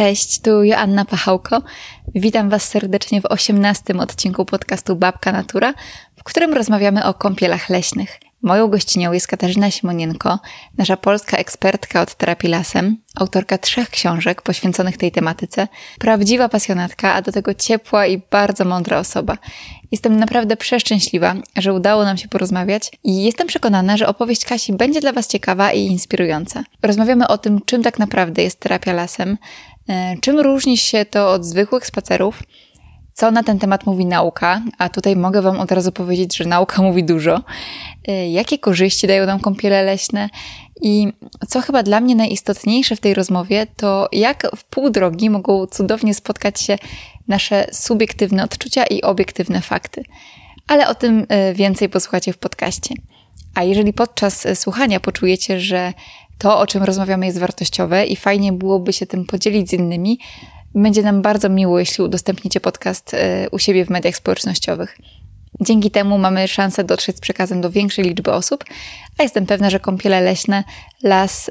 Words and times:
Cześć, 0.00 0.40
tu 0.40 0.64
Joanna 0.64 1.04
Pachałko. 1.04 1.62
Witam 2.14 2.50
Was 2.50 2.68
serdecznie 2.68 3.20
w 3.20 3.26
osiemnastym 3.26 4.00
odcinku 4.00 4.44
podcastu 4.44 4.96
Babka 4.96 5.32
Natura, 5.32 5.74
w 6.16 6.24
którym 6.24 6.54
rozmawiamy 6.54 7.04
o 7.04 7.14
kąpielach 7.14 7.68
leśnych. 7.68 8.20
Moją 8.42 8.68
gościnią 8.68 9.12
jest 9.12 9.26
Katarzyna 9.26 9.70
Simonienko, 9.70 10.38
nasza 10.78 10.96
polska 10.96 11.36
ekspertka 11.36 12.02
od 12.02 12.14
terapii 12.14 12.50
lasem, 12.50 12.96
autorka 13.14 13.58
trzech 13.58 13.90
książek 13.90 14.42
poświęconych 14.42 14.96
tej 14.96 15.12
tematyce, 15.12 15.68
prawdziwa 15.98 16.48
pasjonatka, 16.48 17.14
a 17.14 17.22
do 17.22 17.32
tego 17.32 17.54
ciepła 17.54 18.06
i 18.06 18.22
bardzo 18.30 18.64
mądra 18.64 18.98
osoba. 18.98 19.38
Jestem 19.92 20.16
naprawdę 20.16 20.56
przeszczęśliwa, 20.56 21.34
że 21.56 21.72
udało 21.72 22.04
nam 22.04 22.16
się 22.16 22.28
porozmawiać 22.28 22.90
i 23.04 23.22
jestem 23.24 23.46
przekonana, 23.46 23.96
że 23.96 24.08
opowieść 24.08 24.44
Kasi 24.44 24.72
będzie 24.72 25.00
dla 25.00 25.12
Was 25.12 25.26
ciekawa 25.26 25.72
i 25.72 25.80
inspirująca. 25.80 26.64
Rozmawiamy 26.82 27.28
o 27.28 27.38
tym, 27.38 27.60
czym 27.64 27.82
tak 27.82 27.98
naprawdę 27.98 28.42
jest 28.42 28.60
terapia 28.60 28.92
lasem, 28.92 29.38
czym 30.20 30.40
różni 30.40 30.78
się 30.78 31.04
to 31.04 31.30
od 31.30 31.44
zwykłych 31.44 31.86
spacerów, 31.86 32.42
co 33.20 33.30
na 33.30 33.42
ten 33.42 33.58
temat 33.58 33.86
mówi 33.86 34.06
nauka, 34.06 34.62
a 34.78 34.88
tutaj 34.88 35.16
mogę 35.16 35.42
Wam 35.42 35.60
od 35.60 35.72
razu 35.72 35.92
powiedzieć, 35.92 36.36
że 36.36 36.44
nauka 36.44 36.82
mówi 36.88 37.04
dużo. 37.04 37.42
Y, 38.08 38.28
jakie 38.28 38.58
korzyści 38.58 39.06
dają 39.06 39.26
nam 39.26 39.40
kąpiele 39.40 39.82
leśne 39.82 40.28
i 40.82 41.12
co 41.48 41.60
chyba 41.60 41.82
dla 41.82 42.00
mnie 42.00 42.14
najistotniejsze 42.14 42.96
w 42.96 43.00
tej 43.00 43.14
rozmowie, 43.14 43.66
to 43.76 44.08
jak 44.12 44.46
w 44.56 44.64
pół 44.64 44.90
drogi 44.90 45.30
mogą 45.30 45.66
cudownie 45.66 46.14
spotkać 46.14 46.60
się 46.60 46.78
nasze 47.28 47.66
subiektywne 47.72 48.44
odczucia 48.44 48.84
i 48.84 49.02
obiektywne 49.02 49.60
fakty. 49.60 50.02
Ale 50.66 50.88
o 50.88 50.94
tym 50.94 51.20
y, 51.50 51.54
więcej 51.54 51.88
posłuchacie 51.88 52.32
w 52.32 52.38
podcaście. 52.38 52.94
A 53.54 53.62
jeżeli 53.62 53.92
podczas 53.92 54.46
słuchania 54.54 55.00
poczujecie, 55.00 55.60
że 55.60 55.92
to, 56.40 56.58
o 56.58 56.66
czym 56.66 56.82
rozmawiamy, 56.82 57.26
jest 57.26 57.38
wartościowe 57.38 58.06
i 58.06 58.16
fajnie 58.16 58.52
byłoby 58.52 58.92
się 58.92 59.06
tym 59.06 59.24
podzielić 59.24 59.70
z 59.70 59.72
innymi, 59.72 60.18
będzie 60.74 61.02
nam 61.02 61.22
bardzo 61.22 61.48
miło, 61.48 61.78
jeśli 61.78 62.04
udostępnicie 62.04 62.60
podcast 62.60 63.16
u 63.50 63.58
siebie 63.58 63.84
w 63.84 63.90
mediach 63.90 64.16
społecznościowych. 64.16 64.96
Dzięki 65.60 65.90
temu 65.90 66.18
mamy 66.18 66.48
szansę 66.48 66.84
dotrzeć 66.84 67.16
z 67.16 67.20
przekazem 67.20 67.60
do 67.60 67.70
większej 67.70 68.04
liczby 68.04 68.32
osób, 68.32 68.64
a 69.18 69.22
jestem 69.22 69.46
pewna, 69.46 69.70
że 69.70 69.80
kąpiele 69.80 70.20
leśne, 70.20 70.64
las, 71.02 71.48
y, 71.48 71.50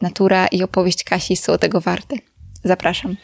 natura 0.00 0.46
i 0.46 0.62
opowieść 0.62 1.04
Kasi 1.04 1.36
są 1.36 1.58
tego 1.58 1.80
warte. 1.80 2.16
Zapraszam. 2.64 3.16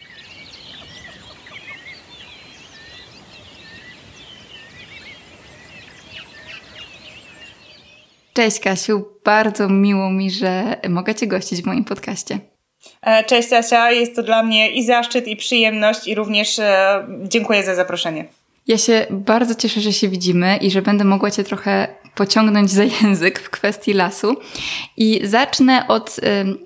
Cześć 8.33 8.61
Kasiu, 8.61 9.05
bardzo 9.25 9.69
miło 9.69 10.11
mi, 10.11 10.31
że 10.31 10.81
mogę 10.89 11.15
Cię 11.15 11.27
gościć 11.27 11.63
w 11.63 11.67
moim 11.67 11.85
podcaście. 11.85 12.39
E, 13.03 13.25
cześć 13.25 13.53
Asia, 13.53 13.91
jest 13.91 14.17
to 14.17 14.23
dla 14.23 14.43
mnie 14.43 14.71
i 14.71 14.85
zaszczyt, 14.85 15.29
i 15.29 15.37
przyjemność, 15.37 16.07
i 16.09 16.15
również 16.15 16.59
e, 16.59 17.07
dziękuję 17.23 17.63
za 17.65 17.75
zaproszenie. 17.75 18.25
Ja 18.67 18.79
się 18.79 19.07
bardzo 19.11 19.55
cieszę, 19.55 19.81
że 19.81 19.93
się 19.93 20.09
widzimy 20.09 20.57
i 20.57 20.71
że 20.71 20.83
będę 20.83 21.05
mogła 21.05 21.31
Cię 21.31 21.45
trochę 21.45 21.89
pociągnąć 22.15 22.71
za 22.71 22.85
język 22.85 23.41
w 23.41 23.51
kwestii 23.51 23.93
lasu. 23.93 24.37
I 24.97 25.21
zacznę 25.25 25.89
od 25.89 26.19
y, 26.19 26.23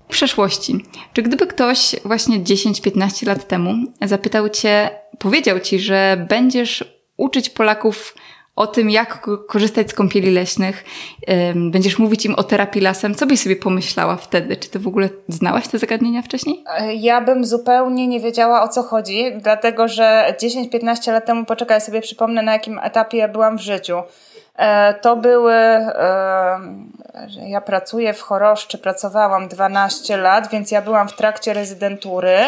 przeszłości. 0.09 0.85
Czy 1.13 1.23
gdyby 1.23 1.47
ktoś 1.47 1.97
właśnie 2.05 2.41
10-15 2.41 3.27
lat 3.27 3.49
temu 3.49 3.75
zapytał 4.03 4.49
Cię, 4.49 4.91
powiedział 5.19 5.61
Ci, 5.61 5.79
że 5.79 6.27
będziesz 6.29 6.85
uczyć 7.17 7.51
Polaków 7.51 8.15
o 8.57 8.67
tym, 8.67 8.91
jak 8.91 9.27
korzystać 9.49 9.91
z 9.91 9.95
kąpieli 9.95 10.31
leśnych, 10.31 10.85
będziesz 11.55 11.99
mówić 11.99 12.25
im 12.25 12.35
o 12.35 12.43
terapii 12.43 12.83
lasem. 12.83 13.15
Co 13.15 13.27
byś 13.27 13.41
sobie 13.41 13.57
pomyślała 13.57 14.17
wtedy? 14.17 14.57
Czy 14.57 14.71
ty 14.71 14.79
w 14.79 14.89
ogóle 14.89 15.09
znałaś 15.29 15.69
te 15.69 15.79
zagadnienia 15.79 16.23
wcześniej? 16.23 16.65
Ja 16.97 17.21
bym 17.21 17.45
zupełnie 17.45 18.07
nie 18.07 18.21
wiedziała 18.21 18.63
o 18.63 18.69
co 18.69 18.83
chodzi, 18.83 19.33
dlatego 19.43 19.89
że 19.89 20.35
10-15 20.43 21.13
lat 21.13 21.27
temu, 21.27 21.45
poczekaj, 21.45 21.81
sobie 21.81 22.01
przypomnę 22.01 22.43
na 22.43 22.53
jakim 22.53 22.79
etapie 22.79 23.29
byłam 23.29 23.59
w 23.59 23.61
życiu. 23.61 24.03
E, 24.57 24.95
to 24.95 25.17
były, 25.17 25.55
e, 25.55 26.59
ja 27.47 27.61
pracuję 27.61 28.13
w 28.13 28.21
Choroszczy, 28.21 28.79
pracowałam 28.79 29.49
12 29.49 30.17
lat, 30.17 30.51
więc 30.51 30.71
ja 30.71 30.83
byłam 30.83 31.09
w 31.09 31.17
trakcie 31.17 31.55
rezydentury. 31.55 32.39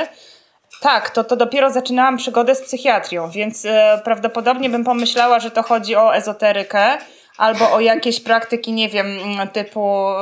Tak, 0.80 1.10
to, 1.10 1.24
to 1.24 1.36
dopiero 1.36 1.70
zaczynałam 1.70 2.16
przygodę 2.16 2.54
z 2.54 2.62
psychiatrią, 2.62 3.30
więc 3.30 3.64
e, 3.64 4.00
prawdopodobnie 4.04 4.70
bym 4.70 4.84
pomyślała, 4.84 5.40
że 5.40 5.50
to 5.50 5.62
chodzi 5.62 5.96
o 5.96 6.16
ezoterykę 6.16 6.98
albo 7.38 7.72
o 7.72 7.80
jakieś 7.80 8.20
praktyki, 8.20 8.72
nie 8.72 8.88
wiem, 8.88 9.06
typu 9.52 10.08
e, 10.08 10.16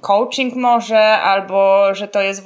coaching 0.00 0.54
może, 0.54 1.00
albo 1.08 1.86
że 1.94 2.08
to 2.08 2.20
jest 2.20 2.44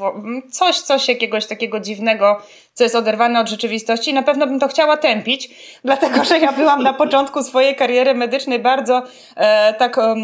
coś, 0.50 0.80
coś 0.80 1.08
jakiegoś 1.08 1.46
takiego 1.46 1.80
dziwnego, 1.80 2.42
co 2.76 2.84
jest 2.84 2.96
oderwane 2.96 3.40
od 3.40 3.48
rzeczywistości. 3.48 4.14
Na 4.14 4.22
pewno 4.22 4.46
bym 4.46 4.60
to 4.60 4.68
chciała 4.68 4.96
tępić, 4.96 5.48
dlatego 5.84 6.24
że 6.24 6.38
ja 6.38 6.52
byłam 6.52 6.82
na 6.82 6.92
początku 6.92 7.42
swojej 7.42 7.76
kariery 7.76 8.14
medycznej 8.14 8.58
bardzo 8.58 9.02
e, 9.36 9.74
tak 9.74 9.98
e, 9.98 10.14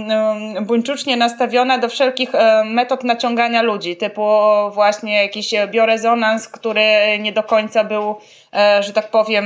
buńczucznie 0.61 1.17
nastawiona 1.17 1.79
do 1.79 1.89
wszelkich 1.89 2.35
e, 2.35 2.65
metod 2.65 3.05
naciągania 3.05 3.63
ludzi, 3.63 3.97
typu 3.97 4.23
właśnie 4.71 5.23
jakiś 5.23 5.55
biorezonans, 5.71 6.49
który 6.49 7.19
nie 7.21 7.33
do 7.33 7.43
końca 7.43 7.85
był, 7.85 8.17
e, 8.55 8.83
że 8.83 8.93
tak 8.93 9.09
powiem, 9.09 9.45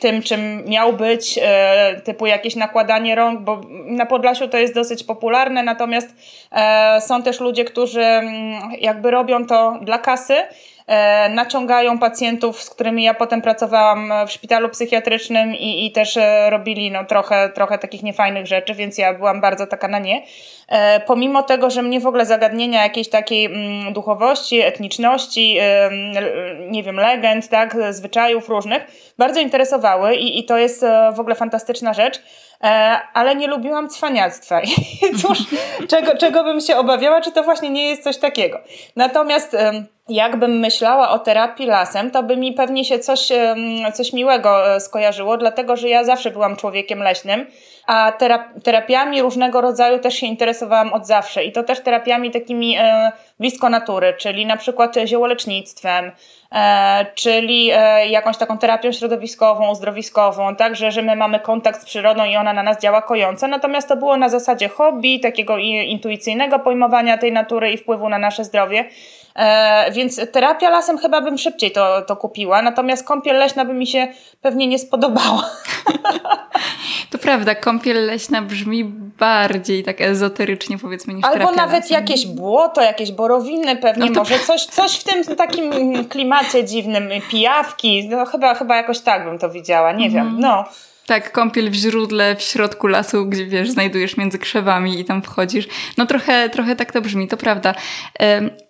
tym, 0.00 0.22
czym 0.22 0.64
miał 0.64 0.92
być, 0.92 1.38
e, 1.42 2.00
typu 2.04 2.26
jakieś 2.26 2.56
nakładanie 2.56 3.14
rąk, 3.14 3.40
bo 3.40 3.60
na 3.70 4.06
Podlasiu 4.06 4.48
to 4.48 4.58
jest 4.58 4.74
dosyć 4.74 5.04
popularne, 5.04 5.62
natomiast 5.62 6.08
e, 6.52 7.00
są 7.00 7.22
też 7.22 7.40
ludzie, 7.40 7.64
którzy 7.64 8.04
jakby 8.78 9.10
robią 9.10 9.46
to 9.46 9.78
dla 9.82 9.98
kasy, 9.98 10.34
naciągają 11.30 11.98
pacjentów, 11.98 12.62
z 12.62 12.70
którymi 12.70 13.02
ja 13.02 13.14
potem 13.14 13.42
pracowałam 13.42 14.12
w 14.26 14.32
szpitalu 14.32 14.68
psychiatrycznym 14.68 15.54
i, 15.54 15.86
i 15.86 15.92
też 15.92 16.16
e, 16.16 16.50
robili 16.50 16.90
no, 16.90 17.04
trochę, 17.04 17.48
trochę 17.54 17.78
takich 17.78 18.02
niefajnych 18.02 18.46
rzeczy, 18.46 18.74
więc 18.74 18.98
ja 18.98 19.14
byłam 19.14 19.40
bardzo 19.40 19.66
taka 19.66 19.88
na 19.88 19.98
nie. 19.98 20.22
E, 20.68 21.00
pomimo 21.00 21.42
tego, 21.42 21.70
że 21.70 21.82
mnie 21.82 22.00
w 22.00 22.06
ogóle 22.06 22.26
zagadnienia 22.26 22.82
jakiejś 22.82 23.08
takiej 23.08 23.44
mm, 23.44 23.92
duchowości, 23.92 24.60
etniczności, 24.60 25.58
nie 26.70 26.82
wiem, 26.82 26.96
legend, 26.96 27.48
tak, 27.48 27.76
zwyczajów 27.90 28.48
różnych 28.48 28.86
bardzo 29.18 29.40
interesowały 29.40 30.14
i, 30.14 30.38
i 30.38 30.44
to 30.44 30.58
jest 30.58 30.84
w 31.16 31.20
ogóle 31.20 31.34
fantastyczna 31.34 31.94
rzecz 31.94 32.22
ale 33.14 33.36
nie 33.36 33.46
lubiłam 33.46 33.88
cwaniactwa. 33.88 34.60
I 35.10 35.16
cóż, 35.22 35.38
czego, 35.88 36.16
czego 36.16 36.44
bym 36.44 36.60
się 36.60 36.76
obawiała, 36.76 37.20
czy 37.20 37.32
to 37.32 37.42
właśnie 37.42 37.70
nie 37.70 37.88
jest 37.88 38.04
coś 38.04 38.16
takiego. 38.16 38.60
Natomiast 38.96 39.56
jakbym 40.08 40.58
myślała 40.58 41.10
o 41.10 41.18
terapii 41.18 41.66
lasem, 41.66 42.10
to 42.10 42.22
by 42.22 42.36
mi 42.36 42.52
pewnie 42.52 42.84
się 42.84 42.98
coś, 42.98 43.28
coś 43.94 44.12
miłego 44.12 44.74
e, 44.74 44.80
skojarzyło, 44.80 45.36
dlatego 45.36 45.76
że 45.76 45.88
ja 45.88 46.04
zawsze 46.04 46.30
byłam 46.30 46.56
człowiekiem 46.56 47.02
leśnym, 47.02 47.46
a 47.86 48.12
terapiami 48.64 49.22
różnego 49.22 49.60
rodzaju 49.60 49.98
też 49.98 50.14
się 50.14 50.26
interesowałam 50.26 50.92
od 50.92 51.06
zawsze 51.06 51.44
i 51.44 51.52
to 51.52 51.62
też 51.62 51.80
terapiami 51.80 52.30
takimi 52.30 52.76
e, 52.78 53.12
blisko 53.40 53.68
natury, 53.68 54.14
czyli 54.18 54.46
na 54.46 54.56
przykład 54.56 54.94
ziołolecznictwem, 55.06 56.04
e, 56.04 56.12
czyli 57.14 57.66
jakąś 58.08 58.36
taką 58.36 58.58
terapią 58.58 58.92
środowiskową, 58.92 59.70
uzdrowiskową, 59.70 60.56
także, 60.56 60.90
że 60.90 61.02
my 61.02 61.16
mamy 61.16 61.40
kontakt 61.40 61.82
z 61.82 61.84
przyrodą 61.84 62.24
i 62.24 62.36
ona 62.36 62.52
na 62.52 62.62
nas 62.62 62.80
działa 62.80 63.02
kojąco, 63.02 63.48
natomiast 63.48 63.88
to 63.88 63.96
było 63.96 64.16
na 64.16 64.28
zasadzie 64.28 64.68
hobby, 64.68 65.20
takiego 65.20 65.58
intuicyjnego 65.58 66.58
pojmowania 66.58 67.18
tej 67.18 67.32
natury 67.32 67.70
i 67.70 67.76
wpływu 67.76 68.08
na 68.08 68.18
nasze 68.18 68.44
zdrowie. 68.44 68.84
E, 69.38 69.92
więc 69.92 70.20
terapia 70.32 70.70
lasem 70.70 70.98
chyba 70.98 71.20
bym 71.20 71.38
szybciej 71.38 71.70
to, 71.70 72.02
to 72.02 72.16
kupiła, 72.16 72.62
natomiast 72.62 73.06
kąpiel 73.06 73.38
leśna 73.38 73.64
by 73.64 73.74
mi 73.74 73.86
się 73.86 74.08
pewnie 74.42 74.66
nie 74.66 74.78
spodobała. 74.78 75.50
To 77.10 77.18
prawda, 77.18 77.54
kąpiel 77.54 78.06
leśna 78.06 78.42
brzmi 78.42 78.84
bardziej 79.18 79.84
tak 79.84 80.00
ezoterycznie 80.00 80.78
powiedzmy 80.78 81.14
niż 81.14 81.24
Albo 81.24 81.52
nawet 81.52 81.82
lasem. 81.82 81.94
jakieś 81.94 82.26
błoto, 82.26 82.82
jakieś 82.82 83.12
borowiny 83.12 83.76
pewnie, 83.76 84.06
no 84.06 84.14
to... 84.14 84.20
może 84.20 84.38
coś, 84.38 84.64
coś 84.64 84.98
w 84.98 85.04
tym 85.04 85.36
takim 85.36 85.72
klimacie 86.08 86.64
dziwnym, 86.64 87.08
pijawki, 87.30 88.08
no 88.08 88.26
chyba, 88.26 88.54
chyba 88.54 88.76
jakoś 88.76 89.00
tak 89.00 89.24
bym 89.24 89.38
to 89.38 89.50
widziała, 89.50 89.92
nie 89.92 90.10
wiem, 90.10 90.26
mhm. 90.26 90.40
no. 90.40 90.64
Tak, 91.08 91.32
kąpiel 91.32 91.70
w 91.70 91.74
źródle 91.74 92.36
w 92.36 92.42
środku 92.42 92.86
lasu, 92.86 93.26
gdzie 93.26 93.46
wiesz, 93.46 93.70
znajdujesz 93.70 94.16
między 94.16 94.38
krzewami 94.38 95.00
i 95.00 95.04
tam 95.04 95.22
wchodzisz. 95.22 95.68
No 95.96 96.06
trochę, 96.06 96.50
trochę 96.50 96.76
tak 96.76 96.92
to 96.92 97.00
brzmi, 97.00 97.28
to 97.28 97.36
prawda. 97.36 97.74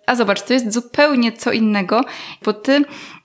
A 0.05 0.15
zobacz, 0.15 0.41
to 0.41 0.53
jest 0.53 0.73
zupełnie 0.73 1.31
co 1.31 1.51
innego, 1.51 2.01
bo 2.45 2.53
ty 2.53 2.81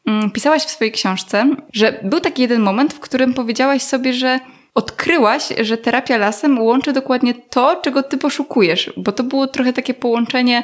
mm, 0.06 0.31
pisałaś 0.31 0.62
w 0.62 0.70
swojej 0.70 0.93
książce, 0.93 1.56
że 1.72 2.00
był 2.02 2.20
taki 2.20 2.43
jeden 2.43 2.62
moment, 2.62 2.94
w 2.94 3.00
którym 3.00 3.34
powiedziałaś 3.34 3.82
sobie, 3.82 4.12
że 4.12 4.40
odkryłaś, 4.75 5.49
że 5.61 5.78
terapia 5.78 6.16
lasem 6.16 6.62
łączy 6.62 6.93
dokładnie 6.93 7.34
to, 7.34 7.76
czego 7.76 8.02
ty 8.02 8.19
poszukujesz, 8.19 8.93
bo 8.96 9.12
to 9.12 9.22
było 9.22 9.46
trochę 9.46 9.72
takie 9.72 9.94
połączenie 9.94 10.62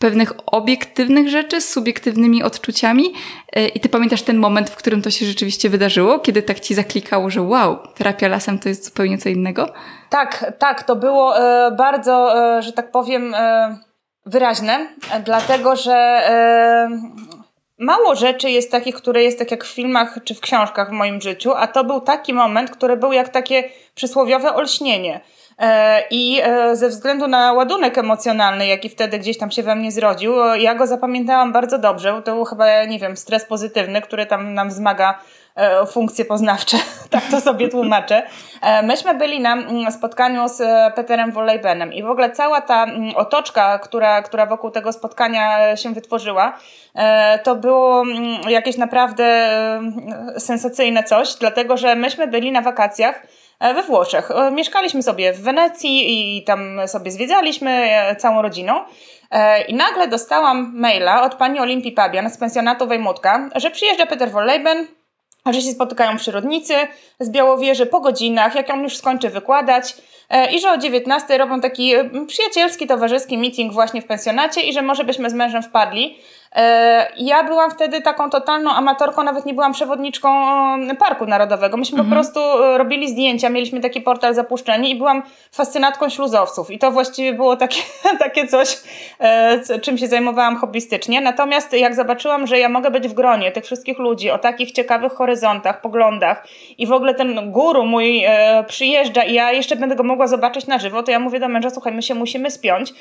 pewnych 0.00 0.32
obiektywnych 0.46 1.28
rzeczy 1.28 1.60
z 1.60 1.70
subiektywnymi 1.70 2.42
odczuciami. 2.42 3.12
E, 3.52 3.68
I 3.68 3.80
ty 3.80 3.88
pamiętasz 3.88 4.22
ten 4.22 4.36
moment, 4.36 4.70
w 4.70 4.76
którym 4.76 5.02
to 5.02 5.10
się 5.10 5.26
rzeczywiście 5.26 5.70
wydarzyło, 5.70 6.18
kiedy 6.18 6.42
tak 6.42 6.60
ci 6.60 6.74
zaklikało, 6.74 7.30
że 7.30 7.42
wow, 7.42 7.78
terapia 7.94 8.28
lasem 8.28 8.58
to 8.58 8.68
jest 8.68 8.84
zupełnie 8.84 9.18
co 9.18 9.28
innego? 9.28 9.68
Tak, 10.10 10.52
tak, 10.58 10.82
to 10.82 10.96
było 10.96 11.38
e, 11.38 11.70
bardzo, 11.70 12.44
e, 12.58 12.62
że 12.62 12.72
tak 12.72 12.90
powiem, 12.90 13.34
wyraźne, 14.26 14.88
dlatego 15.24 15.76
że 15.76 16.22
mało 17.78 18.14
rzeczy 18.14 18.50
jest 18.50 18.70
takich, 18.70 18.94
które 18.94 19.22
jest 19.22 19.38
tak 19.38 19.50
jak 19.50 19.64
w 19.64 19.74
filmach 19.74 20.18
czy 20.24 20.34
w 20.34 20.40
książkach 20.40 20.88
w 20.88 20.92
moim 20.92 21.20
życiu, 21.20 21.52
a 21.56 21.66
to 21.66 21.84
był 21.84 22.00
taki 22.00 22.34
moment, 22.34 22.70
który 22.70 22.96
był 22.96 23.12
jak 23.12 23.28
takie 23.28 23.64
przysłowiowe 23.94 24.54
olśnienie. 24.54 25.20
E, 25.60 26.02
I 26.10 26.40
e, 26.42 26.76
ze 26.76 26.88
względu 26.88 27.28
na 27.28 27.52
ładunek 27.52 27.98
emocjonalny, 27.98 28.66
jaki 28.66 28.88
wtedy 28.88 29.18
gdzieś 29.18 29.38
tam 29.38 29.50
się 29.50 29.62
we 29.62 29.74
mnie 29.74 29.92
zrodził, 29.92 30.34
ja 30.58 30.74
go 30.74 30.86
zapamiętałam 30.86 31.52
bardzo 31.52 31.78
dobrze. 31.78 32.22
To 32.24 32.34
był 32.34 32.44
chyba, 32.44 32.84
nie 32.84 32.98
wiem, 32.98 33.16
stres 33.16 33.44
pozytywny, 33.44 34.02
który 34.02 34.26
tam 34.26 34.54
nam 34.54 34.68
wzmaga 34.68 35.18
e, 35.56 35.86
funkcje 35.86 36.24
poznawcze, 36.24 36.76
tak 37.10 37.22
to 37.30 37.40
sobie 37.40 37.68
tłumaczę. 37.68 38.22
Myśmy 38.82 39.14
byli 39.14 39.40
na 39.40 39.52
mm, 39.52 39.92
spotkaniu 39.92 40.48
z 40.48 40.62
Peterem 40.94 41.32
Wollejbenem 41.32 41.92
i 41.92 42.02
w 42.02 42.10
ogóle 42.10 42.30
cała 42.30 42.60
ta 42.60 42.84
mm, 42.84 43.16
otoczka, 43.16 43.78
która, 43.78 44.22
która 44.22 44.46
wokół 44.46 44.70
tego 44.70 44.92
spotkania 44.92 45.76
się 45.76 45.94
wytworzyła, 45.94 46.58
to 47.42 47.56
było 47.56 48.02
mm, 48.02 48.50
jakieś 48.50 48.76
naprawdę 48.76 49.50
sensacyjne 50.38 51.04
coś, 51.04 51.34
dlatego 51.34 51.76
że 51.76 51.94
myśmy 51.94 52.26
byli 52.26 52.52
na 52.52 52.60
wakacjach 52.62 53.22
we 53.60 53.82
Włoszech. 53.82 54.30
E, 54.30 54.50
mieszkaliśmy 54.50 55.02
sobie 55.02 55.32
w 55.32 55.40
Wenecji 55.40 56.36
i 56.38 56.44
tam 56.44 56.80
sobie 56.86 57.10
zwiedzaliśmy 57.10 57.70
e, 57.70 58.16
całą 58.16 58.42
rodziną. 58.42 58.84
I 59.68 59.74
nagle 59.74 60.08
dostałam 60.08 60.72
maila 60.74 61.22
od 61.22 61.34
pani 61.34 61.60
Olimpii 61.60 61.92
Pabian 61.92 62.30
z 62.30 62.38
pensjonatu 62.38 62.86
Wejmutka, 62.86 63.50
że 63.54 63.70
przyjeżdża 63.70 64.06
Peter 64.06 64.30
Wolleben, 64.30 64.86
że 65.46 65.62
się 65.62 65.70
spotykają 65.70 66.16
przyrodnicy 66.16 66.74
z 67.20 67.30
Białowieży 67.30 67.86
po 67.86 68.00
godzinach, 68.00 68.54
jak 68.54 68.70
on 68.70 68.82
już 68.82 68.96
skończy 68.96 69.28
wykładać 69.28 69.96
i 70.52 70.60
że 70.60 70.72
o 70.72 70.78
19 70.78 71.38
robią 71.38 71.60
taki 71.60 71.92
przyjacielski, 72.26 72.86
towarzyski 72.86 73.38
meeting 73.38 73.72
właśnie 73.72 74.02
w 74.02 74.06
pensjonacie 74.06 74.60
i 74.60 74.72
że 74.72 74.82
może 74.82 75.04
byśmy 75.04 75.30
z 75.30 75.34
mężem 75.34 75.62
wpadli. 75.62 76.18
E, 76.56 77.12
ja 77.16 77.44
byłam 77.44 77.70
wtedy 77.70 78.00
taką 78.02 78.30
totalną 78.30 78.70
amatorką, 78.70 79.22
nawet 79.22 79.46
nie 79.46 79.54
byłam 79.54 79.72
przewodniczką 79.72 80.28
mm, 80.74 80.96
Parku 80.96 81.26
Narodowego. 81.26 81.76
Myśmy 81.76 81.98
mhm. 81.98 82.08
po 82.08 82.14
prostu 82.14 82.40
e, 82.40 82.78
robili 82.78 83.08
zdjęcia, 83.08 83.48
mieliśmy 83.48 83.80
taki 83.80 84.00
portal 84.00 84.34
zapuszczeni 84.34 84.90
i 84.90 84.96
byłam 84.96 85.22
fascynatką 85.52 86.08
śluzowców. 86.08 86.70
I 86.70 86.78
to 86.78 86.90
właściwie 86.90 87.32
było 87.32 87.56
takie, 87.56 87.80
takie 88.24 88.46
coś, 88.46 88.78
e, 89.18 89.78
czym 89.80 89.98
się 89.98 90.06
zajmowałam 90.06 90.56
hobbystycznie. 90.56 91.20
Natomiast 91.20 91.72
jak 91.72 91.94
zobaczyłam, 91.94 92.46
że 92.46 92.58
ja 92.58 92.68
mogę 92.68 92.90
być 92.90 93.08
w 93.08 93.14
gronie 93.14 93.52
tych 93.52 93.64
wszystkich 93.64 93.98
ludzi 93.98 94.30
o 94.30 94.38
takich 94.38 94.72
ciekawych 94.72 95.12
horyzontach, 95.12 95.80
poglądach 95.80 96.46
i 96.78 96.86
w 96.86 96.92
ogóle 96.92 97.14
ten 97.14 97.50
guru 97.50 97.86
mój 97.86 98.24
przyjeżdża 98.66 99.24
i 99.24 99.34
ja 99.34 99.52
jeszcze 99.52 99.76
będę 99.76 99.96
go 99.96 100.02
mogła 100.02 100.26
zobaczyć 100.26 100.66
na 100.66 100.78
żywo, 100.78 101.02
to 101.02 101.10
ja 101.10 101.18
mówię 101.18 101.40
do 101.40 101.48
męża, 101.48 101.70
słuchaj, 101.70 101.92
my 101.92 102.02
się 102.02 102.14
musimy 102.14 102.50
spiąć 102.50 102.92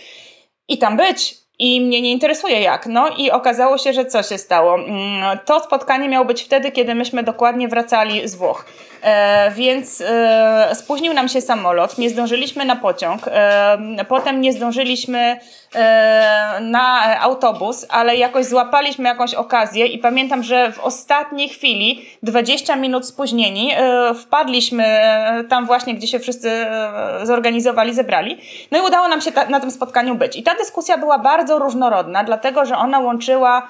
i 0.68 0.78
tam 0.78 0.98
być 0.98 1.49
i 1.60 1.82
mnie 1.82 2.02
nie 2.02 2.12
interesuje 2.12 2.62
jak. 2.62 2.88
No 2.88 3.10
i 3.18 3.32
okazało 3.32 3.78
się, 3.78 3.94
że 3.94 4.06
co 4.06 4.24
się 4.24 4.38
stało? 4.38 4.76
Mm, 4.76 5.40
to 5.46 5.60
spotkanie 5.60 6.10
miało 6.10 6.26
być 6.26 6.44
wtedy, 6.44 6.72
kiedy 6.72 6.96
myśmy 6.96 7.24
dokładnie 7.24 7.68
wracali 7.68 8.28
z 8.28 8.36
Włoch. 8.36 8.66
E, 9.01 9.51
więc 9.51 10.01
e, 10.01 10.69
spóźnił 10.74 11.13
nam 11.13 11.30
się 11.30 11.42
samolot, 11.42 11.98
nie 11.98 12.10
zdążyliśmy 12.10 12.66
na 12.66 12.75
pociąg, 12.75 13.22
e, 13.28 14.06
potem 14.07 14.42
nie 14.42 14.54
zdążyliśmy 14.54 15.40
na 16.62 17.19
autobus, 17.22 17.86
ale 17.90 18.16
jakoś 18.16 18.46
złapaliśmy 18.46 19.10
jakąś 19.10 19.34
okazję 19.34 19.86
i 19.86 19.98
pamiętam, 19.98 20.44
że 20.44 20.72
w 20.72 20.80
ostatniej 20.80 21.50
chwili, 21.50 22.06
20 22.24 22.75
minut 22.75 23.06
spóźnieni, 23.06 23.72
wpadliśmy 24.22 25.02
tam 25.50 25.66
właśnie, 25.66 25.95
gdzie 25.95 26.07
się 26.07 26.19
wszyscy 26.19 26.66
zorganizowali, 27.24 27.94
zebrali. 27.94 28.38
No 28.72 28.78
i 28.78 28.81
udało 28.81 29.07
nam 29.07 29.22
się 29.22 29.31
na 29.50 29.60
tym 29.60 29.72
spotkaniu 29.72 30.16
być. 30.16 30.36
I 30.36 30.44
ta 30.44 30.56
dyskusja 30.56 30.98
była 30.98 31.19
bardzo 31.19 31.60
różnorodna, 31.60 32.24
dlatego 32.24 32.66
że 32.66 32.78
ona 32.78 33.00
łączyła 33.00 33.68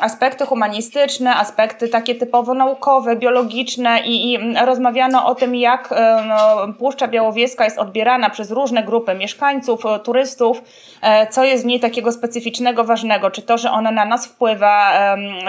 aspekty 0.00 0.46
humanistyczne, 0.46 1.36
aspekty 1.36 1.88
takie 1.88 2.14
typowo 2.14 2.54
naukowe, 2.54 3.16
biologiczne 3.16 4.00
i, 4.00 4.32
i 4.32 4.38
rozmawiano 4.64 5.26
o 5.26 5.34
tym, 5.34 5.54
jak 5.54 5.94
no, 6.28 6.72
Puszcza 6.78 7.08
Białowieska 7.08 7.64
jest 7.64 7.78
odbierana 7.78 8.30
przez 8.30 8.50
różne 8.50 8.82
grupy 8.82 9.14
mieszkańców, 9.14 9.86
e, 9.86 9.98
turystów, 9.98 10.62
e, 11.02 11.26
co 11.26 11.44
jest 11.44 11.62
w 11.62 11.66
niej 11.66 11.80
takiego 11.80 12.12
specyficznego, 12.12 12.84
ważnego, 12.84 13.30
czy 13.30 13.42
to, 13.42 13.58
że 13.58 13.70
ona 13.70 13.90
na 13.90 14.04
nas 14.04 14.26
wpływa 14.26 14.92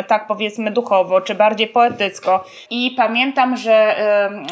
tak 0.08 0.28
powiedzmy 0.28 0.72
duchowo, 0.72 1.22
czy 1.22 1.36
bardziej 1.36 1.68
poetycko. 1.68 2.44
I 2.70 2.94
pamiętam, 2.98 3.58
że 3.58 3.96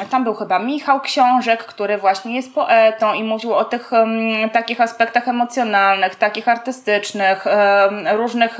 tam 0.10 0.24
był 0.24 0.34
chyba 0.34 0.60
Michał 0.60 1.02
Książek, 1.02 1.66
który 1.66 1.98
właśnie 1.98 2.36
jest 2.36 2.56
poetą 2.56 3.14
i 3.14 3.24
mówił 3.24 3.54
o 3.54 3.64
tych 3.64 3.92
takich 4.52 4.82
aspektach 4.82 5.28
emocjonalnych, 5.28 6.16
takich 6.16 6.48
artystycznych, 6.48 7.46
różnych 8.12 8.60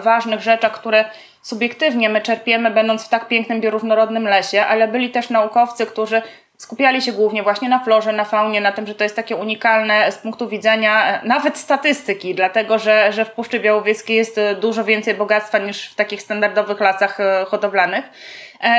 ważnych 0.00 0.40
rzeczach, 0.40 0.72
które 0.72 1.04
subiektywnie 1.42 2.08
my 2.08 2.20
czerpiemy, 2.20 2.70
będąc 2.70 3.04
w 3.04 3.08
tak 3.08 3.28
pięknym, 3.28 3.60
bioróżnorodnym 3.60 4.24
lesie, 4.24 4.64
ale 4.64 4.88
byli 4.88 5.10
też 5.10 5.30
naukowcy, 5.30 5.86
którzy 5.86 6.22
skupiali 6.56 7.02
się 7.02 7.12
głównie 7.12 7.42
właśnie 7.42 7.68
na 7.68 7.78
florze, 7.78 8.12
na 8.12 8.24
faunie, 8.24 8.60
na 8.60 8.72
tym, 8.72 8.86
że 8.86 8.94
to 8.94 9.04
jest 9.04 9.16
takie 9.16 9.36
unikalne 9.36 10.12
z 10.12 10.18
punktu 10.18 10.48
widzenia 10.48 11.06
e, 11.06 11.26
nawet 11.26 11.58
statystyki, 11.58 12.34
dlatego 12.34 12.78
że, 12.78 13.12
że 13.12 13.24
w 13.24 13.30
Puszczy 13.30 13.60
Białowieskiej 13.60 14.16
jest 14.16 14.38
e, 14.38 14.54
dużo 14.54 14.84
więcej 14.84 15.14
bogactwa 15.14 15.58
niż 15.58 15.88
w 15.88 15.94
takich 15.94 16.22
standardowych 16.22 16.80
lasach 16.80 17.20
e, 17.20 17.44
hodowlanych. 17.48 18.04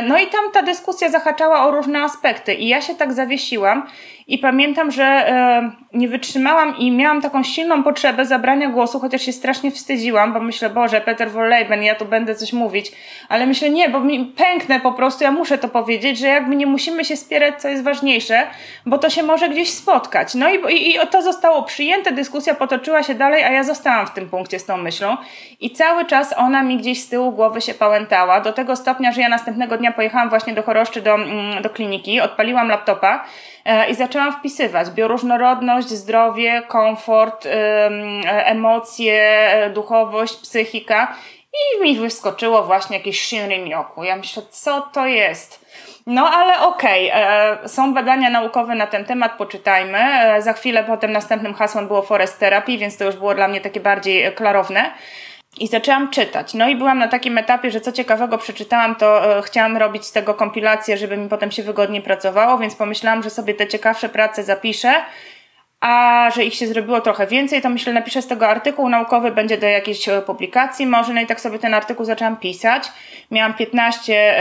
No 0.08 0.18
i 0.18 0.28
tam 0.28 0.52
ta 0.54 0.62
dyskusja 0.62 1.10
zahaczała 1.10 1.68
o 1.68 1.72
różne 1.72 2.02
aspekty 2.02 2.54
i 2.54 2.68
ja 2.68 2.82
się 2.82 2.96
tak 2.96 3.14
zawiesiłam 3.14 3.88
i 4.28 4.38
pamiętam, 4.38 4.92
że 4.92 5.34
nie 5.94 6.08
wytrzymałam 6.08 6.78
i 6.78 6.92
miałam 6.92 7.22
taką 7.22 7.44
silną 7.44 7.84
potrzebę 7.84 8.26
zabrania 8.26 8.70
głosu, 8.70 9.00
chociaż 9.00 9.22
się 9.22 9.34
strasznie 9.34 9.72
wstydziłam, 9.72 10.34
bo 10.34 10.40
myślę, 10.40 10.70
Boże, 10.70 11.02
Peter 11.02 11.32
Wolleben, 11.32 11.84
ja 11.84 11.96
tu 11.96 12.06
będę 12.06 12.36
coś 12.36 12.54
mówić. 12.54 12.92
Ale 13.30 13.46
myślę, 13.46 13.70
nie, 13.70 13.90
bo 13.90 14.00
mi 14.00 14.26
pęknę 14.26 14.80
po 14.80 14.92
prostu, 14.92 15.24
ja 15.24 15.32
muszę 15.32 15.58
to 15.58 15.68
powiedzieć, 15.68 16.18
że 16.18 16.28
jakby 16.28 16.56
nie 16.56 16.66
musimy 16.66 17.06
się 17.06 17.18
spierać, 17.18 17.62
co 17.68 17.72
jest 17.72 17.84
ważniejsze, 17.84 18.48
bo 18.86 18.98
to 18.98 19.10
się 19.10 19.24
może 19.24 19.50
gdzieś 19.50 19.74
spotkać. 19.74 20.36
No 20.36 20.50
i, 20.50 20.76
i, 20.76 20.96
i 20.96 21.00
to 21.12 21.22
zostało 21.22 21.64
przyjęte, 21.64 22.12
dyskusja 22.12 22.56
potoczyła 22.56 23.04
się 23.04 23.16
dalej, 23.16 23.44
a 23.44 23.52
ja 23.52 23.64
zostałam 23.64 24.08
w 24.08 24.14
tym 24.14 24.30
punkcie 24.30 24.60
z 24.60 24.66
tą 24.66 24.78
myślą. 24.78 25.18
I 25.60 25.72
cały 25.72 26.06
czas 26.06 26.34
ona 26.38 26.64
mi 26.64 26.78
gdzieś 26.78 27.04
z 27.04 27.10
tyłu 27.10 27.32
głowy 27.32 27.62
się 27.62 27.74
pałętała, 27.74 28.42
do 28.42 28.54
tego 28.54 28.76
stopnia, 28.76 29.12
że 29.12 29.22
ja 29.22 29.30
następnego 29.30 29.78
dnia 29.78 29.92
pojechałam 29.92 30.30
właśnie 30.30 30.54
do 30.54 30.64
Choroszczy, 30.64 31.02
do, 31.02 31.14
mm, 31.14 31.62
do 31.62 31.70
kliniki, 31.70 32.22
odpaliłam 32.22 32.70
laptopa, 32.70 33.26
E, 33.68 33.90
i 33.90 33.96
zaczęłam 33.96 34.34
wpisywać 34.34 34.90
bioróżnorodność, 34.90 35.90
zdrowie, 35.90 36.62
komfort, 36.68 37.48
emocje, 38.26 39.50
duchowość, 39.74 40.36
psychika 40.36 41.16
i 41.54 41.84
mi 41.84 41.98
wyskoczyło 41.98 42.64
właśnie 42.64 42.98
jakieś 42.98 43.22
Shinrin 43.22 43.68
Yoku. 43.68 44.04
Ja 44.04 44.16
myślę, 44.16 44.44
co 44.50 44.82
to 44.82 45.08
jest? 45.08 45.66
No 46.08 46.30
ale 46.30 46.62
okej, 46.62 47.12
okay. 47.12 47.22
E, 47.24 47.68
są 47.68 47.94
badania 47.94 48.30
naukowe 48.30 48.76
na 48.76 48.88
ten 48.88 49.06
temat, 49.06 49.38
poczytajmy. 49.38 49.98
E, 49.98 50.42
za 50.42 50.54
chwilę 50.54 50.84
potem 50.84 51.12
następnym 51.12 51.54
hasłem 51.54 51.88
było 51.88 52.02
Forest 52.02 52.40
Therapy, 52.40 52.78
więc 52.78 52.98
to 52.98 53.06
już 53.06 53.16
było 53.16 53.36
dla 53.36 53.48
mnie 53.48 53.62
takie 53.62 53.80
bardziej 53.80 54.34
klarowne. 54.36 54.92
I 55.60 55.68
zaczęłam 55.68 56.10
czytać. 56.10 56.54
No 56.54 56.70
i 56.70 56.76
byłam 56.76 57.00
na 57.00 57.08
takim 57.08 57.38
etapie, 57.38 57.72
że 57.72 57.82
co 57.82 57.92
ciekawego 57.92 58.38
przeczytałam, 58.38 58.96
to 58.96 59.38
e, 59.38 59.42
chciałam 59.42 59.78
robić 59.78 60.06
z 60.06 60.12
tego 60.12 60.34
kompilację, 60.34 60.98
żeby 60.98 61.18
mi 61.18 61.30
potem 61.30 61.52
się 61.52 61.64
wygodnie 61.64 62.02
pracowało, 62.02 62.58
więc 62.58 62.76
pomyślałam, 62.76 63.24
że 63.24 63.30
sobie 63.30 63.54
te 63.54 63.68
ciekawsze 63.68 64.10
prace 64.10 64.44
zapiszę 64.44 64.94
a 65.80 66.30
że 66.36 66.44
ich 66.44 66.54
się 66.54 66.68
zrobiło 66.68 67.02
trochę 67.02 67.28
więcej, 67.28 67.62
to 67.62 67.70
myślę, 67.70 67.94
napiszę 67.94 68.22
z 68.22 68.28
tego 68.28 68.48
artykuł 68.48 68.90
naukowy, 68.90 69.32
będzie 69.32 69.58
do 69.58 69.68
jakiejś 69.68 70.10
e, 70.10 70.22
publikacji 70.22 70.86
może, 70.86 71.14
no 71.14 71.22
i 71.22 71.26
tak 71.26 71.42
sobie 71.42 71.60
ten 71.60 71.74
artykuł 71.74 72.06
zaczęłam 72.06 72.38
pisać. 72.38 72.84
Miałam 73.32 73.54
15 73.54 74.36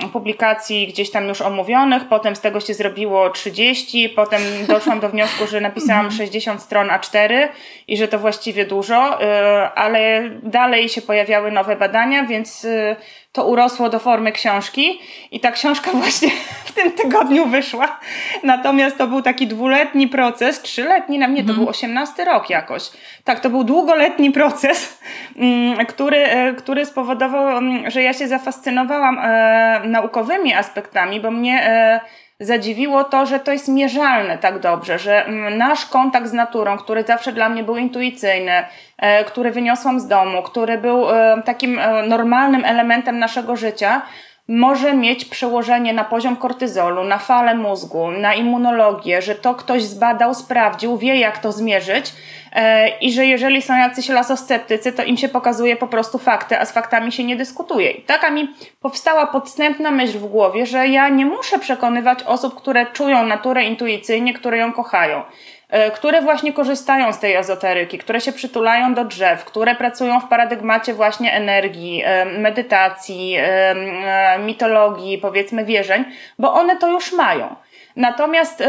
um, 0.00 0.10
publikacji 0.10 0.86
gdzieś 0.86 1.10
tam 1.10 1.28
już 1.28 1.40
omówionych, 1.40 2.02
potem 2.08 2.36
z 2.36 2.40
tego 2.40 2.60
się 2.60 2.74
zrobiło 2.74 3.30
30, 3.30 4.08
potem 4.08 4.42
doszłam 4.68 5.00
do 5.00 5.08
wniosku, 5.08 5.46
że 5.46 5.60
napisałam 5.60 6.10
60 6.10 6.54
mhm. 6.54 6.60
stron 6.66 6.88
A4 6.88 7.48
i 7.88 7.96
że 7.96 8.08
to 8.08 8.18
właściwie 8.18 8.64
dużo, 8.64 9.22
y, 9.22 9.26
ale 9.74 10.30
dalej 10.42 10.88
się 10.88 11.02
pojawiały 11.02 11.52
nowe 11.52 11.76
badania, 11.76 12.24
więc 12.24 12.64
y, 12.64 12.96
to 13.32 13.46
urosło 13.46 13.88
do 13.88 13.98
formy 13.98 14.32
książki 14.32 15.00
i 15.30 15.40
ta 15.40 15.52
książka 15.52 15.90
właśnie 16.00 16.30
w 16.64 16.72
tym 16.72 16.92
tygodniu 16.92 17.46
wyszła. 17.46 18.00
Natomiast 18.42 18.98
to 18.98 19.06
był 19.06 19.22
taki 19.22 19.46
dwuletni 19.46 20.08
proces, 20.08 20.62
trzyletni, 20.62 21.18
na 21.18 21.28
mnie 21.28 21.42
to 21.42 21.48
mhm. 21.48 21.58
był 21.58 21.68
osiemnasty 21.68 22.24
rok 22.24 22.50
jakoś. 22.50 22.90
Tak, 23.24 23.40
to 23.40 23.50
był 23.50 23.64
długoletni 23.64 24.30
proces, 24.30 24.98
mm, 25.36 25.86
który, 25.86 26.16
e, 26.16 26.54
który 26.54 26.86
spowodował, 26.86 27.56
mm, 27.56 27.90
że 27.90 28.02
ja 28.02 28.12
się 28.12 28.28
zafascynowałam 28.28 29.18
e, 29.18 29.80
naukowymi 29.84 30.54
aspektami, 30.54 31.20
bo 31.20 31.30
mnie 31.30 31.62
e, 31.66 32.00
zadziwiło 32.42 33.04
to, 33.04 33.26
że 33.26 33.40
to 33.40 33.52
jest 33.52 33.68
mierzalne 33.68 34.38
tak 34.38 34.58
dobrze, 34.58 34.98
że 34.98 35.26
mm, 35.26 35.58
nasz 35.58 35.86
kontakt 35.86 36.28
z 36.28 36.32
naturą, 36.32 36.78
który 36.78 37.02
zawsze 37.02 37.32
dla 37.32 37.48
mnie 37.48 37.62
był 37.62 37.76
intuicyjny, 37.76 38.64
e, 38.98 39.24
który 39.24 39.50
wyniosłam 39.50 40.00
z 40.00 40.06
domu, 40.06 40.42
który 40.42 40.78
był 40.78 41.10
e, 41.10 41.42
takim 41.44 41.78
e, 41.78 42.06
normalnym 42.06 42.64
elementem 42.64 43.18
naszego 43.18 43.56
życia, 43.56 44.02
może 44.48 44.94
mieć 44.94 45.24
przełożenie 45.24 45.92
na 45.92 46.04
poziom 46.04 46.36
kortyzolu, 46.36 47.04
na 47.04 47.18
falę 47.18 47.54
mózgu, 47.54 48.10
na 48.10 48.34
immunologię, 48.34 49.22
że 49.22 49.34
to 49.34 49.54
ktoś 49.54 49.82
zbadał, 49.82 50.34
sprawdził, 50.34 50.98
wie 50.98 51.16
jak 51.16 51.38
to 51.38 51.52
zmierzyć 51.52 52.12
i 53.00 53.12
że 53.12 53.26
jeżeli 53.26 53.62
są 53.62 53.78
jacyś 53.78 54.08
lasosceptycy, 54.08 54.92
to 54.92 55.02
im 55.02 55.16
się 55.16 55.28
pokazuje 55.28 55.76
po 55.76 55.86
prostu 55.86 56.18
fakty, 56.18 56.58
a 56.58 56.64
z 56.64 56.72
faktami 56.72 57.12
się 57.12 57.24
nie 57.24 57.36
dyskutuje. 57.36 57.90
I 57.90 58.02
taka 58.02 58.30
mi 58.30 58.48
powstała 58.80 59.26
podstępna 59.26 59.90
myśl 59.90 60.18
w 60.18 60.26
głowie, 60.26 60.66
że 60.66 60.88
ja 60.88 61.08
nie 61.08 61.26
muszę 61.26 61.58
przekonywać 61.58 62.22
osób, 62.22 62.54
które 62.54 62.86
czują 62.86 63.26
naturę 63.26 63.64
intuicyjnie, 63.64 64.34
które 64.34 64.58
ją 64.58 64.72
kochają 64.72 65.22
e, 65.68 65.90
które 65.90 66.22
właśnie 66.22 66.52
korzystają 66.52 67.12
z 67.12 67.18
tej 67.18 67.34
ezoteryki, 67.34 67.98
które 67.98 68.20
się 68.20 68.32
przytulają 68.32 68.94
do 68.94 69.04
drzew, 69.04 69.44
które 69.44 69.74
pracują 69.74 70.20
w 70.20 70.28
paradygmacie 70.28 70.94
właśnie 70.94 71.32
energii, 71.32 72.02
e, 72.04 72.24
medytacji, 72.24 73.36
mitologii, 74.38 75.18
powiedzmy 75.18 75.64
wierzeń, 75.64 76.04
bo 76.38 76.52
one 76.52 76.76
to 76.76 76.90
już 76.90 77.12
mają. 77.12 77.56
Natomiast 77.96 78.62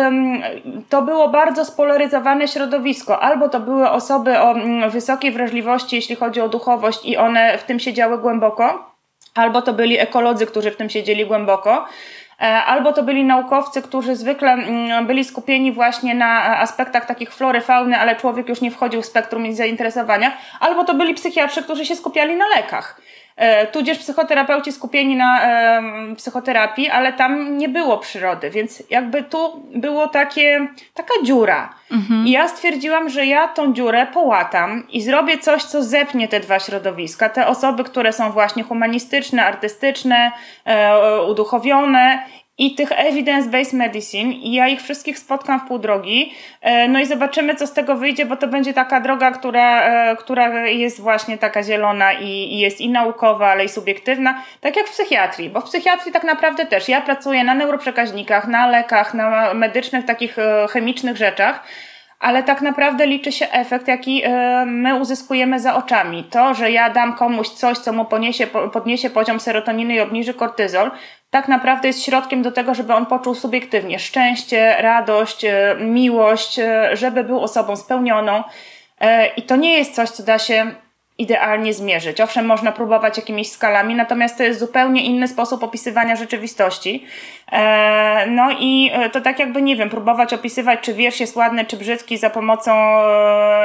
to 0.89 1.01
było 1.01 1.29
bardzo 1.29 1.65
spolaryzowane 1.65 2.47
środowisko. 2.47 3.19
Albo 3.19 3.49
to 3.49 3.59
były 3.59 3.89
osoby 3.89 4.39
o 4.39 4.51
um, 4.51 4.89
wysokiej 4.89 5.31
wrażliwości, 5.31 5.95
jeśli 5.95 6.15
chodzi 6.15 6.41
o 6.41 6.49
duchowość, 6.49 7.05
i 7.05 7.17
one 7.17 7.57
w 7.57 7.63
tym 7.63 7.79
siedziały 7.79 8.17
głęboko, 8.17 8.91
albo 9.35 9.61
to 9.61 9.73
byli 9.73 9.99
ekolodzy, 9.99 10.45
którzy 10.45 10.71
w 10.71 10.75
tym 10.75 10.89
siedzieli 10.89 11.25
głęboko. 11.25 11.85
E, 12.41 12.45
albo 12.45 12.93
to 12.93 13.03
byli 13.03 13.23
naukowcy, 13.23 13.81
którzy 13.81 14.15
zwykle 14.15 14.51
mm, 14.51 15.07
byli 15.07 15.25
skupieni 15.25 15.71
właśnie 15.71 16.15
na 16.15 16.59
aspektach 16.59 17.05
takich 17.05 17.33
flory, 17.33 17.61
fauny, 17.61 17.99
ale 17.99 18.15
człowiek 18.15 18.49
już 18.49 18.61
nie 18.61 18.71
wchodził 18.71 19.01
w 19.01 19.05
spektrum 19.05 19.45
ich 19.45 19.55
zainteresowania, 19.55 20.37
albo 20.59 20.83
to 20.83 20.93
byli 20.93 21.13
psychiatrzy, 21.13 21.63
którzy 21.63 21.85
się 21.85 21.95
skupiali 21.95 22.35
na 22.35 22.47
lekach. 22.47 23.01
E, 23.35 23.67
tudzież 23.67 23.99
psychoterapeuci 23.99 24.71
skupieni 24.71 25.15
na 25.15 25.43
e, 25.43 25.81
psychoterapii, 26.15 26.89
ale 26.89 27.13
tam 27.13 27.57
nie 27.57 27.69
było 27.69 27.97
przyrody, 27.97 28.49
więc 28.49 28.83
jakby 28.89 29.23
tu 29.23 29.63
było 29.75 30.07
takie, 30.07 30.67
taka 30.93 31.13
dziura. 31.23 31.73
Mhm. 31.91 32.27
I 32.27 32.31
ja 32.31 32.47
stwierdziłam, 32.47 33.09
że 33.09 33.25
ja 33.25 33.47
tą 33.47 33.73
dziurę 33.73 34.07
połatam 34.13 34.83
i 34.89 35.01
zrobię 35.01 35.37
coś, 35.37 35.63
co 35.63 35.83
zepnie 35.83 36.27
te 36.27 36.39
dwa 36.39 36.59
środowiska. 36.59 37.29
Te 37.29 37.47
osoby, 37.47 37.83
które 37.83 38.13
są 38.13 38.31
właśnie 38.31 38.63
humanistyczne, 38.63 39.45
artystyczne, 39.45 40.31
e, 40.65 41.21
uduchowione 41.21 42.23
i 42.57 42.75
tych 42.75 42.91
evidence-based 42.91 43.73
medicine 43.73 44.31
i 44.31 44.53
ja 44.53 44.67
ich 44.67 44.81
wszystkich 44.81 45.19
spotkam 45.19 45.59
w 45.59 45.67
pół 45.67 45.79
drogi. 45.79 46.33
E, 46.61 46.87
no 46.87 46.99
i 46.99 47.05
zobaczymy, 47.05 47.55
co 47.55 47.67
z 47.67 47.73
tego 47.73 47.95
wyjdzie, 47.95 48.25
bo 48.25 48.37
to 48.37 48.47
będzie 48.47 48.73
taka 48.73 49.01
droga, 49.01 49.31
która, 49.31 49.83
e, 49.83 50.15
która 50.15 50.67
jest 50.67 51.01
właśnie 51.01 51.37
taka 51.37 51.63
zielona 51.63 52.13
i, 52.13 52.27
i 52.27 52.59
jest 52.59 52.81
i 52.81 52.89
naukowa, 52.89 53.47
ale 53.47 53.65
i 53.65 53.69
subiektywna, 53.69 54.43
tak 54.61 54.75
jak 54.75 54.87
w 54.87 54.91
psychiatrii, 54.91 55.49
bo 55.49 55.61
w 55.61 55.65
psychiatrii 55.65 56.11
tak 56.11 56.23
naprawdę 56.23 56.65
też 56.65 56.89
ja 56.89 57.01
pracuję 57.01 57.43
na 57.43 57.53
neuroprzekaźnikach, 57.53 58.47
na 58.47 58.67
lekach, 58.67 59.13
na 59.13 59.53
medycznych 59.53 60.05
takich 60.05 60.39
e, 60.39 60.67
chemicznych 60.69 61.17
rzeczach, 61.17 61.63
ale 62.23 62.43
tak 62.43 62.61
naprawdę 62.61 63.07
liczy 63.07 63.31
się 63.31 63.51
efekt, 63.51 63.87
jaki 63.87 64.23
my 64.65 64.95
uzyskujemy 64.95 65.59
za 65.59 65.75
oczami. 65.75 66.23
To, 66.23 66.53
że 66.53 66.71
ja 66.71 66.89
dam 66.89 67.13
komuś 67.15 67.49
coś, 67.49 67.77
co 67.77 67.93
mu 67.93 68.05
poniesie, 68.05 68.47
podniesie 68.47 69.09
poziom 69.09 69.39
serotoniny 69.39 69.93
i 69.95 69.99
obniży 69.99 70.33
kortyzol, 70.33 70.91
tak 71.33 71.47
naprawdę 71.47 71.87
jest 71.87 72.03
środkiem 72.03 72.41
do 72.41 72.51
tego, 72.51 72.75
żeby 72.75 72.93
on 72.93 73.05
poczuł 73.05 73.35
subiektywnie 73.35 73.99
szczęście, 73.99 74.75
radość, 74.79 75.45
e, 75.45 75.75
miłość, 75.79 76.59
e, 76.59 76.89
żeby 76.93 77.23
był 77.23 77.39
osobą 77.43 77.75
spełnioną. 77.75 78.43
E, 79.01 79.27
I 79.27 79.41
to 79.41 79.55
nie 79.55 79.77
jest 79.77 79.95
coś, 79.95 80.09
co 80.09 80.23
da 80.23 80.39
się 80.39 80.71
idealnie 81.17 81.73
zmierzyć. 81.73 82.21
Owszem, 82.21 82.45
można 82.45 82.71
próbować 82.71 83.17
jakimiś 83.17 83.51
skalami, 83.51 83.95
natomiast 83.95 84.37
to 84.37 84.43
jest 84.43 84.59
zupełnie 84.59 85.05
inny 85.05 85.27
sposób 85.27 85.63
opisywania 85.63 86.15
rzeczywistości. 86.15 87.05
No 88.27 88.51
i 88.59 88.91
to 89.11 89.21
tak 89.21 89.39
jakby, 89.39 89.61
nie 89.61 89.75
wiem, 89.75 89.89
próbować 89.89 90.33
opisywać, 90.33 90.79
czy 90.79 90.93
wiersz 90.93 91.19
jest 91.19 91.35
ładny, 91.35 91.65
czy 91.65 91.77
brzydki 91.77 92.17
za 92.17 92.29
pomocą, 92.29 92.71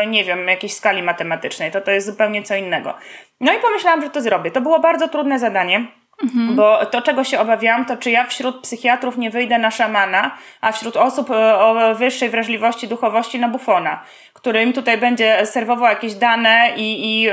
nie 0.07 0.25
wiem, 0.25 0.49
jakiejś 0.49 0.75
skali 0.75 1.02
matematycznej. 1.02 1.71
To 1.71 1.81
to 1.81 1.90
jest 1.90 2.07
zupełnie 2.07 2.43
co 2.43 2.57
innego. 2.57 2.95
No 3.40 3.52
i 3.52 3.59
pomyślałam, 3.59 4.02
że 4.02 4.11
to 4.11 4.21
zrobię. 4.21 4.50
To 4.50 4.61
było 4.61 4.81
bardzo 4.81 5.09
trudne 5.09 5.38
zadanie. 5.38 5.87
Mhm. 6.23 6.57
Bo 6.57 6.87
to, 6.87 7.03
czego 7.03 7.25
się 7.25 7.41
obawiałam, 7.41 7.85
to 7.85 7.97
czy 7.97 8.11
ja 8.11 8.27
wśród 8.27 8.61
psychiatrów 8.61 9.19
nie 9.19 9.31
wyjdę 9.31 9.59
na 9.59 9.71
szamana, 9.71 10.37
a 10.61 10.73
wśród 10.73 10.97
osób 10.97 11.31
e, 11.31 11.59
o 11.59 11.95
wyższej 11.95 12.31
wrażliwości, 12.31 12.89
duchowości 12.89 13.39
na 13.39 13.49
bufona, 13.49 14.03
który 14.35 14.63
im 14.63 14.73
tutaj 14.73 14.99
będzie 14.99 15.47
serwował 15.47 15.91
jakieś 15.91 16.15
dane 16.15 16.71
i, 16.77 17.23
i 17.23 17.29
y, 17.29 17.33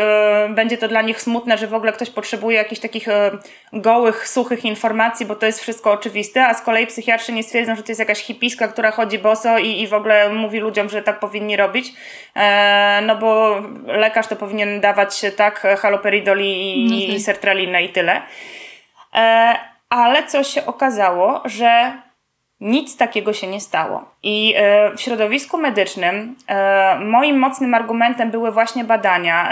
będzie 0.50 0.78
to 0.78 0.88
dla 0.88 1.02
nich 1.02 1.22
smutne, 1.22 1.58
że 1.58 1.68
w 1.68 1.74
ogóle 1.74 1.94
ktoś 1.94 2.10
potrzebuje 2.10 2.58
jakichś 2.58 2.82
takich 2.82 3.08
y, 3.08 3.12
gołych, 3.74 4.28
suchych 4.28 4.66
informacji, 4.66 5.26
bo 5.26 5.36
to 5.36 5.46
jest 5.46 5.62
wszystko 5.62 5.92
oczywiste, 5.92 6.48
a 6.48 6.54
z 6.54 6.62
kolei 6.62 6.88
psychiatrzy 6.88 7.32
nie 7.32 7.44
stwierdzą, 7.44 7.76
że 7.76 7.84
to 7.84 7.92
jest 7.92 8.00
jakaś 8.00 8.20
hipiska, 8.20 8.68
która 8.68 8.92
chodzi 8.92 9.20
boso 9.20 9.58
i, 9.58 9.82
i 9.82 9.88
w 9.88 9.94
ogóle 9.94 10.30
mówi 10.30 10.60
ludziom, 10.60 10.90
że 10.90 11.02
tak 11.02 11.20
powinni 11.20 11.58
robić, 11.58 11.94
no 13.08 13.16
bo 13.16 13.62
lekarz 13.88 14.28
to 14.28 14.36
powinien 14.36 14.82
dawać 14.82 15.22
tak 15.36 15.68
haloperidol 15.80 16.40
i, 16.42 16.84
mhm. 16.84 17.02
i 17.02 17.20
sertralinę 17.20 17.84
i 17.84 17.90
tyle. 17.90 18.22
E, 19.16 19.56
ale 19.90 20.24
co 20.24 20.44
się 20.44 20.66
okazało, 20.66 21.42
że 21.46 21.94
nic 22.60 22.98
takiego 22.98 23.34
się 23.34 23.48
nie 23.48 23.62
stało. 23.62 24.06
I 24.24 24.54
e, 24.58 24.92
w 24.96 25.02
środowisku 25.02 25.58
medycznym 25.58 26.36
e, 26.48 27.00
moim 27.00 27.40
mocnym 27.40 27.74
argumentem 27.74 28.32
były 28.32 28.52
właśnie 28.52 28.84
badania, 28.84 29.50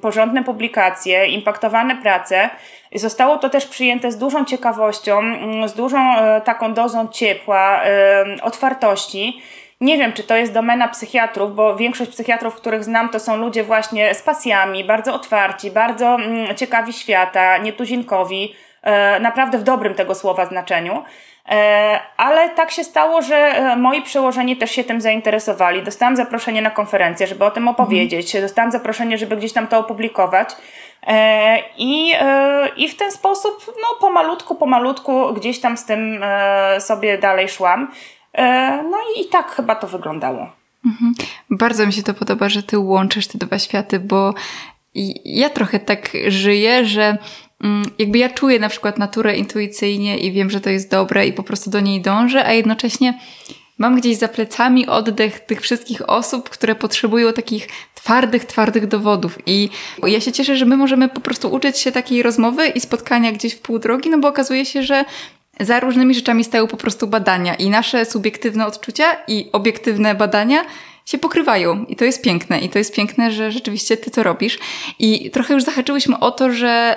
porządne 0.00 0.44
publikacje, 0.44 1.26
impaktowane 1.26 1.96
prace. 1.96 2.50
Zostało 2.94 3.38
to 3.38 3.50
też 3.50 3.66
przyjęte 3.66 4.12
z 4.12 4.18
dużą 4.18 4.44
ciekawością, 4.44 5.18
mm, 5.18 5.68
z 5.68 5.74
dużą 5.74 6.14
taką 6.44 6.74
dozą 6.74 7.08
ciepła, 7.08 7.80
otwartości. 8.42 9.42
Nie 9.80 9.98
wiem, 9.98 10.12
czy 10.12 10.22
to 10.22 10.36
jest 10.36 10.52
domena 10.52 10.88
psychiatrów, 10.88 11.54
bo 11.54 11.76
większość 11.76 12.10
psychiatrów, 12.10 12.54
których 12.54 12.84
znam, 12.84 13.08
to 13.08 13.20
są 13.20 13.36
ludzie 13.36 13.64
właśnie 13.64 14.14
z 14.14 14.22
pasjami, 14.22 14.84
bardzo 14.84 15.14
otwarci, 15.14 15.70
bardzo 15.70 16.14
mm, 16.14 16.56
ciekawi 16.56 16.92
świata, 16.92 17.58
nietuzinkowi 17.58 18.54
naprawdę 19.20 19.58
w 19.58 19.62
dobrym 19.62 19.94
tego 19.94 20.14
słowa 20.14 20.46
znaczeniu. 20.46 21.04
E, 21.48 22.00
ale 22.16 22.50
tak 22.50 22.70
się 22.70 22.84
stało, 22.84 23.22
że 23.22 23.36
e, 23.36 23.76
moi 23.76 24.02
przełożeni 24.02 24.56
też 24.56 24.70
się 24.70 24.84
tym 24.84 25.00
zainteresowali. 25.00 25.82
Dostałam 25.82 26.16
zaproszenie 26.16 26.62
na 26.62 26.70
konferencję, 26.70 27.26
żeby 27.26 27.44
o 27.44 27.50
tym 27.50 27.68
opowiedzieć. 27.68 28.26
Mhm. 28.26 28.44
Dostałam 28.44 28.72
zaproszenie, 28.72 29.18
żeby 29.18 29.36
gdzieś 29.36 29.52
tam 29.52 29.66
to 29.66 29.78
opublikować. 29.78 30.48
I, 31.78 32.12
I 32.76 32.88
w 32.88 32.96
ten 32.96 33.12
sposób, 33.12 33.64
no, 33.66 33.98
pomalutku, 34.00 34.54
pomalutku 34.54 35.34
gdzieś 35.34 35.60
tam 35.60 35.76
z 35.76 35.84
tym 35.84 36.24
sobie 36.78 37.18
dalej 37.18 37.48
szłam. 37.48 37.92
No 38.90 38.98
i, 39.16 39.20
i 39.20 39.28
tak 39.28 39.50
chyba 39.50 39.74
to 39.74 39.86
wyglądało. 39.86 40.46
Mhm. 40.86 41.14
Bardzo 41.50 41.86
mi 41.86 41.92
się 41.92 42.02
to 42.02 42.14
podoba, 42.14 42.48
że 42.48 42.62
ty 42.62 42.78
łączysz 42.78 43.26
te 43.26 43.38
dwa 43.38 43.58
światy, 43.58 44.00
bo 44.00 44.34
ja 45.24 45.50
trochę 45.50 45.80
tak 45.80 46.08
żyję, 46.28 46.84
że 46.84 47.18
jakby 47.98 48.18
ja 48.18 48.28
czuję 48.28 48.58
na 48.58 48.68
przykład 48.68 48.98
naturę 48.98 49.36
intuicyjnie 49.36 50.18
i 50.18 50.32
wiem, 50.32 50.50
że 50.50 50.60
to 50.60 50.70
jest 50.70 50.90
dobre 50.90 51.26
i 51.26 51.32
po 51.32 51.42
prostu 51.42 51.70
do 51.70 51.80
niej 51.80 52.00
dążę, 52.00 52.46
a 52.46 52.52
jednocześnie 52.52 53.18
mam 53.78 53.96
gdzieś 53.96 54.16
za 54.16 54.28
plecami 54.28 54.86
oddech 54.86 55.40
tych 55.40 55.60
wszystkich 55.60 56.08
osób, 56.08 56.50
które 56.50 56.74
potrzebują 56.74 57.32
takich 57.32 57.68
twardych, 57.94 58.44
twardych 58.44 58.86
dowodów. 58.86 59.38
I 59.46 59.70
ja 60.06 60.20
się 60.20 60.32
cieszę, 60.32 60.56
że 60.56 60.64
my 60.64 60.76
możemy 60.76 61.08
po 61.08 61.20
prostu 61.20 61.52
uczyć 61.52 61.78
się 61.78 61.92
takiej 61.92 62.22
rozmowy 62.22 62.66
i 62.66 62.80
spotkania 62.80 63.32
gdzieś 63.32 63.54
w 63.54 63.60
pół 63.60 63.78
drogi, 63.78 64.10
no 64.10 64.18
bo 64.18 64.28
okazuje 64.28 64.66
się, 64.66 64.82
że 64.82 65.04
za 65.60 65.80
różnymi 65.80 66.14
rzeczami 66.14 66.44
stają 66.44 66.66
po 66.66 66.76
prostu 66.76 67.06
badania 67.06 67.54
i 67.54 67.70
nasze 67.70 68.04
subiektywne 68.04 68.66
odczucia 68.66 69.04
i 69.28 69.48
obiektywne 69.52 70.14
badania 70.14 70.64
się 71.04 71.18
pokrywają. 71.18 71.84
I 71.84 71.96
to 71.96 72.04
jest 72.04 72.22
piękne. 72.22 72.60
I 72.60 72.68
to 72.68 72.78
jest 72.78 72.94
piękne, 72.94 73.30
że 73.30 73.52
rzeczywiście 73.52 73.96
ty 73.96 74.10
to 74.10 74.22
robisz. 74.22 74.58
I 74.98 75.30
trochę 75.30 75.54
już 75.54 75.62
zahaczyłyśmy 75.62 76.18
o 76.18 76.30
to, 76.30 76.52
że 76.52 76.96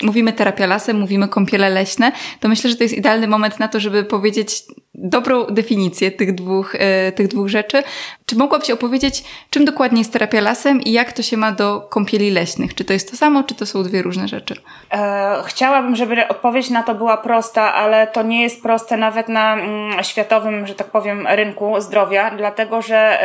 y, 0.00 0.06
mówimy 0.06 0.32
terapia 0.32 0.66
lasem, 0.66 1.00
mówimy 1.00 1.28
kąpiele 1.28 1.70
leśne, 1.70 2.12
to 2.40 2.48
myślę, 2.48 2.70
że 2.70 2.76
to 2.76 2.82
jest 2.82 2.94
idealny 2.94 3.28
moment 3.28 3.58
na 3.58 3.68
to, 3.68 3.80
żeby 3.80 4.04
powiedzieć 4.04 4.62
dobrą 4.98 5.44
definicję 5.44 6.10
tych 6.10 6.34
dwóch, 6.34 6.74
y, 6.74 7.12
tych 7.12 7.28
dwóch 7.28 7.48
rzeczy. 7.48 7.82
Czy 8.26 8.36
mogłabyś 8.36 8.70
opowiedzieć, 8.70 9.24
czym 9.50 9.64
dokładnie 9.64 9.98
jest 9.98 10.12
terapia 10.12 10.40
lasem 10.40 10.82
i 10.82 10.92
jak 10.92 11.12
to 11.12 11.22
się 11.22 11.36
ma 11.36 11.52
do 11.52 11.80
kąpieli 11.80 12.30
leśnych? 12.30 12.74
Czy 12.74 12.84
to 12.84 12.92
jest 12.92 13.10
to 13.10 13.16
samo, 13.16 13.42
czy 13.42 13.54
to 13.54 13.66
są 13.66 13.82
dwie 13.82 14.02
różne 14.02 14.28
rzeczy? 14.28 14.54
E, 14.92 15.42
chciałabym, 15.46 15.96
żeby 15.96 16.28
odpowiedź 16.28 16.70
na 16.70 16.82
to 16.82 16.94
była 16.94 17.16
prosta, 17.16 17.74
ale 17.74 18.06
to 18.06 18.22
nie 18.22 18.42
jest 18.42 18.62
proste 18.62 18.96
nawet 18.96 19.28
na 19.28 19.54
mm, 19.54 20.04
światowym, 20.04 20.66
że 20.66 20.74
tak 20.74 20.86
powiem, 20.86 21.26
rynku 21.26 21.80
zdrowia, 21.80 22.30
dlatego 22.30 22.82
że 22.82 23.18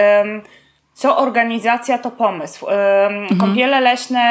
co 0.93 1.17
organizacja, 1.17 1.97
to 1.97 2.11
pomysł. 2.11 2.67
Mhm. 2.69 3.39
Kąpiele 3.39 3.81
leśne 3.81 4.23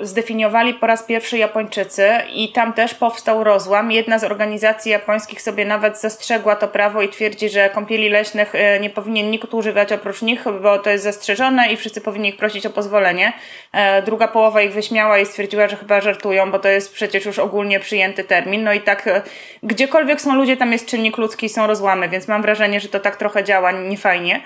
zdefiniowali 0.00 0.74
po 0.74 0.86
raz 0.86 1.02
pierwszy 1.02 1.38
Japończycy 1.38 2.08
i 2.34 2.52
tam 2.52 2.72
też 2.72 2.94
powstał 2.94 3.44
rozłam. 3.44 3.92
Jedna 3.92 4.18
z 4.18 4.24
organizacji 4.24 4.92
japońskich 4.92 5.42
sobie 5.42 5.64
nawet 5.64 6.00
zastrzegła 6.00 6.56
to 6.56 6.68
prawo 6.68 7.02
i 7.02 7.08
twierdzi, 7.08 7.48
że 7.48 7.70
kąpieli 7.70 8.08
leśnych 8.08 8.54
e, 8.54 8.80
nie 8.80 8.90
powinien 8.90 9.30
nikt 9.30 9.54
używać 9.54 9.92
oprócz 9.92 10.22
nich, 10.22 10.44
bo 10.62 10.78
to 10.78 10.90
jest 10.90 11.04
zastrzeżone 11.04 11.72
i 11.72 11.76
wszyscy 11.76 12.00
powinni 12.00 12.28
ich 12.28 12.36
prosić 12.36 12.66
o 12.66 12.70
pozwolenie. 12.70 13.32
E, 13.72 14.02
druga 14.02 14.28
połowa 14.28 14.62
ich 14.62 14.72
wyśmiała 14.72 15.18
i 15.18 15.26
stwierdziła, 15.26 15.68
że 15.68 15.76
chyba 15.76 16.00
żartują, 16.00 16.50
bo 16.50 16.58
to 16.58 16.68
jest 16.68 16.94
przecież 16.94 17.24
już 17.24 17.38
ogólnie 17.38 17.80
przyjęty 17.80 18.24
termin. 18.24 18.64
No 18.64 18.72
i 18.72 18.80
tak 18.80 19.06
e, 19.06 19.22
gdziekolwiek 19.62 20.20
są 20.20 20.34
ludzie, 20.34 20.56
tam 20.56 20.72
jest 20.72 20.86
czynnik 20.86 21.16
ludzki, 21.16 21.48
są 21.48 21.66
rozłamy, 21.66 22.08
więc 22.08 22.28
mam 22.28 22.42
wrażenie, 22.42 22.80
że 22.80 22.88
to 22.88 23.00
tak 23.00 23.16
trochę 23.16 23.44
działa 23.44 23.72
niefajnie. 23.72 24.40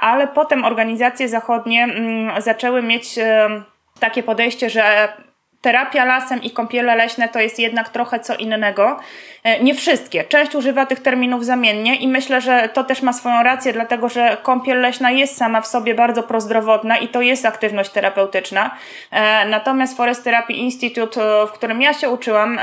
Ale 0.00 0.28
potem 0.28 0.64
organizacje 0.64 1.28
zachodnie 1.28 1.84
mm, 1.84 2.42
zaczęły 2.42 2.82
mieć 2.82 3.18
takie 4.00 4.22
podejście, 4.22 4.70
że 4.70 5.12
terapia 5.60 6.04
lasem 6.04 6.42
i 6.42 6.50
kąpiele 6.50 6.96
leśne 6.96 7.28
to 7.28 7.40
jest 7.40 7.58
jednak 7.58 7.88
trochę 7.88 8.20
co 8.20 8.36
innego. 8.36 8.96
E, 9.44 9.64
nie 9.64 9.74
wszystkie. 9.74 10.24
Część 10.24 10.54
używa 10.54 10.86
tych 10.86 11.00
terminów 11.00 11.44
zamiennie 11.44 11.96
i 11.96 12.08
myślę, 12.08 12.40
że 12.40 12.68
to 12.68 12.84
też 12.84 13.02
ma 13.02 13.12
swoją 13.12 13.42
rację, 13.42 13.72
dlatego 13.72 14.08
że 14.08 14.36
kąpiel 14.42 14.80
leśna 14.80 15.10
jest 15.10 15.36
sama 15.36 15.60
w 15.60 15.66
sobie 15.66 15.94
bardzo 15.94 16.22
prozdrowotna 16.22 16.98
i 16.98 17.08
to 17.08 17.20
jest 17.20 17.46
aktywność 17.46 17.90
terapeutyczna. 17.90 18.70
E, 19.10 19.48
natomiast 19.48 19.96
Forest 19.96 20.24
Therapy 20.24 20.52
Institute, 20.52 21.22
e, 21.22 21.46
w 21.46 21.52
którym 21.52 21.82
ja 21.82 21.94
się 21.94 22.10
uczyłam, 22.10 22.58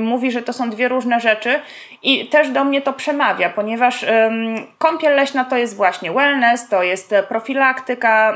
mówi, 0.00 0.32
że 0.32 0.42
to 0.42 0.52
są 0.52 0.70
dwie 0.70 0.88
różne 0.88 1.20
rzeczy 1.20 1.60
i 2.02 2.26
też 2.26 2.48
do 2.50 2.64
mnie 2.64 2.82
to 2.82 2.92
przemawia, 2.92 3.50
ponieważ 3.50 4.04
kąpiel 4.78 5.16
leśna 5.16 5.44
to 5.44 5.56
jest 5.56 5.76
właśnie 5.76 6.12
wellness, 6.12 6.68
to 6.68 6.82
jest 6.82 7.14
profilaktyka, 7.28 8.34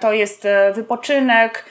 to 0.00 0.12
jest 0.12 0.46
wypoczynek, 0.74 1.64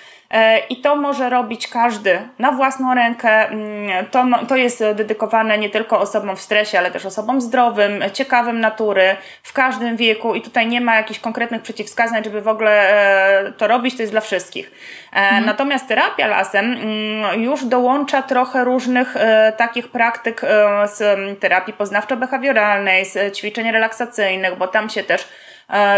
I 0.70 0.78
to 0.82 0.96
może 0.96 1.30
robić 1.30 1.68
każdy 1.68 2.20
na 2.40 2.52
własną 2.52 2.96
rękę. 2.96 3.50
Mm, 3.50 4.06
to, 4.06 4.26
to 4.48 4.56
jest 4.56 4.80
dedykowane 4.80 5.58
nie 5.58 5.70
tylko 5.70 6.00
osobom 6.00 6.36
w 6.36 6.42
stresie, 6.42 6.78
ale 6.78 6.92
też 6.92 7.06
osobom 7.06 7.42
zdrowym, 7.42 8.04
ciekawym 8.14 8.60
natury, 8.60 9.16
w 9.44 9.54
każdym 9.54 9.98
wieku. 9.98 10.36
I 10.36 10.42
tutaj 10.42 10.68
nie 10.68 10.82
ma 10.82 10.96
jakichś 10.96 11.20
konkretnych 11.20 11.62
przeciwwskazań, 11.62 12.24
żeby 12.24 12.42
w 12.42 12.48
ogóle 12.48 12.90
e, 12.90 13.52
to 13.52 13.68
robić, 13.68 13.96
to 13.96 14.04
jest 14.04 14.14
dla 14.14 14.22
wszystkich. 14.22 14.72
E, 15.14 15.16
mhm. 15.16 15.46
Natomiast 15.46 15.88
terapia 15.88 16.28
lasem 16.28 16.66
mm, 16.74 17.42
już 17.42 17.66
dołącza 17.66 18.22
trochę 18.22 18.64
różnych 18.64 19.16
takich 19.58 19.88
praktyk 19.88 20.42
z 20.86 21.20
terapii 21.40 21.74
poznawczo-behawioralnej, 21.74 23.06
z 23.06 23.38
ćwiczeń 23.38 23.72
relaksacyjnych, 23.72 24.58
bo 24.58 24.68
tam 24.68 24.90
się 24.90 25.04
też 25.04 25.28
E, 25.28 25.49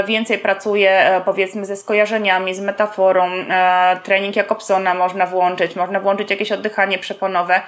więcej 0.08 0.40
pracuje 0.40 0.92
e, 0.92 1.22
powiedzmy 1.22 1.66
ze 1.66 1.76
skojarzeniami, 1.76 2.56
z 2.56 2.60
metaforą. 2.60 3.30
E, 3.32 4.00
trening 4.04 4.36
Jakobsona 4.36 4.94
można 4.94 5.26
włączyć, 5.26 5.76
można 5.76 6.00
włączyć 6.00 6.30
jakieś 6.30 6.52
oddychanie 6.52 6.98
przeponowe 6.98 7.62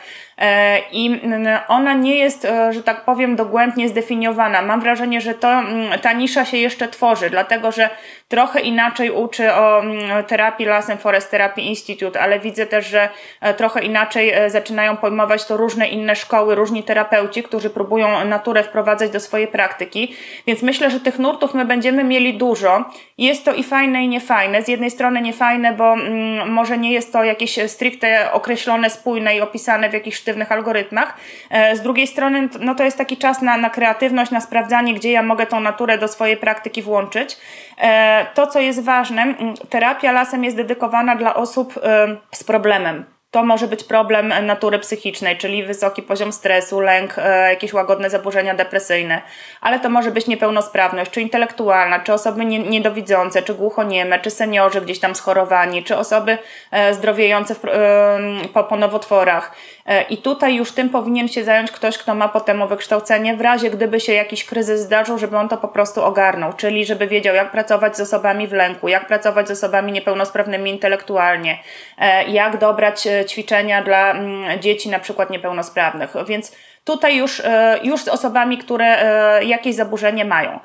i 0.91 1.21
ona 1.67 1.93
nie 1.93 2.15
jest, 2.15 2.47
że 2.69 2.83
tak 2.83 3.05
powiem, 3.05 3.35
dogłębnie 3.35 3.89
zdefiniowana. 3.89 4.61
Mam 4.61 4.81
wrażenie, 4.81 5.21
że 5.21 5.33
to, 5.33 5.61
ta 6.01 6.13
nisza 6.13 6.45
się 6.45 6.57
jeszcze 6.57 6.87
tworzy, 6.87 7.29
dlatego 7.29 7.71
że 7.71 7.89
trochę 8.27 8.59
inaczej 8.61 9.11
uczy 9.11 9.53
o 9.53 9.81
terapii 10.27 10.65
lasem 10.65 10.97
Forest 10.97 11.31
Therapy 11.31 11.61
Institute, 11.61 12.21
ale 12.21 12.39
widzę 12.39 12.65
też, 12.65 12.87
że 12.87 13.09
trochę 13.57 13.83
inaczej 13.83 14.33
zaczynają 14.47 14.97
pojmować 14.97 15.45
to 15.45 15.57
różne 15.57 15.87
inne 15.87 16.15
szkoły, 16.15 16.55
różni 16.55 16.83
terapeuci, 16.83 17.43
którzy 17.43 17.69
próbują 17.69 18.25
naturę 18.25 18.63
wprowadzać 18.63 19.11
do 19.11 19.19
swojej 19.19 19.47
praktyki. 19.47 20.15
Więc 20.47 20.61
myślę, 20.61 20.89
że 20.89 20.99
tych 20.99 21.19
nurtów 21.19 21.53
my 21.53 21.65
będziemy 21.65 22.03
mieli 22.03 22.33
dużo. 22.33 22.85
Jest 23.17 23.45
to 23.45 23.53
i 23.53 23.63
fajne, 23.63 24.03
i 24.03 24.07
niefajne. 24.07 24.61
Z 24.61 24.67
jednej 24.67 24.91
strony 24.91 25.21
niefajne, 25.21 25.73
bo 25.73 25.93
mm, 25.93 26.51
może 26.51 26.77
nie 26.77 26.91
jest 26.91 27.13
to 27.13 27.23
jakieś 27.23 27.71
stricte 27.71 28.31
określone, 28.31 28.89
spójne 28.89 29.35
i 29.35 29.41
opisane 29.41 29.89
w 29.89 29.93
jakichś 29.93 30.22
sztywnych 30.23 30.51
algorytmach. 30.51 31.13
E, 31.49 31.75
z 31.75 31.81
drugiej 31.81 32.07
strony, 32.07 32.49
no 32.59 32.75
to 32.75 32.83
jest 32.83 32.97
taki 32.97 33.17
czas 33.17 33.41
na, 33.41 33.57
na 33.57 33.69
kreatywność, 33.69 34.31
na 34.31 34.41
sprawdzanie, 34.41 34.93
gdzie 34.93 35.11
ja 35.11 35.23
mogę 35.23 35.45
tą 35.45 35.59
naturę 35.59 35.97
do 35.97 36.07
swojej 36.07 36.37
praktyki 36.37 36.81
włączyć. 36.81 37.37
E, 37.77 38.25
to, 38.33 38.47
co 38.47 38.59
jest 38.59 38.83
ważne, 38.83 39.35
terapia 39.69 40.11
lasem 40.11 40.43
jest 40.43 40.57
dedykowana 40.57 41.15
dla 41.15 41.35
osób 41.35 41.79
e, 41.83 42.17
z 42.31 42.43
problemem 42.43 43.05
to 43.33 43.43
może 43.43 43.67
być 43.67 43.83
problem 43.83 44.33
natury 44.45 44.79
psychicznej, 44.79 45.37
czyli 45.37 45.63
wysoki 45.63 46.01
poziom 46.01 46.33
stresu, 46.33 46.79
lęk, 46.79 47.15
jakieś 47.49 47.73
łagodne 47.73 48.09
zaburzenia 48.09 48.53
depresyjne, 48.53 49.21
ale 49.61 49.79
to 49.79 49.89
może 49.89 50.11
być 50.11 50.27
niepełnosprawność, 50.27 51.11
czy 51.11 51.21
intelektualna, 51.21 51.99
czy 51.99 52.13
osoby 52.13 52.45
niedowidzące, 52.45 53.41
czy 53.41 53.53
głuchonieme, 53.53 54.19
czy 54.19 54.29
seniorzy 54.29 54.81
gdzieś 54.81 54.99
tam 54.99 55.15
schorowani, 55.15 55.83
czy 55.83 55.97
osoby 55.97 56.37
zdrowiejące 56.91 57.55
po 58.69 58.77
nowotworach. 58.77 59.55
E, 59.85 60.01
I 60.01 60.17
tutaj 60.17 60.55
już 60.55 60.71
tym 60.71 60.89
powinien 60.89 61.27
się 61.27 61.43
zająć 61.43 61.71
ktoś, 61.71 61.97
kto 61.97 62.15
ma 62.15 62.27
potem 62.27 62.67
wykształcenie, 62.67 63.37
w 63.37 63.41
razie 63.41 63.69
gdyby 63.69 63.99
się 63.99 64.13
jakiś 64.13 64.45
kryzys 64.45 64.81
zdarzył, 64.81 65.17
żeby 65.17 65.37
on 65.37 65.49
to 65.49 65.57
po 65.57 65.67
prostu 65.67 66.03
ogarnął, 66.03 66.53
czyli 66.53 66.85
żeby 66.85 67.07
wiedział, 67.07 67.35
jak 67.35 67.51
pracować 67.51 67.97
z 67.97 67.99
osobami 67.99 68.47
w 68.47 68.53
lęku, 68.53 68.87
jak 68.87 69.07
pracować 69.07 69.47
z 69.47 69.51
osobami 69.51 69.91
niepełnosprawnymi 69.91 70.71
intelektualnie, 70.71 71.59
jak 72.27 72.57
dobrać 72.57 73.07
ćwiczenia 73.27 73.83
dla 73.83 74.11
mm, 74.11 74.61
dzieci 74.61 74.89
na 74.89 74.99
przykład 74.99 75.29
niepełnosprawnych. 75.29 76.13
Więc 76.27 76.51
tutaj 76.83 77.17
już, 77.17 77.39
e, 77.39 77.79
już 77.83 78.01
z 78.01 78.07
osobami, 78.07 78.57
które 78.57 78.85
e, 78.85 79.43
jakieś 79.43 79.75
zaburzenie 79.75 80.25
mają. 80.25 80.59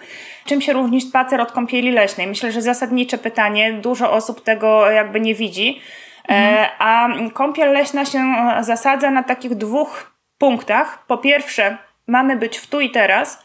Czym 0.45 0.61
się 0.61 0.73
różni 0.73 1.01
spacer 1.01 1.41
od 1.41 1.53
kąpieli 1.53 1.93
leśnej? 1.93 2.27
Myślę, 2.27 2.53
że 2.53 2.63
zasadnicze 2.63 3.19
pytanie, 3.19 3.73
dużo 3.73 4.13
osób 4.13 4.45
tego 4.45 4.91
jakby 4.91 5.21
nie 5.21 5.35
widzi. 5.35 5.81
E, 6.29 6.35
mhm. 6.35 6.69
A 6.79 7.09
kąpiel 7.33 7.73
leśna 7.73 8.05
się 8.05 8.35
zasadza 8.61 9.11
na 9.11 9.23
takich 9.23 9.55
dwóch 9.55 10.13
punktach. 10.39 11.07
Po 11.07 11.19
pierwsze, 11.19 11.77
mamy 12.07 12.37
być 12.37 12.59
w 12.59 12.67
tu 12.67 12.81
i 12.81 12.91
teraz, 12.91 13.45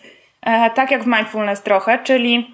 tak 0.75 0.91
jak 0.91 1.03
w 1.03 1.07
mindfulness 1.07 1.61
trochę, 1.61 1.99
czyli 1.99 2.53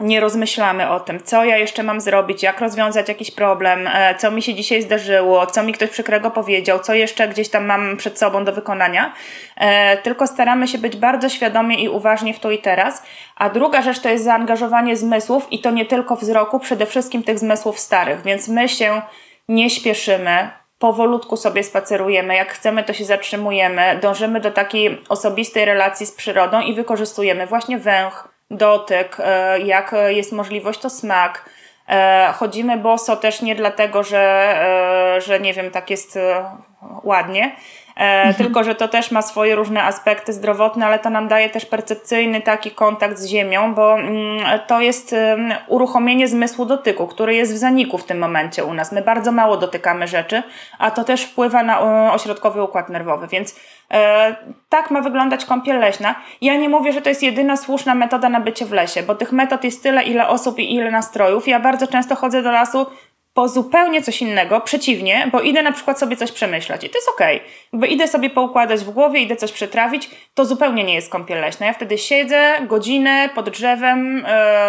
nie 0.00 0.20
rozmyślamy 0.20 0.90
o 0.90 1.00
tym, 1.00 1.22
co 1.22 1.44
ja 1.44 1.58
jeszcze 1.58 1.82
mam 1.82 2.00
zrobić, 2.00 2.42
jak 2.42 2.60
rozwiązać 2.60 3.08
jakiś 3.08 3.30
problem, 3.30 3.86
e, 3.86 4.14
co 4.14 4.30
mi 4.30 4.42
się 4.42 4.54
dzisiaj 4.54 4.82
zdarzyło, 4.82 5.46
co 5.46 5.62
mi 5.62 5.72
ktoś 5.72 5.90
przykrego 5.90 6.30
powiedział, 6.30 6.78
co 6.78 6.94
jeszcze 6.94 7.28
gdzieś 7.28 7.48
tam 7.48 7.66
mam 7.66 7.96
przed 7.96 8.18
sobą 8.18 8.44
do 8.44 8.52
wykonania, 8.52 9.12
e, 9.56 9.96
tylko 9.96 10.26
staramy 10.26 10.68
się 10.68 10.78
być 10.78 10.96
bardzo 10.96 11.28
świadomie 11.28 11.82
i 11.82 11.88
uważnie 11.88 12.34
w 12.34 12.40
tu 12.40 12.50
i 12.50 12.58
teraz. 12.58 13.02
A 13.36 13.50
druga 13.50 13.82
rzecz 13.82 14.00
to 14.00 14.08
jest 14.08 14.24
zaangażowanie 14.24 14.96
zmysłów 14.96 15.52
i 15.52 15.58
to 15.58 15.70
nie 15.70 15.86
tylko 15.86 16.16
wzroku, 16.16 16.58
przede 16.58 16.86
wszystkim 16.86 17.22
tych 17.22 17.38
zmysłów 17.38 17.78
starych, 17.78 18.22
więc 18.22 18.48
my 18.48 18.68
się 18.68 19.02
nie 19.48 19.70
śpieszymy, 19.70 20.50
powolutku 20.78 21.36
sobie 21.36 21.62
spacerujemy, 21.62 22.34
jak 22.34 22.52
chcemy, 22.52 22.82
to 22.82 22.92
się 22.92 23.04
zatrzymujemy, 23.04 23.98
dążymy 24.02 24.40
do 24.40 24.50
takiej 24.50 25.02
osobistej 25.08 25.64
relacji 25.64 26.06
z 26.06 26.12
przyrodą 26.12 26.60
i 26.60 26.74
wykorzystujemy 26.74 27.46
właśnie 27.46 27.78
węch, 27.78 28.28
dotyk, 28.50 29.16
e, 29.20 29.60
jak 29.60 29.94
jest 30.08 30.32
możliwość, 30.32 30.80
to 30.80 30.90
smak. 30.90 31.50
E, 31.88 32.32
chodzimy 32.36 32.76
boso 32.76 33.16
też 33.16 33.42
nie 33.42 33.54
dlatego, 33.54 34.02
że, 34.02 34.20
e, 35.16 35.20
że 35.20 35.40
nie 35.40 35.52
wiem, 35.52 35.70
tak 35.70 35.90
jest 35.90 36.18
ładnie, 37.04 37.56
mhm. 37.96 38.34
tylko 38.34 38.64
że 38.64 38.74
to 38.74 38.88
też 38.88 39.10
ma 39.10 39.22
swoje 39.22 39.54
różne 39.54 39.82
aspekty 39.82 40.32
zdrowotne, 40.32 40.86
ale 40.86 40.98
to 40.98 41.10
nam 41.10 41.28
daje 41.28 41.50
też 41.50 41.66
percepcyjny 41.66 42.40
taki 42.40 42.70
kontakt 42.70 43.18
z 43.18 43.26
ziemią, 43.26 43.74
bo 43.74 43.94
mm, 43.94 44.60
to 44.66 44.80
jest 44.80 45.14
uruchomienie 45.68 46.28
zmysłu 46.28 46.66
dotyku, 46.66 47.06
który 47.06 47.34
jest 47.34 47.54
w 47.54 47.56
zaniku 47.56 47.98
w 47.98 48.04
tym 48.04 48.18
momencie 48.18 48.64
u 48.64 48.74
nas. 48.74 48.92
My 48.92 49.02
bardzo 49.02 49.32
mało 49.32 49.56
dotykamy 49.56 50.08
rzeczy, 50.08 50.42
a 50.78 50.90
to 50.90 51.04
też 51.04 51.24
wpływa 51.24 51.62
na 51.62 51.80
ośrodkowy 52.12 52.62
układ 52.62 52.88
nerwowy, 52.88 53.26
więc 53.26 53.54
E, 53.94 54.36
tak 54.68 54.90
ma 54.90 55.00
wyglądać 55.00 55.44
kąpiel 55.44 55.78
leśna. 55.78 56.14
Ja 56.40 56.56
nie 56.56 56.68
mówię, 56.68 56.92
że 56.92 57.02
to 57.02 57.08
jest 57.08 57.22
jedyna 57.22 57.56
słuszna 57.56 57.94
metoda 57.94 58.28
na 58.28 58.40
bycie 58.40 58.66
w 58.66 58.72
lesie, 58.72 59.02
bo 59.02 59.14
tych 59.14 59.32
metod 59.32 59.64
jest 59.64 59.82
tyle, 59.82 60.02
ile 60.02 60.28
osób 60.28 60.58
i 60.58 60.74
ile 60.74 60.90
nastrojów. 60.90 61.48
Ja 61.48 61.60
bardzo 61.60 61.86
często 61.86 62.14
chodzę 62.14 62.42
do 62.42 62.52
lasu 62.52 62.86
po 63.34 63.48
zupełnie 63.48 64.02
coś 64.02 64.22
innego, 64.22 64.60
przeciwnie, 64.60 65.28
bo 65.32 65.40
idę 65.40 65.62
na 65.62 65.72
przykład 65.72 65.98
sobie 65.98 66.16
coś 66.16 66.32
przemyśleć 66.32 66.84
i 66.84 66.90
to 66.90 66.98
jest 66.98 67.08
okej. 67.08 67.36
Okay. 67.36 67.48
Bo 67.72 67.86
idę 67.86 68.08
sobie 68.08 68.30
poukładać 68.30 68.80
w 68.80 68.90
głowie, 68.90 69.20
idę 69.20 69.36
coś 69.36 69.52
przetrawić, 69.52 70.10
to 70.34 70.44
zupełnie 70.44 70.84
nie 70.84 70.94
jest 70.94 71.10
kąpiel 71.10 71.40
leśna. 71.40 71.66
Ja 71.66 71.72
wtedy 71.72 71.98
siedzę 71.98 72.54
godzinę 72.66 73.28
pod 73.34 73.50
drzewem, 73.50 74.16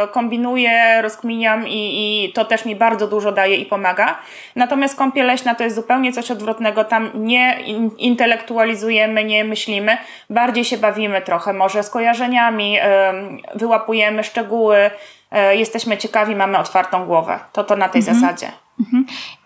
yy, 0.02 0.08
kombinuję, 0.08 1.02
rozkminiam 1.02 1.68
i, 1.68 2.26
i 2.26 2.34
to 2.34 2.46
też 2.46 2.66
mi 2.66 2.76
bardzo 2.76 3.08
dużo 3.08 3.32
daje 3.32 3.56
i 3.56 3.66
pomaga. 3.66 4.18
Natomiast 4.56 4.98
kąpiel 4.98 5.28
leśna 5.28 5.56
to 5.56 5.64
jest 5.64 5.76
zupełnie 5.76 6.14
coś 6.14 6.32
odwrotnego. 6.32 6.84
Tam 6.84 7.12
nie 7.16 7.60
intelektualizujemy, 7.98 9.24
nie 9.24 9.44
myślimy, 9.44 9.98
bardziej 10.30 10.66
się 10.66 10.78
bawimy 10.78 11.22
trochę, 11.22 11.54
może 11.54 11.84
skojarzeniami, 11.84 12.72
yy, 12.72 12.82
wyłapujemy 13.56 14.24
szczegóły, 14.24 14.76
E, 14.78 14.92
jesteśmy 15.40 15.98
ciekawi, 15.98 16.36
mamy 16.36 16.58
otwartą 16.58 17.06
głowę. 17.06 17.40
To 17.54 17.64
to 17.64 17.76
na 17.76 17.90
tej 17.90 18.02
mhm. 18.02 18.20
zasadzie. 18.20 18.52
Mhm. 18.80 19.06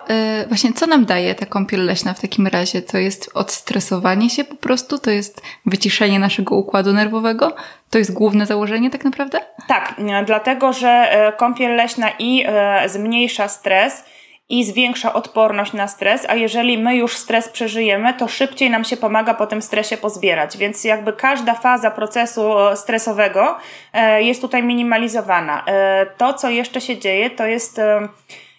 Yy, 0.09 0.47
właśnie 0.47 0.73
co 0.73 0.87
nam 0.87 1.05
daje 1.05 1.35
ta 1.35 1.45
kąpiel 1.45 1.85
leśna 1.85 2.13
w 2.13 2.21
takim 2.21 2.47
razie? 2.47 2.81
To 2.81 2.97
jest 2.97 3.31
odstresowanie 3.33 4.29
się 4.29 4.43
po 4.43 4.55
prostu? 4.55 4.99
To 4.99 5.11
jest 5.11 5.41
wyciszenie 5.65 6.19
naszego 6.19 6.55
układu 6.55 6.93
nerwowego? 6.93 7.55
To 7.89 7.97
jest 7.97 8.13
główne 8.13 8.45
założenie 8.45 8.89
tak 8.89 9.03
naprawdę? 9.03 9.39
Tak, 9.67 9.95
dlatego 10.25 10.73
że 10.73 11.11
kąpiel 11.37 11.75
leśna 11.75 12.09
i 12.19 12.45
zmniejsza 12.85 13.47
stres, 13.47 14.03
i 14.49 14.63
zwiększa 14.63 15.13
odporność 15.13 15.73
na 15.73 15.87
stres, 15.87 16.25
a 16.29 16.35
jeżeli 16.35 16.77
my 16.77 16.95
już 16.95 17.17
stres 17.17 17.49
przeżyjemy, 17.49 18.13
to 18.13 18.27
szybciej 18.27 18.69
nam 18.69 18.83
się 18.83 18.97
pomaga 18.97 19.33
po 19.33 19.47
tym 19.47 19.61
stresie 19.61 19.97
pozbierać. 19.97 20.57
Więc 20.57 20.83
jakby 20.83 21.13
każda 21.13 21.53
faza 21.53 21.91
procesu 21.91 22.59
e, 22.59 22.77
stresowego 22.77 23.57
e, 23.93 24.23
jest 24.23 24.41
tutaj 24.41 24.63
minimalizowana. 24.63 25.63
E, 25.65 26.05
to, 26.17 26.33
co 26.33 26.49
jeszcze 26.49 26.81
się 26.81 26.97
dzieje, 26.97 27.29
to 27.29 27.45
jest 27.45 27.81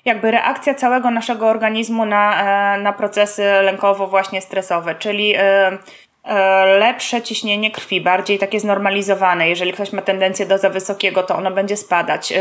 jakby 0.05 0.31
reakcja 0.31 0.75
całego 0.75 1.11
naszego 1.11 1.49
organizmu 1.49 2.07
na, 2.07 2.77
na 2.79 2.93
procesy 2.93 3.43
lękowo 3.43 4.07
właśnie 4.07 4.41
stresowe, 4.41 4.95
czyli 4.95 5.35
lepsze 6.79 7.23
ciśnienie 7.23 7.71
krwi, 7.71 8.01
bardziej 8.01 8.39
takie 8.39 8.61
znormalizowane. 8.61 9.49
Jeżeli 9.49 9.73
ktoś 9.73 9.93
ma 9.93 10.03
tendencję 10.03 10.47
do 10.47 10.59
za 10.59 10.71
wysokiego, 10.71 11.23
to 11.23 11.37
ono 11.37 11.51
będzie 11.51 11.77
spadać. 11.77 12.33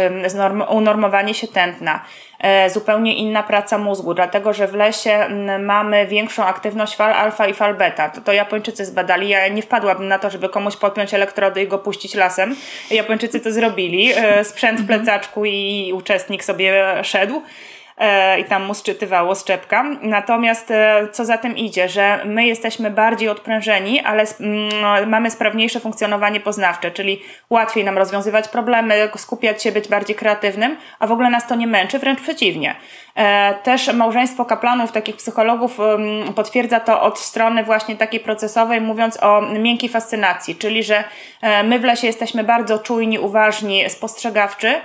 Unormowanie 0.70 1.34
się 1.34 1.48
tętna. 1.48 2.06
E, 2.40 2.70
zupełnie 2.70 3.14
inna 3.14 3.44
praca 3.44 3.78
mózgu, 3.78 4.14
dlatego 4.14 4.54
że 4.54 4.68
w 4.68 4.74
lesie 4.74 5.28
mamy 5.60 6.08
większą 6.08 6.44
aktywność 6.44 6.96
fal 6.96 7.14
alfa 7.14 7.48
i 7.48 7.54
fal 7.54 7.76
beta. 7.76 8.10
To, 8.10 8.22
to 8.22 8.34
Japończycy 8.34 8.86
zbadali. 8.86 9.30
Ja 9.30 9.48
nie 9.48 9.62
wpadłabym 9.62 10.08
na 10.08 10.20
to, 10.20 10.30
żeby 10.30 10.50
komuś 10.50 10.76
podpiąć 10.76 11.14
elektrody 11.14 11.64
i 11.64 11.68
go 11.68 11.78
puścić 11.78 12.16
lasem. 12.16 12.56
Japończycy 12.92 13.40
to 13.40 13.52
zrobili. 13.52 14.14
E, 14.16 14.44
sprzęt 14.44 14.82
w 14.82 14.88
plecaczku 14.88 15.46
i 15.46 15.92
uczestnik 15.96 16.44
sobie 16.44 16.86
szedł. 17.04 17.42
E, 18.00 18.40
i 18.40 18.46
tam 18.46 18.64
mu 18.64 18.74
szczytywało 18.74 19.36
z 19.36 19.44
czepka. 19.44 19.84
Natomiast 20.02 20.72
e, 20.72 21.08
co 21.12 21.26
za 21.26 21.38
tym 21.38 21.58
idzie, 21.58 21.90
że 21.90 22.20
my 22.26 22.46
jesteśmy 22.46 22.92
bardziej 22.92 23.30
odprężeni, 23.30 24.00
ale 24.00 24.26
mm, 24.40 25.10
mamy 25.10 25.32
sprawniejsze 25.32 25.80
funkcjonowanie 25.80 26.40
poznawcze, 26.40 26.92
czyli 26.92 27.22
łatwiej 27.50 27.84
nam 27.84 27.98
rozwiązywać 27.98 28.48
problemy, 28.48 29.10
skupiać 29.16 29.64
się, 29.64 29.72
być 29.72 29.88
bardziej 29.88 30.16
kreatywnym, 30.16 30.78
a 31.00 31.08
w 31.08 31.12
ogóle 31.12 31.30
nas 31.30 31.48
to 31.48 31.56
nie 31.56 31.68
męczy, 31.68 32.00
wręcz 32.00 32.22
przeciwnie. 32.22 32.76
E, 33.16 33.54
też 33.64 33.94
małżeństwo 33.94 34.46
kaplanów, 34.46 34.92
takich 34.92 35.16
psychologów 35.16 35.78
potwierdza 36.36 36.80
to 36.80 37.02
od 37.02 37.20
strony 37.20 37.64
właśnie 37.64 37.96
takiej 37.96 38.20
procesowej, 38.20 38.82
mówiąc 38.82 39.24
o 39.24 39.42
miękkiej 39.42 39.90
fascynacji, 39.90 40.56
czyli 40.56 40.84
że 40.84 41.04
my 41.64 41.80
w 41.80 41.84
lesie 41.84 42.08
jesteśmy 42.08 42.44
bardzo 42.44 42.80
czujni, 42.80 43.20
uważni, 43.20 43.90
spostrzegawczy, 43.90 44.82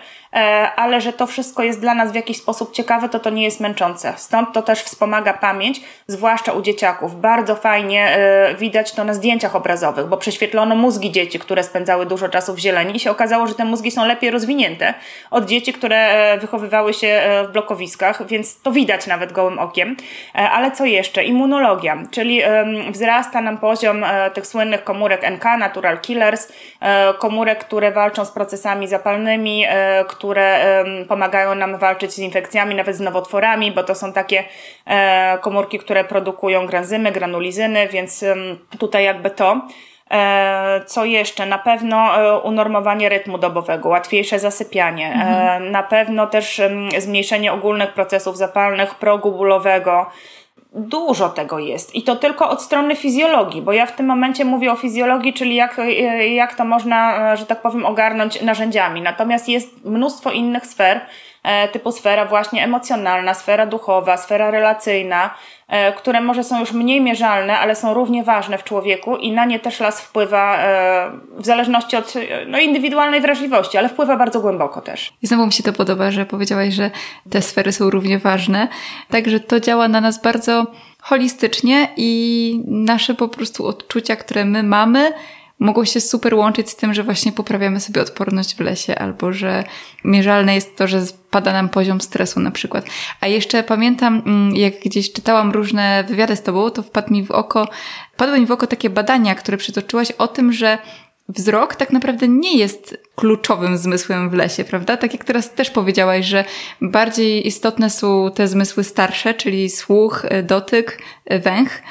ale 0.77 1.01
że 1.01 1.12
to 1.12 1.27
wszystko 1.27 1.62
jest 1.62 1.81
dla 1.81 1.94
nas 1.94 2.12
w 2.12 2.14
jakiś 2.14 2.37
sposób 2.37 2.73
ciekawe, 2.73 3.09
to 3.09 3.18
to 3.18 3.31
nie 3.31 3.44
jest 3.44 3.61
męczące. 3.61 4.12
Stąd 4.16 4.53
to 4.53 4.62
też 4.62 4.83
wspomaga 4.83 5.33
pamięć, 5.33 5.81
zwłaszcza 6.07 6.53
u 6.53 6.62
dzieciaków. 6.62 7.20
Bardzo 7.20 7.55
fajnie 7.57 8.09
e, 8.09 8.55
widać 8.55 8.92
to 8.92 9.05
na 9.05 9.14
zdjęciach 9.14 9.57
obrazowych, 9.57 10.07
bo 10.07 10.16
prześwietlono 10.16 10.75
mózgi 10.75 11.12
dzieci, 11.12 11.38
które 11.38 11.62
spędzały 11.62 12.07
dużo 12.07 12.29
czasu 12.29 12.55
w 12.55 12.59
zieleni 12.59 12.97
i 12.97 13.01
się 13.01 13.11
okazało, 13.11 13.47
że 13.47 13.55
te 13.55 13.64
mózgi 13.64 13.90
są 13.90 14.07
lepiej 14.07 14.31
rozwinięte 14.31 14.94
od 15.31 15.47
dzieci, 15.47 15.73
które 15.73 15.97
e, 15.97 16.38
wychowywały 16.38 16.94
się 16.94 17.23
w 17.49 17.53
blokowiskach, 17.53 18.27
więc 18.27 18.61
to 18.61 18.73
widać 18.73 19.07
nawet 19.07 19.33
gołym 19.33 19.59
okiem. 19.59 19.97
Ale 20.33 20.73
co 20.73 20.85
jeszcze? 20.85 21.25
Immunologia, 21.25 22.03
czyli 22.11 22.42
wzrasta 22.90 23.40
nam 23.40 23.59
poziom 23.59 24.05
tych 24.35 24.47
słynnych 24.47 24.85
komórek 24.85 25.31
NK, 25.31 25.44
natural 25.59 26.01
killers, 26.01 26.49
komórek, 27.18 27.64
które 27.64 27.92
walczą 27.92 28.25
z 28.25 28.31
procesami 28.31 28.88
zapalnymi, 28.88 29.64
które 30.09 30.23
pomagają 31.08 31.54
nam 31.54 31.78
walczyć 31.78 32.12
z 32.12 32.18
infekcjami, 32.18 32.74
nawet 32.74 32.96
z 32.96 33.00
nowotworami, 33.00 33.72
bo 33.72 33.82
to 33.82 33.94
są 33.94 34.12
takie 34.12 34.44
e, 34.87 35.38
komórki, 35.40 35.78
które 35.78 36.04
produkują 36.04 36.66
granzymy, 36.66 37.12
granulizyny, 37.12 37.88
więc 37.88 38.24
tutaj 38.78 39.04
jakby 39.04 39.30
to. 39.30 39.60
E, 40.10 40.80
co 40.87 41.04
jeszcze? 41.04 41.46
Na 41.46 41.58
pewno 41.58 42.16
e, 42.16 42.38
unormowanie 42.38 43.08
rytmu 43.08 43.38
dobowego, 43.38 43.88
łatwiejsze 43.88 44.38
zasypianie, 44.38 45.12
mhm. 45.12 45.70
na 45.70 45.82
pewno 45.82 46.26
też 46.26 46.60
zmniejszenie 46.98 47.52
ogólnych 47.52 47.92
procesów 47.92 48.37
zapalnych, 48.37 48.94
progu 48.94 49.32
bólowego, 49.32 50.06
Dużo 50.74 51.28
tego 51.28 51.58
jest 51.58 51.94
i 51.94 52.02
to 52.02 52.16
tylko 52.16 52.50
od 52.50 52.62
strony 52.62 52.96
fizjologii, 52.96 53.62
bo 53.62 53.72
ja 53.72 53.87
w 53.87 53.96
tym 53.96 54.06
momencie 54.06 54.44
mówię 54.44 54.72
o 54.72 54.76
fizjologii, 54.76 55.32
czyli 55.32 55.54
jak, 55.54 55.80
jak 56.30 56.54
to 56.54 56.64
można, 56.64 57.37
że 57.37 57.46
tak 57.46 57.62
powiem, 57.62 57.87
ogarnąć 57.87 58.42
narzędziami. 58.42 59.02
Natomiast 59.02 59.48
jest 59.48 59.84
mnóstwo 59.84 60.30
innych 60.30 60.66
sfer, 60.66 61.00
E, 61.00 61.34
typu 61.72 61.92
sfera 61.92 62.26
właśnie 62.26 62.64
emocjonalna, 62.64 63.35
sfera 63.35 63.66
duchowa, 63.66 64.16
sfera 64.16 64.50
relacyjna, 64.50 65.35
e, 65.68 65.92
które 65.92 66.20
może 66.20 66.44
są 66.44 66.61
już 66.61 66.72
mniej 66.72 67.00
mierzalne, 67.00 67.59
ale 67.59 67.76
są 67.76 67.94
równie 67.94 68.24
ważne 68.24 68.59
w 68.59 68.64
człowieku 68.64 69.16
i 69.16 69.33
na 69.33 69.44
nie 69.44 69.61
też 69.61 69.80
las 69.80 70.00
wpływa 70.00 70.59
e, 70.59 71.11
w 71.37 71.44
zależności 71.46 71.96
od 71.96 72.14
no, 72.46 72.59
indywidualnej 72.59 73.20
wrażliwości, 73.20 73.78
ale 73.78 73.88
wpływa 73.88 74.16
bardzo 74.16 74.40
głęboko 74.40 74.80
też. 74.80 75.12
I 75.22 75.26
znowu 75.26 75.46
mi 75.46 75.52
się 75.52 75.62
to 75.62 75.72
podoba, 75.72 76.11
że 76.11 76.26
powiedziałaś, 76.26 76.74
że 76.74 76.90
te 77.30 77.42
sfery 77.42 77.72
są 77.72 77.90
równie 77.90 78.18
ważne, 78.18 78.68
także 79.11 79.40
to 79.40 79.61
działa 79.61 79.88
na 79.88 80.00
nas 80.00 80.22
bardzo 80.22 80.66
holistycznie 81.02 81.88
i 81.96 82.62
nasze 82.66 83.14
po 83.14 83.28
prostu 83.28 83.66
odczucia, 83.66 84.16
które 84.16 84.44
my 84.44 84.62
mamy, 84.62 85.12
mogą 85.58 85.84
się 85.84 86.00
super 86.00 86.34
łączyć 86.34 86.70
z 86.70 86.76
tym, 86.76 86.94
że 86.94 87.02
właśnie 87.02 87.32
poprawiamy 87.32 87.80
sobie 87.80 88.00
odporność 88.00 88.54
w 88.54 88.60
lesie, 88.60 88.94
albo 88.94 89.32
że 89.32 89.64
mierzalne 90.04 90.54
jest 90.54 90.76
to, 90.76 90.86
że 90.86 91.06
spada 91.06 91.52
nam 91.52 91.68
poziom 91.68 92.00
stresu 92.00 92.40
na 92.40 92.50
przykład. 92.50 92.86
A 93.20 93.26
jeszcze 93.26 93.62
pamiętam, 93.62 94.22
mm, 94.26 94.56
jak 94.56 94.80
gdzieś 94.80 95.12
czytałam 95.12 95.52
różne 95.52 96.04
wywiady 96.08 96.36
z 96.36 96.42
tobą, 96.42 96.70
to 96.70 96.82
wpadł 96.82 97.12
mi 97.12 97.24
w 97.24 97.30
oko, 97.30 97.68
padły 98.16 98.40
mi 98.40 98.46
w 98.46 98.50
oko 98.50 98.66
takie 98.66 98.90
badania, 98.90 99.34
które 99.34 99.56
przytoczyłaś 99.56 100.10
o 100.10 100.28
tym, 100.28 100.52
że 100.52 100.78
wzrok 101.28 101.76
tak 101.76 101.92
naprawdę 101.92 102.28
nie 102.28 102.58
jest 102.58 102.98
kluczowym 103.14 103.78
zmysłem 103.78 104.30
w 104.30 104.32
lesie, 104.32 104.64
prawda? 104.64 104.96
Tak 104.96 105.12
jak 105.12 105.24
teraz 105.24 105.54
też 105.54 105.70
powiedziałaś, 105.70 106.26
że 106.26 106.44
bardziej 106.80 107.46
istotne 107.46 107.90
są 107.90 108.30
te 108.34 108.48
zmysły 108.48 108.84
starsze, 108.84 109.34
czyli 109.34 109.70
słuch, 109.70 110.26
dotyk, 110.42 111.02
węch, 111.30 111.82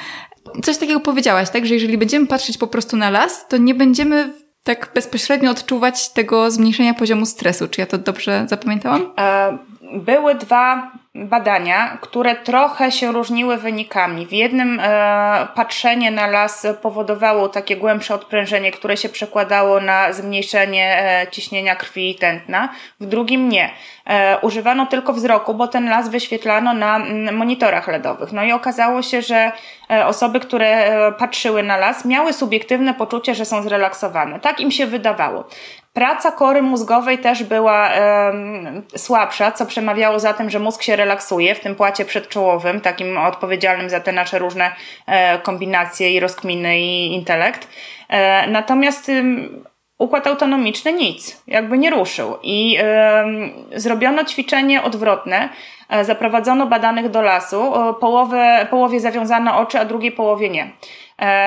coś 0.62 0.78
takiego 0.78 1.00
powiedziałaś, 1.00 1.50
tak? 1.50 1.66
Że 1.66 1.74
jeżeli 1.74 1.98
będziemy 1.98 2.26
patrzeć 2.26 2.58
po 2.58 2.66
prostu 2.66 2.96
na 2.96 3.10
las, 3.10 3.48
to 3.48 3.56
nie 3.56 3.74
będziemy 3.74 4.32
tak 4.64 4.90
bezpośrednio 4.94 5.50
odczuwać 5.50 6.08
tego 6.08 6.50
zmniejszenia 6.50 6.94
poziomu 6.94 7.26
stresu. 7.26 7.68
Czy 7.68 7.80
ja 7.80 7.86
to 7.86 7.98
dobrze 7.98 8.46
zapamiętałam? 8.48 9.12
E, 9.18 9.58
były 9.92 10.34
dwa 10.34 10.90
badania, 11.14 11.98
które 12.00 12.36
trochę 12.36 12.92
się 12.92 13.12
różniły 13.12 13.56
wynikami. 13.56 14.26
W 14.26 14.32
jednym 14.32 14.80
e, 14.82 15.48
patrzenie 15.54 16.10
na 16.10 16.26
las 16.26 16.66
powodowało 16.82 17.48
takie 17.48 17.76
głębsze 17.76 18.14
odprężenie, 18.14 18.72
które 18.72 18.96
się 18.96 19.08
przekładało 19.08 19.80
na 19.80 20.12
zmniejszenie 20.12 20.98
e, 20.98 21.26
ciśnienia 21.30 21.76
krwi 21.76 22.10
i 22.10 22.14
tętna, 22.14 22.68
w 23.00 23.06
drugim 23.06 23.48
nie. 23.48 23.70
E, 24.06 24.38
używano 24.38 24.86
tylko 24.86 25.12
wzroku, 25.12 25.54
bo 25.54 25.68
ten 25.68 25.90
las 25.90 26.08
wyświetlano 26.08 26.74
na 26.74 26.96
m, 26.96 27.02
mm, 27.02 27.36
monitorach 27.36 27.88
LEDowych. 27.88 28.32
No 28.32 28.44
i 28.44 28.52
okazało 28.52 29.02
się, 29.02 29.22
że 29.22 29.52
e, 29.90 30.06
osoby, 30.06 30.40
które 30.40 30.66
e, 30.66 31.12
patrzyły 31.12 31.62
na 31.62 31.76
las, 31.76 32.04
miały 32.04 32.32
subiektywne 32.32 32.94
poczucie, 32.94 33.34
że 33.34 33.44
są 33.44 33.62
zrelaksowane. 33.62 34.40
Tak 34.40 34.60
im 34.60 34.70
się 34.70 34.86
wydawało. 34.86 35.44
Praca 35.94 36.32
kory 36.32 36.62
mózgowej 36.62 37.18
też 37.18 37.44
była 37.44 37.90
słabsza, 38.96 39.52
co 39.52 39.66
przemawiało 39.66 40.18
za 40.18 40.32
tym, 40.32 40.50
że 40.50 40.58
mózg 40.58 40.82
się 40.82 40.96
relaksuje 40.96 41.54
w 41.54 41.60
tym 41.60 41.74
płacie 41.74 42.04
przedczołowym, 42.04 42.80
takim 42.80 43.18
odpowiedzialnym 43.18 43.90
za 43.90 44.00
te 44.00 44.12
nasze 44.12 44.38
różne 44.38 44.72
e, 45.06 45.38
kombinacje 45.38 46.12
i 46.12 46.20
rozkminy 46.20 46.80
i 46.80 47.14
intelekt. 47.14 47.68
E, 48.08 48.46
natomiast 48.46 49.10
układ 49.98 50.26
autonomiczny 50.26 50.92
nic, 50.92 51.42
jakby 51.46 51.78
nie 51.78 51.90
ruszył. 51.90 52.38
I 52.42 52.78
zrobiono 53.74 54.24
ćwiczenie 54.24 54.82
odwrotne. 54.82 55.48
E, 55.88 56.04
zaprowadzono 56.04 56.66
badanych 56.66 57.10
do 57.10 57.22
lasu, 57.22 57.72
połowę, 58.00 58.66
połowie 58.70 59.00
zawiązano 59.00 59.58
oczy, 59.58 59.78
a 59.78 59.84
drugiej 59.84 60.12
połowie 60.12 60.50
nie. 60.50 60.70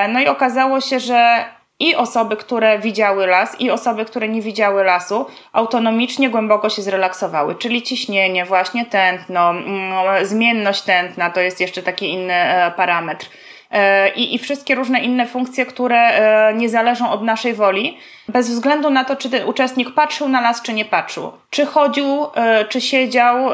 No 0.08 0.20
i 0.20 0.26
okazało 0.26 0.80
się, 0.80 1.00
że 1.00 1.44
i 1.80 1.94
osoby, 1.94 2.36
które 2.36 2.78
widziały 2.78 3.26
las, 3.26 3.60
i 3.60 3.70
osoby, 3.70 4.04
które 4.04 4.28
nie 4.28 4.42
widziały 4.42 4.84
lasu, 4.84 5.26
autonomicznie 5.52 6.30
głęboko 6.30 6.70
się 6.70 6.82
zrelaksowały. 6.82 7.54
Czyli 7.54 7.82
ciśnienie, 7.82 8.44
właśnie 8.44 8.86
tętno, 8.86 9.50
mm, 9.50 10.26
zmienność 10.26 10.82
tętna 10.82 11.30
to 11.30 11.40
jest 11.40 11.60
jeszcze 11.60 11.82
taki 11.82 12.12
inny 12.12 12.34
e, 12.34 12.70
parametr. 12.70 13.26
E, 13.70 14.08
I, 14.08 14.34
I 14.34 14.38
wszystkie 14.38 14.74
różne 14.74 15.00
inne 15.00 15.26
funkcje, 15.26 15.66
które 15.66 15.98
e, 15.98 16.54
nie 16.54 16.68
zależą 16.68 17.10
od 17.10 17.22
naszej 17.22 17.54
woli, 17.54 17.98
bez 18.28 18.50
względu 18.50 18.90
na 18.90 19.04
to, 19.04 19.16
czy 19.16 19.30
ten 19.30 19.48
uczestnik 19.48 19.94
patrzył 19.94 20.28
na 20.28 20.40
las, 20.40 20.62
czy 20.62 20.72
nie 20.72 20.84
patrzył. 20.84 21.32
Czy 21.50 21.66
chodził, 21.66 22.26
czy 22.68 22.80
siedział, 22.80 23.50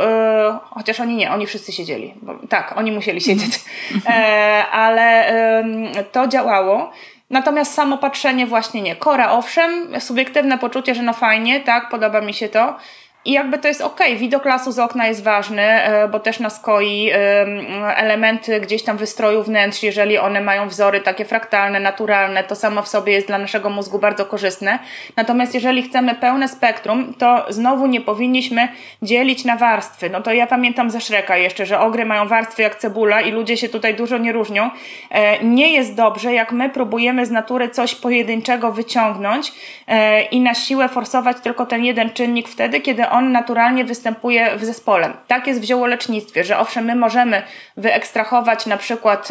chociaż 0.60 1.00
oni 1.00 1.16
nie, 1.16 1.32
oni 1.32 1.46
wszyscy 1.46 1.72
siedzieli. 1.72 2.14
Tak, 2.48 2.78
oni 2.78 2.92
musieli 2.92 3.20
siedzieć, 3.20 3.60
ale 4.72 5.26
to 6.12 6.28
działało. 6.28 6.92
Natomiast 7.30 7.74
samo 7.74 7.98
patrzenie 7.98 8.46
właśnie 8.46 8.82
nie. 8.82 8.96
Kora 8.96 9.30
owszem, 9.30 10.00
subiektywne 10.00 10.58
poczucie, 10.58 10.94
że 10.94 11.02
no 11.02 11.12
fajnie, 11.12 11.60
tak, 11.60 11.88
podoba 11.88 12.20
mi 12.20 12.34
się 12.34 12.48
to, 12.48 12.76
i 13.24 13.32
jakby 13.32 13.58
to 13.58 13.68
jest 13.68 13.80
ok, 13.80 14.00
widok 14.16 14.44
lasu 14.44 14.72
z 14.72 14.78
okna 14.78 15.06
jest 15.06 15.22
ważny, 15.22 15.62
e, 15.62 16.08
bo 16.08 16.20
też 16.20 16.40
nas 16.40 16.60
koi 16.60 17.10
elementy 17.96 18.60
gdzieś 18.60 18.82
tam 18.82 18.96
wystroju 18.96 19.42
wnętrz, 19.42 19.82
jeżeli 19.82 20.18
one 20.18 20.40
mają 20.40 20.68
wzory 20.68 21.00
takie 21.00 21.24
fraktalne, 21.24 21.80
naturalne, 21.80 22.44
to 22.44 22.56
samo 22.56 22.82
w 22.82 22.88
sobie 22.88 23.12
jest 23.12 23.26
dla 23.26 23.38
naszego 23.38 23.70
mózgu 23.70 23.98
bardzo 23.98 24.26
korzystne. 24.26 24.78
Natomiast 25.16 25.54
jeżeli 25.54 25.82
chcemy 25.82 26.14
pełne 26.14 26.48
spektrum, 26.48 27.14
to 27.18 27.46
znowu 27.48 27.86
nie 27.86 28.00
powinniśmy 28.00 28.68
dzielić 29.02 29.44
na 29.44 29.56
warstwy. 29.56 30.10
No 30.10 30.20
to 30.20 30.32
ja 30.32 30.46
pamiętam 30.46 30.90
ze 30.90 31.00
Szreka 31.00 31.36
jeszcze, 31.36 31.66
że 31.66 31.80
ogry 31.80 32.04
mają 32.04 32.28
warstwy 32.28 32.62
jak 32.62 32.76
cebula 32.76 33.20
i 33.20 33.30
ludzie 33.30 33.56
się 33.56 33.68
tutaj 33.68 33.94
dużo 33.94 34.18
nie 34.18 34.32
różnią. 34.32 34.70
E, 35.10 35.44
nie 35.44 35.72
jest 35.72 35.94
dobrze, 35.94 36.32
jak 36.32 36.52
my 36.52 36.70
próbujemy 36.70 37.26
z 37.26 37.30
natury 37.30 37.68
coś 37.68 37.94
pojedynczego 37.94 38.72
wyciągnąć 38.72 39.52
e, 39.88 40.22
i 40.22 40.40
na 40.40 40.54
siłę 40.54 40.88
forsować 40.88 41.36
tylko 41.42 41.66
ten 41.66 41.84
jeden 41.84 42.10
czynnik 42.10 42.48
wtedy, 42.48 42.80
kiedy 42.80 43.08
on 43.14 43.32
naturalnie 43.32 43.84
występuje 43.84 44.56
w 44.56 44.64
zespole. 44.64 45.12
Tak 45.26 45.46
jest 45.46 45.60
w 45.60 45.64
ziołolecznictwie, 45.64 46.44
że 46.44 46.58
owszem, 46.58 46.84
my 46.84 46.96
możemy 46.96 47.42
wyekstrahować 47.76 48.66
na 48.66 48.76
przykład, 48.76 49.28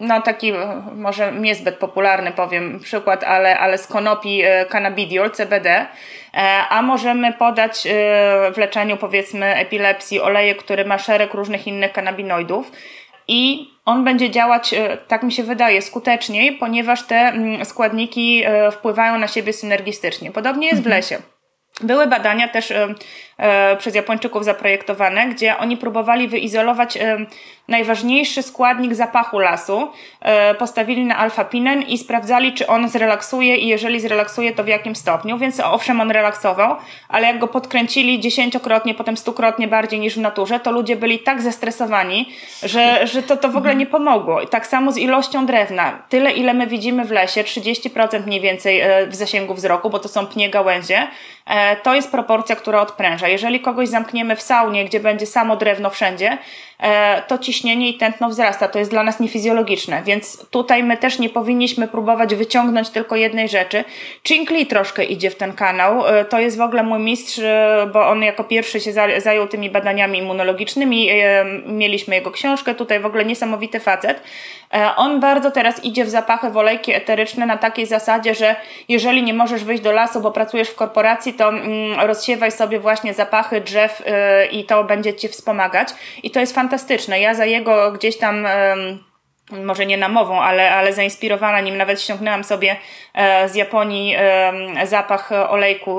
no 0.00 0.22
taki 0.22 0.52
może 0.96 1.32
niezbyt 1.32 1.74
popularny 1.76 2.32
powiem 2.32 2.80
przykład, 2.80 3.24
ale, 3.24 3.58
ale 3.58 3.78
z 3.78 3.86
konopi 3.86 4.42
cannabidiol, 4.68 5.30
CBD, 5.30 5.86
a 6.70 6.82
możemy 6.82 7.32
podać 7.32 7.88
w 8.54 8.58
leczeniu 8.58 8.96
powiedzmy 8.96 9.54
epilepsji 9.54 10.20
olejek, 10.20 10.58
który 10.58 10.84
ma 10.84 10.98
szereg 10.98 11.34
różnych 11.34 11.66
innych 11.66 11.92
kanabinoidów 11.92 12.72
i 13.28 13.70
on 13.84 14.04
będzie 14.04 14.30
działać, 14.30 14.74
e, 14.74 14.96
tak 14.96 15.22
mi 15.22 15.32
się 15.32 15.42
wydaje, 15.42 15.82
skuteczniej, 15.82 16.52
ponieważ 16.52 17.02
te 17.02 17.16
mm, 17.16 17.64
składniki 17.64 18.42
e, 18.44 18.70
wpływają 18.70 19.18
na 19.18 19.28
siebie 19.28 19.52
synergistycznie. 19.52 20.30
Podobnie 20.30 20.68
jest 20.68 20.82
w 20.82 20.86
lesie. 20.86 21.18
Były 21.80 22.06
badania 22.06 22.48
też 22.48 22.70
e, 22.70 23.76
przez 23.78 23.94
Japończyków 23.94 24.44
zaprojektowane, 24.44 25.28
gdzie 25.28 25.56
oni 25.56 25.76
próbowali 25.76 26.28
wyizolować 26.28 26.98
najważniejszy 27.68 28.42
składnik 28.42 28.94
zapachu 28.94 29.38
lasu. 29.38 29.88
E, 30.20 30.54
postawili 30.54 31.04
na 31.04 31.16
alfapinen 31.16 31.82
i 31.82 31.98
sprawdzali, 31.98 32.52
czy 32.52 32.66
on 32.66 32.88
zrelaksuje 32.88 33.56
i 33.56 33.66
jeżeli 33.66 34.00
zrelaksuje, 34.00 34.52
to 34.52 34.64
w 34.64 34.68
jakim 34.68 34.96
stopniu. 34.96 35.38
Więc 35.38 35.60
owszem, 35.60 36.00
on 36.00 36.10
relaksował, 36.10 36.76
ale 37.08 37.26
jak 37.26 37.38
go 37.38 37.48
podkręcili 37.48 38.20
dziesięciokrotnie, 38.20 38.94
potem 38.94 39.16
stukrotnie 39.16 39.68
bardziej 39.68 40.00
niż 40.00 40.14
w 40.14 40.20
naturze, 40.20 40.60
to 40.60 40.72
ludzie 40.72 40.96
byli 40.96 41.18
tak 41.18 41.42
zestresowani, 41.42 42.28
że, 42.62 43.06
że 43.06 43.22
to, 43.22 43.36
to 43.36 43.48
w 43.48 43.56
ogóle 43.56 43.76
nie 43.76 43.86
pomogło. 43.86 44.40
I 44.40 44.48
tak 44.48 44.66
samo 44.66 44.92
z 44.92 44.98
ilością 44.98 45.46
drewna. 45.46 46.02
Tyle, 46.08 46.32
ile 46.32 46.54
my 46.54 46.66
widzimy 46.66 47.04
w 47.04 47.10
lesie, 47.10 47.42
30% 47.42 48.26
mniej 48.26 48.40
więcej 48.40 48.80
e, 48.80 49.06
w 49.06 49.14
zasięgu 49.14 49.54
wzroku, 49.54 49.90
bo 49.90 49.98
to 49.98 50.08
są 50.08 50.26
pnie 50.26 50.50
gałęzie, 50.50 51.08
to 51.82 51.94
jest 51.94 52.10
proporcja, 52.10 52.56
która 52.56 52.80
odpręża. 52.80 53.28
Jeżeli 53.28 53.60
kogoś 53.60 53.88
zamkniemy 53.88 54.36
w 54.36 54.42
saunie, 54.42 54.84
gdzie 54.84 55.00
będzie 55.00 55.26
samo 55.26 55.56
drewno 55.56 55.90
wszędzie, 55.90 56.38
E, 56.38 56.65
to 57.26 57.38
ciśnienie 57.38 57.88
i 57.88 57.94
tętno 57.94 58.28
wzrasta. 58.28 58.68
To 58.68 58.78
jest 58.78 58.90
dla 58.90 59.02
nas 59.02 59.20
niefizjologiczne, 59.20 60.02
więc 60.02 60.46
tutaj 60.50 60.82
my 60.82 60.96
też 60.96 61.18
nie 61.18 61.28
powinniśmy 61.28 61.88
próbować 61.88 62.34
wyciągnąć 62.34 62.90
tylko 62.90 63.16
jednej 63.16 63.48
rzeczy. 63.48 63.84
Chinkli 64.28 64.66
troszkę 64.66 65.04
idzie 65.04 65.30
w 65.30 65.36
ten 65.36 65.52
kanał. 65.52 66.06
E, 66.06 66.24
to 66.24 66.38
jest 66.38 66.58
w 66.58 66.60
ogóle 66.60 66.82
mój 66.82 66.98
mistrz, 66.98 67.38
e, 67.38 67.90
bo 67.92 68.08
on 68.08 68.22
jako 68.22 68.44
pierwszy 68.44 68.80
się 68.80 68.92
zajął 69.18 69.46
tymi 69.46 69.70
badaniami 69.70 70.18
immunologicznymi. 70.18 71.08
Mieliśmy 71.66 72.14
jego 72.14 72.30
książkę, 72.30 72.74
tutaj 72.74 73.00
w 73.00 73.06
ogóle 73.06 73.24
niesamowity 73.24 73.80
facet. 73.80 74.22
On 74.96 75.20
bardzo 75.20 75.50
teraz 75.50 75.84
idzie 75.84 76.04
w 76.04 76.10
zapachy 76.10 76.50
w 76.50 76.56
olejki 76.56 76.92
eteryczne 76.92 77.46
na 77.46 77.56
takiej 77.56 77.86
zasadzie, 77.86 78.34
że 78.34 78.56
jeżeli 78.88 79.22
nie 79.22 79.34
możesz 79.34 79.64
wyjść 79.64 79.82
do 79.82 79.92
lasu, 79.92 80.20
bo 80.20 80.30
pracujesz 80.30 80.68
w 80.68 80.74
korporacji, 80.74 81.34
to 81.34 81.48
mm, 81.48 82.00
rozsiewaj 82.00 82.52
sobie 82.52 82.80
właśnie 82.80 83.14
zapachy 83.14 83.60
drzew 83.60 84.02
i 84.52 84.64
to 84.64 84.84
będzie 84.84 85.14
Cię 85.14 85.28
wspomagać. 85.28 85.88
I 86.22 86.30
to 86.30 86.40
jest 86.40 86.54
fantastyczne 86.54 86.65
fantastyczne. 86.66 87.20
Ja 87.20 87.34
za 87.34 87.44
jego 87.44 87.92
gdzieś 87.92 88.18
tam 88.18 88.46
może 89.64 89.86
nie 89.86 89.96
namową, 89.96 90.40
ale, 90.40 90.74
ale 90.74 90.92
zainspirowana 90.92 91.60
nim 91.60 91.76
nawet 91.76 92.02
ściągnęłam 92.02 92.44
sobie 92.44 92.76
e, 93.14 93.48
z 93.48 93.54
Japonii 93.54 94.16
zapach 94.84 95.30
olejku 95.48 95.98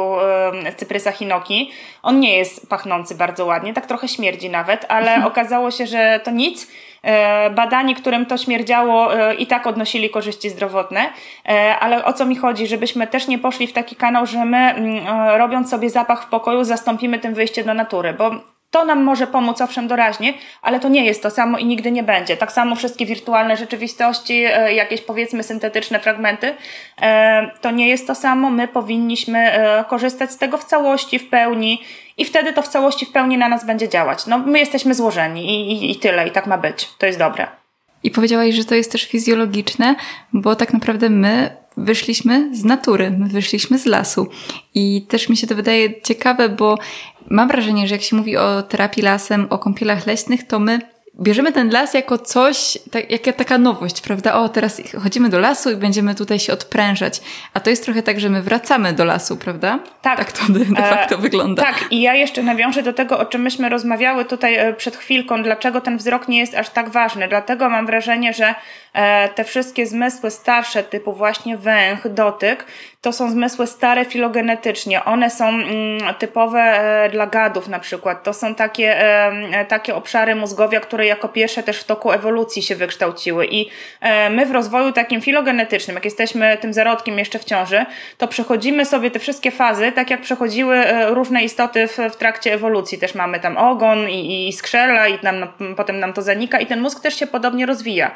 cyprysa 0.78 1.12
hinoki. 1.12 1.72
On 2.04 2.20
nie 2.20 2.38
jest 2.38 2.70
pachnący 2.70 3.16
bardzo 3.16 3.46
ładnie, 3.46 3.74
tak 3.74 3.86
trochę 3.86 4.08
śmierdzi 4.08 4.50
nawet, 4.50 4.86
ale 4.90 5.08
mhm. 5.08 5.28
okazało 5.28 5.72
się, 5.72 5.88
że 5.88 6.20
to 6.24 6.32
nic. 6.32 6.68
E, 7.04 7.50
badani, 7.50 7.96
którym 7.96 8.26
to 8.26 8.38
śmierdziało 8.38 9.16
e, 9.16 9.36
i 9.36 9.48
tak 9.48 9.68
odnosili 9.68 10.10
korzyści 10.10 10.50
zdrowotne, 10.50 11.10
ale 11.80 12.06
o 12.06 12.14
co 12.14 12.26
mi 12.26 12.36
chodzi, 12.36 12.68
żebyśmy 12.68 13.08
też 13.08 13.28
nie 13.28 13.40
poszli 13.40 13.68
w 13.68 13.74
taki 13.74 13.96
kanał, 13.96 14.26
że 14.26 14.46
my 14.46 14.58
mm, 14.58 15.08
robiąc 15.38 15.70
sobie 15.70 15.90
zapach 15.90 16.24
w 16.24 16.30
pokoju 16.30 16.64
zastąpimy 16.64 17.20
tym 17.20 17.34
wyjście 17.34 17.64
do 17.64 17.74
natury, 17.74 18.14
bo 18.14 18.32
to 18.72 18.86
nam 18.86 19.04
może 19.04 19.28
pomóc, 19.28 19.62
owszem, 19.62 19.88
doraźnie, 19.88 20.34
ale 20.62 20.80
to 20.80 20.90
nie 20.90 21.06
jest 21.06 21.24
to 21.24 21.30
samo 21.30 21.58
i 21.58 21.66
nigdy 21.66 21.92
nie 21.92 22.04
będzie. 22.04 22.38
Tak 22.38 22.52
samo 22.52 22.76
wszystkie 22.76 23.06
wirtualne 23.06 23.58
rzeczywistości, 23.58 24.34
e, 24.34 24.74
jakieś 24.74 25.02
powiedzmy 25.02 25.44
syntetyczne 25.44 26.00
fragmenty, 26.00 26.56
e, 27.02 27.52
to 27.62 27.72
nie 27.72 27.88
jest 27.88 28.08
to 28.08 28.16
samo. 28.16 28.50
My 28.50 28.68
powinniśmy 28.68 29.40
e, 29.40 29.86
korzystać 29.90 30.32
z 30.32 30.38
tego 30.38 30.58
w 30.58 30.64
całości, 30.64 31.20
w 31.20 31.30
pełni 31.30 31.82
i 32.18 32.26
wtedy 32.26 32.54
to 32.54 32.62
w 32.62 32.68
całości, 32.68 33.06
w 33.06 33.12
pełni 33.12 33.38
na 33.38 33.50
nas 33.50 33.66
będzie 33.66 33.90
działać. 33.90 34.26
No, 34.26 34.38
my 34.38 34.60
jesteśmy 34.60 34.94
złożeni 34.94 35.46
i, 35.46 35.72
i, 35.72 35.92
i 35.92 35.96
tyle, 35.96 36.28
i 36.28 36.32
tak 36.32 36.48
ma 36.48 36.58
być. 36.58 36.90
To 36.98 37.06
jest 37.06 37.20
dobre. 37.20 37.48
I 38.04 38.12
powiedziałaś, 38.12 38.56
że 38.56 38.66
to 38.66 38.76
jest 38.76 38.92
też 38.92 39.08
fizjologiczne, 39.08 39.96
bo 40.34 40.56
tak 40.56 40.74
naprawdę 40.74 41.10
my 41.10 41.67
wyszliśmy 41.78 42.56
z 42.56 42.64
natury, 42.64 43.12
my 43.12 43.28
wyszliśmy 43.28 43.80
z 43.80 43.86
lasu. 43.86 44.28
I 44.76 45.06
też 45.10 45.30
mi 45.30 45.38
się 45.38 45.48
to 45.48 45.56
wydaje 45.56 46.02
ciekawe, 46.02 46.50
bo 46.50 46.78
mam 47.30 47.48
wrażenie, 47.48 47.88
że 47.88 47.96
jak 47.96 48.04
się 48.04 48.16
mówi 48.16 48.38
o 48.38 48.64
terapii 48.64 49.04
lasem, 49.04 49.48
o 49.50 49.60
kąpielach 49.60 50.08
leśnych, 50.08 50.48
to 50.48 50.60
my 50.60 50.97
bierzemy 51.22 51.52
ten 51.52 51.70
las 51.70 51.94
jako 51.94 52.18
coś, 52.18 52.78
tak, 52.92 53.12
jak 53.12 53.36
taka 53.36 53.58
nowość, 53.58 54.02
prawda? 54.02 54.34
O, 54.34 54.50
teraz 54.50 54.82
chodzimy 55.04 55.30
do 55.30 55.40
lasu 55.40 55.72
i 55.72 55.76
będziemy 55.76 56.16
tutaj 56.16 56.40
się 56.40 56.54
odprężać. 56.54 57.22
A 57.54 57.60
to 57.60 57.70
jest 57.70 57.86
trochę 57.86 58.04
tak, 58.04 58.20
że 58.20 58.30
my 58.30 58.42
wracamy 58.42 58.94
do 58.94 59.06
lasu, 59.06 59.38
prawda? 59.38 59.80
Tak. 60.02 60.18
Tak 60.18 60.32
to 60.32 60.54
de, 60.54 60.60
de 60.60 60.82
facto 60.82 61.16
e, 61.16 61.18
wygląda. 61.18 61.64
Tak, 61.64 61.86
i 61.92 62.02
ja 62.02 62.16
jeszcze 62.16 62.44
nawiążę 62.44 62.84
do 62.84 62.94
tego, 62.94 63.20
o 63.20 63.26
czym 63.26 63.42
myśmy 63.42 63.70
rozmawiały 63.70 64.26
tutaj 64.26 64.56
e, 64.56 64.74
przed 64.74 64.96
chwilką, 64.96 65.44
dlaczego 65.44 65.82
ten 65.82 65.98
wzrok 65.98 66.28
nie 66.28 66.40
jest 66.40 66.56
aż 66.56 66.70
tak 66.70 66.90
ważny. 66.90 67.28
Dlatego 67.28 67.70
mam 67.70 67.86
wrażenie, 67.86 68.34
że 68.34 68.56
e, 68.94 69.30
te 69.30 69.44
wszystkie 69.44 69.88
zmysły 69.88 70.32
starsze, 70.32 70.84
typu 70.84 71.14
właśnie 71.14 71.58
węch, 71.58 72.14
dotyk, 72.14 72.66
to 73.02 73.14
są 73.14 73.32
zmysły 73.32 73.68
stare 73.68 74.06
filogenetycznie. 74.06 75.06
One 75.06 75.30
są 75.30 75.48
mm, 75.48 76.16
typowe 76.20 76.60
e, 76.60 77.10
dla 77.10 77.28
gadów 77.28 77.68
na 77.68 77.80
przykład. 77.80 78.24
To 78.24 78.34
są 78.34 78.56
takie, 78.56 79.02
e, 79.02 79.66
takie 79.66 79.96
obszary 79.96 80.36
mózgowia, 80.36 80.80
które 80.80 81.07
jako 81.08 81.28
pierwsze 81.30 81.64
też 81.64 81.80
w 81.80 81.84
toku 81.84 82.12
ewolucji 82.12 82.62
się 82.62 82.76
wykształciły. 82.76 83.48
I 83.48 83.70
e, 84.02 84.30
my 84.30 84.46
w 84.46 84.52
rozwoju 84.52 84.92
takim 84.92 85.22
filogenetycznym, 85.22 85.96
jak 85.96 86.06
jesteśmy 86.06 86.58
tym 86.62 86.74
zarodkiem 86.74 87.20
jeszcze 87.20 87.40
w 87.40 87.44
ciąży, 87.44 87.86
to 88.18 88.28
przechodzimy 88.28 88.86
sobie 88.86 89.12
te 89.12 89.20
wszystkie 89.20 89.52
fazy, 89.52 89.92
tak 89.92 90.10
jak 90.10 90.22
przechodziły 90.22 90.84
różne 91.08 91.44
istoty 91.44 91.88
w, 91.88 91.98
w 91.98 92.16
trakcie 92.16 92.54
ewolucji. 92.54 92.98
Też 92.98 93.16
mamy 93.16 93.40
tam 93.40 93.58
ogon 93.58 94.10
i, 94.10 94.48
i 94.48 94.54
skrzela 94.54 95.08
i 95.08 95.20
potem 95.78 96.00
nam 96.00 96.14
to 96.14 96.22
zanika 96.22 96.60
i 96.60 96.66
ten 96.66 96.82
mózg 96.82 97.00
też 97.00 97.20
się 97.20 97.28
podobnie 97.28 97.66
rozwija. 97.66 98.12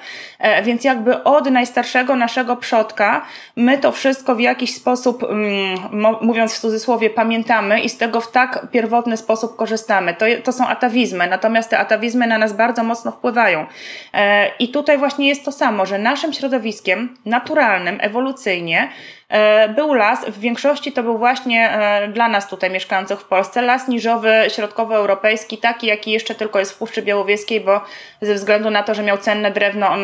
Więc 0.64 0.84
jakby 0.84 1.24
od 1.24 1.52
najstarszego 1.52 2.16
naszego 2.16 2.56
przodka 2.56 3.26
my 3.56 3.78
to 3.78 3.92
wszystko 3.92 4.36
w 4.36 4.40
jakiś 4.40 4.76
sposób, 4.76 5.24
mm, 5.24 5.78
mówiąc 6.22 6.54
w 6.54 6.60
cudzysłowie, 6.60 7.10
pamiętamy 7.10 7.80
i 7.80 7.90
z 7.90 7.98
tego 7.98 8.22
w 8.22 8.32
tak 8.32 8.68
pierwotny 8.72 9.18
sposób 9.18 9.56
korzystamy. 9.56 10.14
To, 10.14 10.26
to 10.44 10.52
są 10.52 10.68
atawizmy, 10.68 11.28
natomiast 11.28 11.70
te 11.70 11.78
atawizmy 11.78 12.28
na 12.28 12.38
nas 12.38 12.54
bardzo 12.54 12.81
mocno 12.84 13.12
wpływają. 13.12 13.66
E, 14.14 14.52
I 14.60 14.70
tutaj 14.70 14.98
właśnie 14.98 15.28
jest 15.28 15.46
to 15.46 15.52
samo, 15.52 15.86
że 15.86 15.98
naszym 15.98 16.34
środowiskiem 16.34 17.18
naturalnym, 17.26 17.98
ewolucyjnie, 18.02 18.90
e, 19.30 19.70
był 19.70 19.94
las, 19.94 20.26
w 20.26 20.40
większości 20.40 20.92
to 20.92 21.04
był 21.04 21.18
właśnie 21.18 21.72
e, 21.72 22.08
dla 22.08 22.28
nas 22.28 22.48
tutaj 22.48 22.70
mieszkających 22.70 23.20
w 23.20 23.26
Polsce 23.26 23.62
las 23.62 23.88
niżowy, 23.88 24.34
środkowoeuropejski, 24.50 25.58
taki 25.58 25.88
jaki 25.88 26.12
jeszcze 26.12 26.36
tylko 26.36 26.60
jest 26.60 26.72
w 26.72 26.78
Puszczy 26.78 27.02
Białowieskiej, 27.02 27.62
bo 27.62 27.82
ze 28.22 28.34
względu 28.34 28.70
na 28.70 28.84
to, 28.84 28.96
że 28.96 29.04
miał 29.04 29.18
cenne 29.18 29.52
drewno, 29.52 29.90
on 29.90 30.02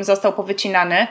został 0.00 0.32
powycinany. 0.32 1.06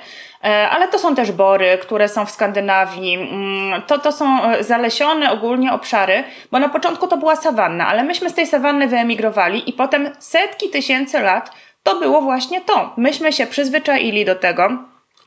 E, 0.47 0.69
ale 0.69 0.87
to 0.87 0.99
są 0.99 1.15
też 1.15 1.31
bory, 1.31 1.77
które 1.81 2.09
są 2.09 2.25
w 2.25 2.31
Skandynawii. 2.31 3.13
Mm, 3.15 3.81
to, 3.81 3.97
to 3.97 4.11
są 4.11 4.43
e, 4.43 4.63
zalesione 4.63 5.31
ogólnie 5.31 5.73
obszary, 5.73 6.23
bo 6.51 6.59
na 6.59 6.69
początku 6.69 7.07
to 7.07 7.17
była 7.17 7.35
sawanna, 7.35 7.87
ale 7.87 8.03
myśmy 8.03 8.29
z 8.29 8.33
tej 8.33 8.47
sawanny 8.47 8.87
wyemigrowali 8.87 9.69
i 9.69 9.73
potem 9.73 10.09
setki 10.19 10.69
tysięcy 10.69 11.19
lat 11.19 11.51
to 11.83 11.99
było 11.99 12.21
właśnie 12.21 12.61
to. 12.61 12.93
Myśmy 12.97 13.33
się 13.33 13.47
przyzwyczaili 13.47 14.25
do 14.25 14.35
tego, 14.35 14.69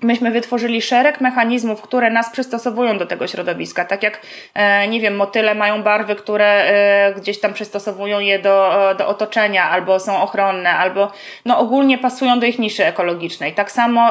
myśmy 0.02 0.30
wytworzyli 0.30 0.82
szereg 0.82 1.20
mechanizmów, 1.20 1.82
które 1.82 2.10
nas 2.10 2.30
przystosowują 2.30 2.98
do 2.98 3.06
tego 3.06 3.26
środowiska. 3.26 3.84
Tak 3.84 4.02
jak, 4.02 4.20
e, 4.54 4.88
nie 4.88 5.00
wiem, 5.00 5.16
motyle 5.16 5.54
mają 5.54 5.82
barwy, 5.82 6.16
które 6.16 6.46
e, 6.46 7.14
gdzieś 7.14 7.40
tam 7.40 7.52
przystosowują 7.52 8.20
je 8.20 8.38
do, 8.38 8.90
e, 8.90 8.94
do 8.94 9.08
otoczenia, 9.08 9.70
albo 9.70 10.00
są 10.00 10.22
ochronne, 10.22 10.70
albo 10.70 11.12
no 11.44 11.58
ogólnie 11.58 11.98
pasują 11.98 12.40
do 12.40 12.46
ich 12.46 12.58
niszy 12.58 12.86
ekologicznej. 12.86 13.52
Tak 13.52 13.72
samo 13.72 14.10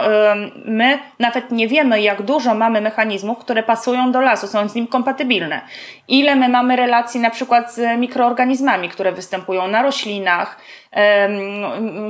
my 0.65 0.99
nawet 1.19 1.52
nie 1.52 1.67
wiemy, 1.67 2.02
jak 2.02 2.21
dużo 2.21 2.54
mamy 2.54 2.82
mechanizmów, 2.82 3.39
które 3.39 3.63
pasują 3.63 4.12
do 4.12 4.21
lasu, 4.21 4.47
są 4.47 4.69
z 4.69 4.75
nim 4.75 4.88
kompatybilne. 4.88 5.62
Ile 6.08 6.36
my 6.36 6.49
mamy 6.49 6.75
relacji 6.75 7.19
na 7.19 7.30
przykład 7.30 7.73
z 7.73 7.99
mikroorganizmami, 7.99 8.89
które 8.89 9.12
występują 9.12 9.67
na 9.67 9.82
roślinach, 9.82 10.58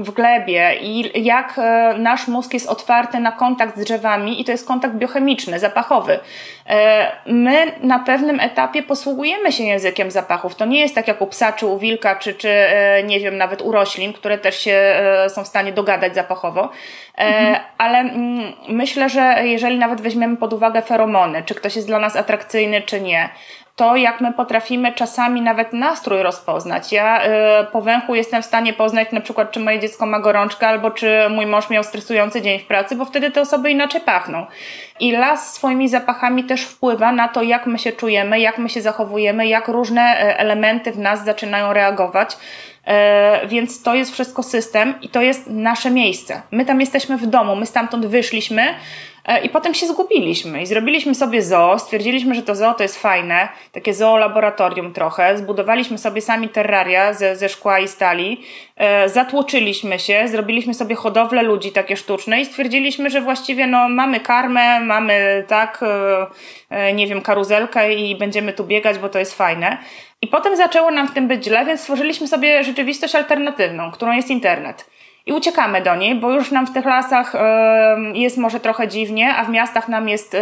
w 0.02 0.12
glebie 0.12 0.76
i 0.82 1.24
jak 1.26 1.54
e, 1.58 1.94
nasz 1.98 2.28
mózg 2.28 2.54
jest 2.54 2.70
otwarty 2.70 3.20
na 3.20 3.32
kontakt 3.32 3.78
z 3.78 3.84
drzewami 3.84 4.42
i 4.42 4.46
to 4.46 4.52
jest 4.52 4.68
kontakt 4.68 4.94
biochemiczny, 4.96 5.60
zapachowy. 5.60 6.20
E, 6.70 7.12
my 7.26 7.72
na 7.82 8.00
pewnym 8.00 8.40
etapie 8.40 8.84
posługujemy 8.84 9.52
się 9.52 9.64
językiem 9.64 10.12
zapachów. 10.12 10.56
To 10.56 10.66
nie 10.66 10.80
jest 10.80 10.96
tak 10.96 11.08
jak 11.08 11.22
u 11.22 11.28
psa, 11.28 11.54
czy 11.54 11.66
u 11.66 11.78
wilka, 11.78 12.16
czy, 12.16 12.34
czy 12.34 12.50
e, 12.50 13.04
nie 13.04 13.20
wiem, 13.20 13.38
nawet 13.38 13.62
u 13.62 13.72
roślin, 13.72 14.14
które 14.14 14.38
też 14.38 14.60
się 14.60 15.02
są 15.28 15.44
w 15.44 15.48
stanie 15.48 15.72
dogadać 15.72 16.16
zapachowo. 16.16 16.70
Mhm. 17.18 17.56
Ale 17.78 17.98
mm, 17.98 18.54
myślę, 18.68 19.10
że 19.10 19.36
jeżeli 19.44 19.78
nawet 19.78 20.02
weźmiemy 20.02 20.38
pod 20.38 20.54
uwagę 20.54 20.82
feromony, 20.82 21.44
czy 21.46 21.56
ktoś 21.56 21.76
jest 21.76 21.88
dla 21.88 22.00
nas 22.00 22.16
atrakcyjny, 22.16 22.82
czy 22.82 23.02
nie, 23.02 23.30
to, 23.80 23.96
jak 23.96 24.22
my 24.22 24.34
potrafimy 24.34 24.94
czasami 24.94 25.42
nawet 25.42 25.74
nastrój 25.74 26.24
rozpoznać. 26.24 26.92
Ja 26.92 27.26
y, 27.26 27.28
po 27.72 27.82
węchu 27.82 28.16
jestem 28.16 28.42
w 28.42 28.46
stanie 28.46 28.74
poznać 28.74 29.12
na 29.12 29.22
przykład, 29.22 29.52
czy 29.52 29.60
moje 29.60 29.80
dziecko 29.80 30.06
ma 30.06 30.20
gorączkę, 30.20 30.68
albo 30.68 30.92
czy 30.92 31.20
mój 31.30 31.46
mąż 31.46 31.70
miał 31.70 31.84
stresujący 31.84 32.42
dzień 32.42 32.60
w 32.60 32.66
pracy, 32.66 32.96
bo 32.96 33.06
wtedy 33.06 33.32
te 33.32 33.42
osoby 33.42 33.72
inaczej 33.72 34.02
pachną. 34.02 34.46
I 35.00 35.12
las 35.12 35.54
swoimi 35.54 35.90
zapachami 35.90 36.44
też 36.44 36.64
wpływa 36.64 37.12
na 37.12 37.28
to, 37.28 37.42
jak 37.42 37.66
my 37.68 37.80
się 37.80 37.92
czujemy, 37.92 38.40
jak 38.40 38.58
my 38.58 38.70
się 38.70 38.82
zachowujemy, 38.82 39.48
jak 39.48 39.68
różne 39.68 40.02
e, 40.02 40.40
elementy 40.40 40.92
w 40.92 41.00
nas 41.00 41.26
zaczynają 41.26 41.74
reagować. 41.74 42.38
E, 42.90 43.48
więc 43.48 43.84
to 43.84 43.96
jest 43.96 44.12
wszystko 44.14 44.44
system 44.44 44.94
i 45.02 45.10
to 45.10 45.22
jest 45.22 45.48
nasze 45.48 45.92
miejsce. 45.92 46.42
My 46.52 46.66
tam 46.66 46.80
jesteśmy 46.80 47.18
w 47.18 47.26
domu, 47.26 47.56
my 47.56 47.66
stamtąd 47.66 48.06
wyszliśmy 48.06 48.62
e, 49.26 49.42
i 49.42 49.50
potem 49.50 49.74
się 49.74 49.88
zgubiliśmy 49.88 50.62
i 50.62 50.66
zrobiliśmy 50.66 51.16
sobie 51.16 51.42
zoo, 51.42 51.80
stwierdziliśmy, 51.80 52.36
że 52.36 52.42
to 52.42 52.56
zoo 52.56 52.74
to 52.74 52.84
jest 52.84 53.02
fajne, 53.02 53.48
takie 53.72 53.94
zoo 53.94 54.18
laboratorium 54.18 54.94
trochę, 54.94 55.38
zbudowaliśmy 55.38 55.98
sobie 55.98 56.22
sami 56.22 56.50
terraria 56.50 57.14
ze, 57.14 57.36
ze 57.36 57.50
szkła 57.50 57.80
i 57.80 57.88
stali, 57.88 58.42
e, 58.76 59.10
zatłoczyliśmy 59.10 60.00
się, 60.00 60.28
zrobiliśmy 60.28 60.74
sobie 60.74 60.96
hodowlę 60.96 61.44
ludzi 61.44 61.72
takie 61.72 61.98
sztuczne 61.98 62.42
i 62.42 62.46
stwierdziliśmy, 62.46 63.10
że 63.10 63.22
właściwie 63.22 63.68
no, 63.68 63.90
mamy 63.90 64.20
karmę, 64.20 64.80
mamy 64.80 65.46
tak, 65.48 65.84
nie 66.94 67.08
wiem, 67.08 67.22
karuzelkę 67.22 67.94
i 67.94 68.16
będziemy 68.16 68.54
tu 68.54 68.64
biegać, 68.64 68.98
bo 68.98 69.10
to 69.10 69.20
jest 69.20 69.38
fajne. 69.38 69.78
I 70.22 70.28
potem 70.28 70.56
zaczęło 70.56 70.92
nam 70.92 71.08
w 71.08 71.14
tym 71.14 71.28
być 71.28 71.46
źle, 71.46 71.66
więc 71.66 71.82
stworzyliśmy 71.82 72.28
sobie 72.28 72.64
rzeczywistość 72.64 73.16
alternatywną, 73.16 73.92
którą 73.92 74.12
jest 74.12 74.30
internet. 74.30 74.90
I 75.26 75.34
uciekamy 75.34 75.82
do 75.82 75.96
niej, 75.96 76.16
bo 76.16 76.32
już 76.32 76.52
nam 76.52 76.68
w 76.68 76.74
tych 76.74 76.86
lasach 76.86 77.34
jest 78.14 78.38
może 78.38 78.60
trochę 78.60 78.88
dziwnie, 78.88 79.36
a 79.36 79.44
w 79.44 79.50
miastach 79.50 79.88
nam 79.88 80.10
jest 80.10 80.38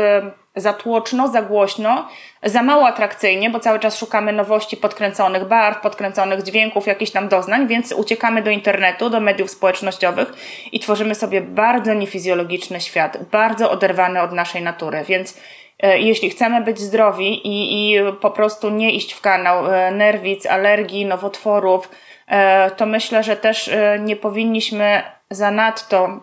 za 0.56 0.74
tłoczno, 0.74 1.28
za 1.28 1.42
głośno, 1.42 2.08
za 2.44 2.64
mało 2.64 2.88
atrakcyjnie, 2.88 3.50
bo 3.50 3.60
cały 3.60 3.80
czas 3.80 4.00
szukamy 4.00 4.34
nowości 4.34 4.78
podkręconych 4.78 5.46
barw, 5.46 5.82
podkręconych 5.82 6.44
dźwięków, 6.44 6.88
jakichś 6.88 7.12
tam 7.12 7.28
doznań, 7.28 7.68
więc 7.68 7.94
uciekamy 7.94 8.42
do 8.42 8.52
internetu, 8.52 9.10
do 9.10 9.20
mediów 9.20 9.52
społecznościowych 9.52 10.34
i 10.72 10.80
tworzymy 10.80 11.16
sobie 11.16 11.42
bardzo 11.42 11.94
niefizjologiczny 11.94 12.82
świat, 12.82 13.18
bardzo 13.32 13.72
oderwany 13.72 14.22
od 14.22 14.32
naszej 14.32 14.62
natury. 14.62 15.04
Więc 15.08 15.38
jeśli 15.84 16.30
chcemy 16.30 16.62
być 16.62 16.80
zdrowi 16.80 17.48
i, 17.48 17.92
i 17.92 18.00
po 18.22 18.32
prostu 18.32 18.70
nie 18.70 18.92
iść 18.92 19.14
w 19.14 19.22
kanał 19.22 19.74
e, 19.74 19.92
nerwic, 19.92 20.46
alergii, 20.46 21.06
nowotworów, 21.06 21.90
e, 22.28 22.72
to 22.72 22.86
myślę, 22.86 23.24
że 23.24 23.36
też 23.36 23.70
nie 24.00 24.16
powinniśmy 24.16 25.02
zanadto 25.30 26.20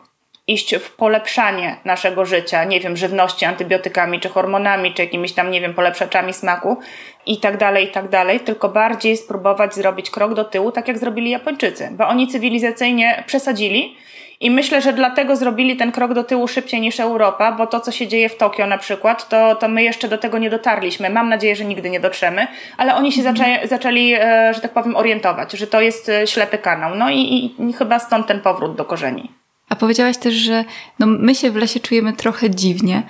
iść 0.47 0.77
w 0.77 0.97
polepszanie 0.97 1.77
naszego 1.85 2.25
życia, 2.25 2.65
nie 2.65 2.81
wiem, 2.81 2.97
żywności, 2.97 3.45
antybiotykami, 3.45 4.21
czy 4.21 4.29
hormonami, 4.29 4.95
czy 4.95 5.03
jakimiś 5.03 5.33
tam, 5.33 5.51
nie 5.51 5.61
wiem, 5.61 5.75
polepszaczami 5.75 6.33
smaku 6.33 6.77
i 7.27 7.41
tak 7.41 7.57
dalej, 7.57 7.85
i 7.85 7.89
tak 7.89 8.09
dalej, 8.09 8.41
tylko 8.41 8.69
bardziej 8.69 9.17
spróbować 9.17 9.75
zrobić 9.75 10.11
krok 10.11 10.35
do 10.35 10.45
tyłu, 10.45 10.73
tak 10.73 10.89
jak 10.89 10.99
zrobili 10.99 11.31
Japończycy, 11.31 11.89
bo 11.93 12.09
oni 12.09 12.29
cywilizacyjnie 12.29 13.25
przesadzili, 13.27 13.97
i 14.45 14.51
myślę, 14.51 14.83
że 14.83 14.93
dlatego 14.93 15.37
zrobili 15.37 15.77
ten 15.77 15.93
krok 15.93 16.15
do 16.15 16.25
tyłu 16.25 16.49
szybciej 16.49 16.81
niż 16.81 17.01
Europa, 17.01 17.53
bo 17.53 17.67
to, 17.67 17.81
co 17.81 17.93
się 17.93 18.09
dzieje 18.09 18.29
w 18.29 18.37
Tokio 18.37 18.67
na 18.67 18.79
przykład, 18.79 19.29
to, 19.29 19.55
to 19.55 19.69
my 19.69 19.83
jeszcze 19.83 20.09
do 20.09 20.19
tego 20.19 20.39
nie 20.39 20.51
dotarliśmy. 20.51 21.11
Mam 21.11 21.29
nadzieję, 21.29 21.57
że 21.57 21.65
nigdy 21.65 21.91
nie 21.91 22.01
dotrzemy, 22.01 22.47
ale 22.77 22.95
oni 22.95 23.13
się 23.13 23.21
mhm. 23.21 23.37
zaczęli, 23.37 23.69
zaczęli, 23.69 24.13
e, 24.15 24.55
że 24.55 24.61
tak 24.61 24.73
powiem, 24.73 24.97
orientować, 24.97 25.53
że 25.53 25.67
to 25.67 25.81
jest 25.81 26.09
e, 26.09 26.27
ślepy 26.27 26.59
kanał. 26.59 26.95
No 26.95 27.11
i, 27.11 27.19
i, 27.19 27.69
i 27.69 27.73
chyba 27.73 27.99
stąd 27.99 28.27
ten 28.27 28.41
powrót 28.41 28.77
do 28.77 28.85
korzeni. 28.85 29.31
A 29.69 29.77
powiedziałaś 29.77 30.17
też, 30.17 30.35
że 30.35 30.65
no 30.99 31.07
my 31.07 31.35
się 31.35 31.51
w 31.51 31.57
lesie 31.57 31.81
czujemy 31.81 32.13
trochę 32.13 32.51
dziwnie. 32.51 33.03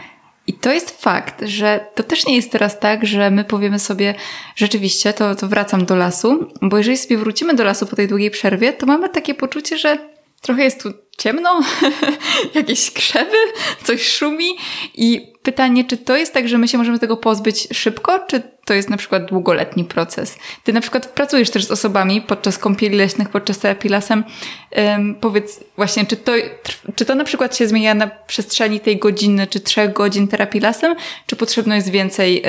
I 0.47 0.53
to 0.53 0.73
jest 0.73 1.03
fakt, 1.03 1.42
że 1.47 1.87
to 1.94 2.03
też 2.03 2.27
nie 2.27 2.37
jest 2.37 2.53
teraz 2.53 2.81
tak, 2.81 3.07
że 3.07 3.31
my 3.31 3.44
powiemy 3.44 3.79
sobie, 3.79 4.14
rzeczywiście, 4.57 5.12
to, 5.12 5.35
to 5.35 5.49
wracam 5.49 5.85
do 5.85 5.97
lasu, 5.97 6.49
bo 6.62 6.79
jeżeli 6.79 6.97
sobie 6.97 7.16
wrócimy 7.16 7.55
do 7.55 7.64
lasu 7.64 7.87
po 7.87 7.97
tej 7.97 8.09
długiej 8.09 8.31
przerwie, 8.31 8.73
to 8.73 8.87
mamy 8.87 9.09
takie 9.09 9.35
poczucie, 9.35 9.79
że 9.79 10.13
trochę 10.44 10.64
jest 10.64 10.83
tu 10.83 10.92
ciemno, 11.18 11.61
jakieś 12.54 12.90
krzewy, 12.90 13.37
coś 13.85 14.09
szumi 14.09 14.48
i 14.94 15.33
pytanie, 15.42 15.85
czy 15.85 15.96
to 15.96 16.16
jest 16.16 16.35
tak, 16.35 16.48
że 16.48 16.59
my 16.59 16.68
się 16.68 16.78
możemy 16.78 16.98
tego 16.98 17.16
pozbyć 17.16 17.68
szybko, 17.72 18.18
czy 18.26 18.42
to 18.64 18.74
jest 18.74 18.90
na 18.90 18.96
przykład 18.96 19.26
długoletni 19.26 19.85
proces? 19.85 20.37
Ty 20.64 20.72
na 20.72 20.80
przykład 20.80 21.07
pracujesz 21.07 21.50
też 21.50 21.64
z 21.64 21.70
osobami 21.70 22.20
podczas 22.20 22.59
kąpieli 22.59 22.96
leśnych, 22.96 23.28
podczas 23.28 23.59
terapii 23.59 23.90
lasem. 23.90 24.24
Um, 24.76 25.14
powiedz 25.14 25.64
właśnie, 25.76 26.07
czy 26.07 26.16
to, 26.16 26.33
czy 26.94 27.04
to 27.04 27.14
na 27.14 27.24
przykład 27.24 27.57
się 27.57 27.66
zmienia 27.68 27.94
na 27.94 28.07
przestrzeni 28.07 28.80
tej 28.80 28.98
godziny, 28.98 29.46
czy 29.46 29.61
trzech 29.61 29.92
godzin 29.92 30.28
terapii 30.28 30.61
lasem, 30.61 30.94
czy 31.26 31.37
potrzebno 31.37 31.74
jest 31.74 31.90
więcej 31.90 32.42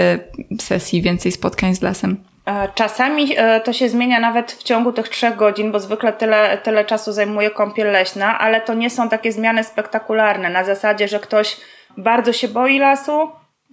y, 0.51 0.62
sesji, 0.62 1.01
więcej 1.01 1.31
spotkań 1.31 1.75
z 1.75 1.81
lasem? 1.81 2.35
E, 2.45 2.69
czasami 2.75 3.34
e, 3.38 3.62
to 3.62 3.73
się 3.73 3.89
zmienia 3.89 4.19
nawet 4.19 4.51
w 4.51 4.63
ciągu 4.63 4.93
tych 4.93 5.10
trzech 5.10 5.36
godzin, 5.36 5.71
bo 5.71 5.79
zwykle 5.79 6.13
tyle, 6.13 6.58
tyle 6.58 6.86
czasu 6.86 7.12
zajmuje 7.12 7.49
kąpiel 7.49 7.91
leśna, 7.91 8.39
ale 8.39 8.62
to 8.62 8.73
nie 8.73 8.89
są 8.89 9.10
takie 9.10 9.31
zmiany 9.31 9.63
spektakularne. 9.63 10.49
Na 10.49 10.63
zasadzie, 10.63 11.08
że 11.08 11.19
ktoś 11.19 11.58
bardzo 11.97 12.34
się 12.34 12.47
boi 12.47 12.79
lasu, 12.79 13.31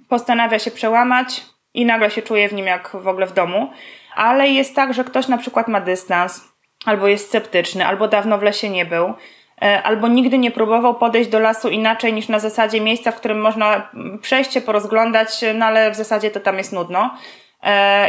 postanawia 0.08 0.58
się 0.58 0.70
przełamać 0.70 1.42
i 1.74 1.86
nagle 1.86 2.10
się 2.10 2.22
czuje 2.22 2.48
w 2.48 2.52
nim 2.52 2.66
jak 2.66 2.90
w 2.94 3.08
ogóle 3.08 3.26
w 3.26 3.32
domu. 3.32 3.70
Ale 4.14 4.48
jest 4.48 4.76
tak, 4.76 4.94
że 4.94 5.04
ktoś 5.04 5.28
na 5.28 5.38
przykład 5.38 5.68
ma 5.68 5.80
dystans, 5.80 6.52
albo 6.86 7.08
jest 7.08 7.28
sceptyczny, 7.28 7.86
albo 7.86 8.08
dawno 8.08 8.38
w 8.38 8.42
lesie 8.42 8.70
nie 8.70 8.86
był, 8.86 9.14
e, 9.62 9.82
albo 9.82 10.08
nigdy 10.08 10.38
nie 10.38 10.50
próbował 10.50 10.94
podejść 10.94 11.30
do 11.30 11.38
lasu 11.38 11.68
inaczej 11.68 12.12
niż 12.12 12.28
na 12.28 12.38
zasadzie 12.38 12.80
miejsca, 12.80 13.10
w 13.10 13.16
którym 13.16 13.40
można 13.40 13.90
przejść 14.22 14.52
się, 14.52 14.60
porozglądać, 14.60 15.28
no 15.54 15.66
ale 15.66 15.90
w 15.90 15.94
zasadzie 15.94 16.30
to 16.30 16.40
tam 16.40 16.58
jest 16.58 16.72
nudno 16.72 17.10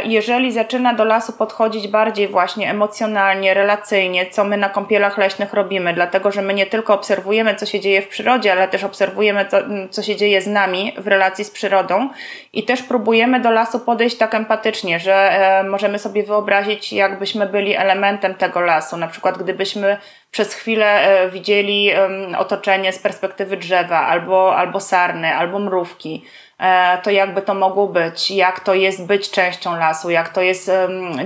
jeżeli 0.04 0.52
zaczyna 0.52 0.94
do 0.94 1.04
lasu 1.04 1.32
podchodzić 1.32 1.88
bardziej 1.88 2.28
właśnie 2.28 2.70
emocjonalnie, 2.70 3.54
relacyjnie, 3.54 4.26
co 4.26 4.44
my 4.44 4.56
na 4.56 4.68
kąpielach 4.68 5.18
leśnych 5.18 5.52
robimy, 5.52 5.94
dlatego 5.94 6.32
że 6.32 6.42
my 6.42 6.54
nie 6.54 6.66
tylko 6.66 6.94
obserwujemy, 6.94 7.54
co 7.54 7.66
się 7.66 7.80
dzieje 7.80 8.02
w 8.02 8.08
przyrodzie, 8.08 8.52
ale 8.52 8.68
też 8.68 8.84
obserwujemy, 8.84 9.46
co, 9.46 9.56
co 9.90 10.02
się 10.02 10.16
dzieje 10.16 10.42
z 10.42 10.46
nami 10.46 10.92
w 10.98 11.06
relacji 11.06 11.44
z 11.44 11.50
przyrodą 11.50 12.08
i 12.52 12.62
też 12.62 12.82
próbujemy 12.82 13.40
do 13.40 13.50
lasu 13.50 13.80
podejść 13.80 14.16
tak 14.16 14.34
empatycznie, 14.34 15.00
że 15.00 15.14
e, 15.14 15.62
możemy 15.62 15.98
sobie 15.98 16.22
wyobrazić, 16.22 16.92
jakbyśmy 16.92 17.46
byli 17.46 17.76
elementem 17.76 18.34
tego 18.34 18.60
lasu. 18.60 18.96
Na 18.96 19.08
przykład, 19.08 19.38
gdybyśmy 19.38 19.96
przez 20.30 20.54
chwilę 20.54 20.86
e, 20.86 21.30
widzieli 21.30 21.90
otoczenie 22.38 22.92
z 22.92 22.98
perspektywy 22.98 23.56
drzewa, 23.56 23.98
albo, 23.98 24.56
albo 24.56 24.80
sarny, 24.80 25.34
albo 25.34 25.58
mrówki, 25.58 26.24
E, 26.24 26.43
to 27.02 27.10
jakby 27.10 27.42
to 27.42 27.54
mogło 27.54 27.86
być, 27.86 28.30
jak 28.30 28.60
to 28.60 28.74
jest 28.74 29.06
być 29.06 29.30
częścią 29.30 29.76
lasu, 29.76 30.10
jak 30.10 30.28
to 30.28 30.40
jest 30.40 30.70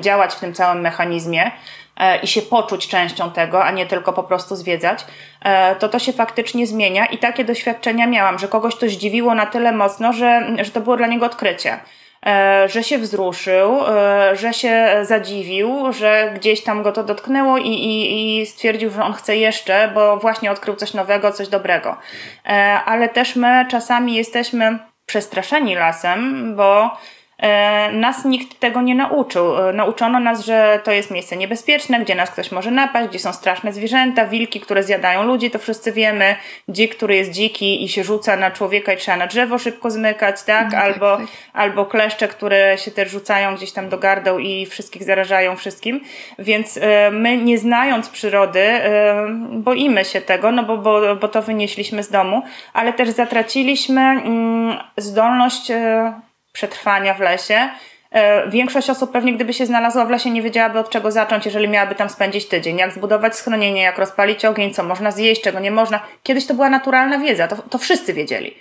działać 0.00 0.34
w 0.34 0.40
tym 0.40 0.54
całym 0.54 0.80
mechanizmie 0.80 1.50
e, 1.98 2.18
i 2.18 2.26
się 2.26 2.42
poczuć 2.42 2.88
częścią 2.88 3.30
tego, 3.30 3.64
a 3.64 3.70
nie 3.70 3.86
tylko 3.86 4.12
po 4.12 4.22
prostu 4.22 4.56
zwiedzać, 4.56 5.04
e, 5.44 5.76
to 5.76 5.88
to 5.88 5.98
się 5.98 6.12
faktycznie 6.12 6.66
zmienia 6.66 7.06
i 7.06 7.18
takie 7.18 7.44
doświadczenia 7.44 8.06
miałam, 8.06 8.38
że 8.38 8.48
kogoś 8.48 8.76
to 8.76 8.88
zdziwiło 8.88 9.34
na 9.34 9.46
tyle 9.46 9.72
mocno, 9.72 10.12
że, 10.12 10.56
że 10.60 10.70
to 10.70 10.80
było 10.80 10.96
dla 10.96 11.06
niego 11.06 11.26
odkrycie. 11.26 11.78
Że 12.66 12.84
się 12.84 12.98
wzruszył, 12.98 13.78
że 14.32 14.54
się 14.54 14.88
zadziwił, 15.02 15.92
że 15.92 16.32
gdzieś 16.34 16.62
tam 16.62 16.82
go 16.82 16.92
to 16.92 17.04
dotknęło 17.04 17.58
i, 17.58 17.68
i, 17.68 18.40
i 18.40 18.46
stwierdził, 18.46 18.90
że 18.90 19.02
on 19.02 19.12
chce 19.12 19.36
jeszcze, 19.36 19.90
bo 19.94 20.16
właśnie 20.16 20.50
odkrył 20.50 20.76
coś 20.76 20.94
nowego, 20.94 21.32
coś 21.32 21.48
dobrego. 21.48 21.96
Ale 22.84 23.08
też 23.08 23.36
my 23.36 23.66
czasami 23.70 24.14
jesteśmy 24.14 24.78
przestraszeni 25.08 25.74
lasem, 25.74 26.52
bo 26.56 26.90
nas 27.92 28.24
nikt 28.24 28.60
tego 28.60 28.82
nie 28.82 28.94
nauczył. 28.94 29.68
E, 29.68 29.72
nauczono 29.72 30.20
nas, 30.20 30.44
że 30.44 30.80
to 30.84 30.92
jest 30.92 31.10
miejsce 31.10 31.36
niebezpieczne, 31.36 32.00
gdzie 32.00 32.14
nas 32.14 32.30
ktoś 32.30 32.52
może 32.52 32.70
napaść, 32.70 33.08
gdzie 33.08 33.18
są 33.18 33.32
straszne 33.32 33.72
zwierzęta, 33.72 34.26
wilki, 34.26 34.60
które 34.60 34.82
zjadają 34.82 35.22
ludzi, 35.22 35.50
to 35.50 35.58
wszyscy 35.58 35.92
wiemy. 35.92 36.36
Dzik, 36.68 36.96
który 36.96 37.16
jest 37.16 37.30
dziki 37.30 37.84
i 37.84 37.88
się 37.88 38.04
rzuca 38.04 38.36
na 38.36 38.50
człowieka 38.50 38.92
i 38.92 38.96
trzeba 38.96 39.16
na 39.16 39.26
drzewo 39.26 39.58
szybko 39.58 39.90
zmykać, 39.90 40.42
tak? 40.42 40.72
No, 40.72 40.78
albo, 40.78 41.16
tak, 41.16 41.26
tak. 41.26 41.36
albo 41.52 41.86
kleszcze, 41.86 42.28
które 42.28 42.78
się 42.78 42.90
też 42.90 43.10
rzucają 43.10 43.54
gdzieś 43.54 43.72
tam 43.72 43.88
do 43.88 43.98
gardeł 43.98 44.38
i 44.38 44.66
wszystkich 44.66 45.04
zarażają 45.04 45.56
wszystkim. 45.56 46.00
Więc 46.38 46.76
e, 46.82 47.10
my, 47.10 47.36
nie 47.36 47.58
znając 47.58 48.08
przyrody, 48.08 48.64
boimy 49.50 50.04
się 50.04 50.20
tego, 50.20 50.52
no 50.52 50.62
bo, 50.62 50.78
bo, 50.78 51.16
bo 51.16 51.28
to 51.28 51.42
wynieśliśmy 51.42 52.02
z 52.02 52.10
domu, 52.10 52.42
ale 52.72 52.92
też 52.92 53.08
zatraciliśmy 53.08 54.00
mm, 54.00 54.76
zdolność 54.96 55.72
przetrwania 56.52 57.14
w 57.14 57.20
lesie. 57.20 57.68
E, 58.12 58.50
większość 58.50 58.90
osób 58.90 59.12
pewnie 59.12 59.32
gdyby 59.32 59.52
się 59.52 59.66
znalazła 59.66 60.04
w 60.04 60.10
lesie 60.10 60.30
nie 60.30 60.42
wiedziałaby 60.42 60.78
od 60.78 60.90
czego 60.90 61.10
zacząć, 61.10 61.44
jeżeli 61.44 61.68
miałaby 61.68 61.94
tam 61.94 62.08
spędzić 62.08 62.48
tydzień. 62.48 62.78
Jak 62.78 62.92
zbudować 62.92 63.36
schronienie, 63.36 63.82
jak 63.82 63.98
rozpalić 63.98 64.44
ogień, 64.44 64.74
co 64.74 64.82
można 64.82 65.10
zjeść, 65.10 65.42
czego 65.42 65.60
nie 65.60 65.70
można. 65.70 66.00
Kiedyś 66.22 66.46
to 66.46 66.54
była 66.54 66.70
naturalna 66.70 67.18
wiedza, 67.18 67.48
to, 67.48 67.56
to 67.56 67.78
wszyscy 67.78 68.14
wiedzieli. 68.14 68.54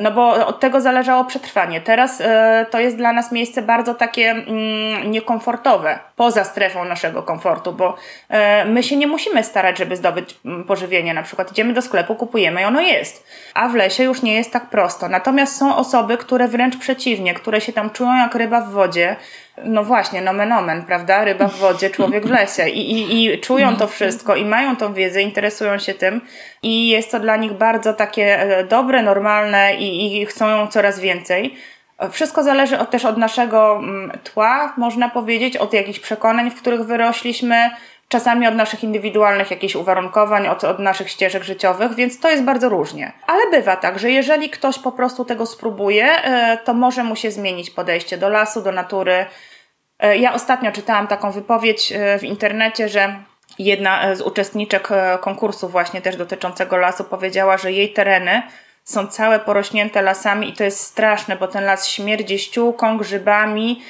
No 0.00 0.10
bo 0.10 0.46
od 0.46 0.60
tego 0.60 0.80
zależało 0.80 1.24
przetrwanie. 1.24 1.80
Teraz 1.80 2.20
y, 2.20 2.24
to 2.70 2.80
jest 2.80 2.96
dla 2.96 3.12
nas 3.12 3.32
miejsce 3.32 3.62
bardzo 3.62 3.94
takie 3.94 4.30
mm, 4.30 5.10
niekomfortowe, 5.10 5.98
poza 6.16 6.44
strefą 6.44 6.84
naszego 6.84 7.22
komfortu, 7.22 7.72
bo 7.72 7.94
y, 7.94 8.34
my 8.64 8.82
się 8.82 8.96
nie 8.96 9.06
musimy 9.06 9.44
starać, 9.44 9.78
żeby 9.78 9.96
zdobyć 9.96 10.38
mm, 10.44 10.64
pożywienie. 10.64 11.14
Na 11.14 11.22
przykład 11.22 11.52
idziemy 11.52 11.72
do 11.72 11.82
sklepu, 11.82 12.14
kupujemy 12.14 12.60
i 12.62 12.64
ono 12.64 12.80
jest. 12.80 13.26
A 13.54 13.68
w 13.68 13.74
lesie 13.74 14.04
już 14.04 14.22
nie 14.22 14.34
jest 14.34 14.52
tak 14.52 14.66
prosto. 14.66 15.08
Natomiast 15.08 15.56
są 15.56 15.76
osoby, 15.76 16.16
które 16.16 16.48
wręcz 16.48 16.76
przeciwnie, 16.76 17.34
które 17.34 17.60
się 17.60 17.72
tam 17.72 17.90
czują 17.90 18.16
jak 18.16 18.34
ryba 18.34 18.60
w 18.60 18.70
wodzie. 18.70 19.16
No 19.64 19.84
właśnie, 19.84 20.22
nomen 20.22 20.52
omen, 20.52 20.84
prawda? 20.84 21.24
Ryba 21.24 21.48
w 21.48 21.58
wodzie, 21.58 21.90
człowiek 21.90 22.26
w 22.26 22.30
lesie. 22.30 22.68
I, 22.68 22.92
i, 22.92 23.24
i 23.24 23.40
czują 23.40 23.76
to 23.76 23.88
wszystko 23.88 24.36
i 24.36 24.44
mają 24.44 24.76
tą 24.76 24.94
wiedzę, 24.94 25.22
interesują 25.22 25.78
się 25.78 25.94
tym 25.94 26.20
i 26.62 26.88
jest 26.88 27.10
to 27.10 27.20
dla 27.20 27.36
nich 27.36 27.52
bardzo 27.52 27.92
takie 27.94 28.40
e, 28.40 28.64
dobre, 28.64 29.02
normalne 29.02 29.74
i, 29.74 30.20
i 30.22 30.26
chcą 30.26 30.48
ją 30.48 30.66
coraz 30.66 31.00
więcej. 31.00 31.54
Wszystko 32.10 32.42
zależy 32.42 32.78
od, 32.78 32.90
też 32.90 33.04
od 33.04 33.16
naszego 33.16 33.76
mm, 33.76 34.18
tła, 34.24 34.74
można 34.76 35.08
powiedzieć, 35.08 35.56
od 35.56 35.72
jakichś 35.72 35.98
przekonań, 35.98 36.50
w 36.50 36.60
których 36.60 36.84
wyrośliśmy, 36.84 37.70
czasami 38.12 38.46
od 38.46 38.54
naszych 38.54 38.84
indywidualnych 38.84 39.50
jakichś 39.50 39.74
uwarunkowań, 39.74 40.48
od, 40.48 40.64
od 40.64 40.78
naszych 40.78 41.10
ścieżek 41.10 41.44
życiowych, 41.44 41.94
więc 41.94 42.20
to 42.20 42.30
jest 42.30 42.42
bardzo 42.42 42.68
różnie. 42.68 43.12
Ale 43.26 43.50
bywa 43.50 43.76
tak, 43.76 43.98
że 43.98 44.10
jeżeli 44.10 44.50
ktoś 44.50 44.78
po 44.78 44.92
prostu 44.92 45.24
tego 45.24 45.46
spróbuje, 45.46 46.06
e, 46.06 46.58
to 46.64 46.74
może 46.74 47.04
mu 47.04 47.16
się 47.16 47.30
zmienić 47.30 47.70
podejście 47.70 48.18
do 48.18 48.28
lasu, 48.28 48.62
do 48.62 48.72
natury. 48.72 49.26
E, 49.98 50.16
ja 50.16 50.34
ostatnio 50.34 50.72
czytałam 50.72 51.06
taką 51.06 51.30
wypowiedź 51.30 51.92
e, 51.92 52.18
w 52.18 52.24
internecie, 52.24 52.88
że 52.88 53.16
jedna 53.58 54.16
z 54.16 54.20
uczestniczek 54.20 54.88
konkursu 55.20 55.68
właśnie 55.68 56.00
też 56.00 56.16
dotyczącego 56.16 56.76
lasu 56.76 57.04
powiedziała, 57.04 57.56
że 57.56 57.72
jej 57.72 57.92
tereny 57.92 58.42
są 58.84 59.06
całe 59.06 59.38
porośnięte 59.38 60.02
lasami 60.02 60.48
i 60.48 60.52
to 60.52 60.64
jest 60.64 60.80
straszne, 60.80 61.36
bo 61.36 61.48
ten 61.48 61.64
las 61.64 61.88
śmierdzi 61.88 62.38
ściółką, 62.38 62.98
grzybami 62.98 63.82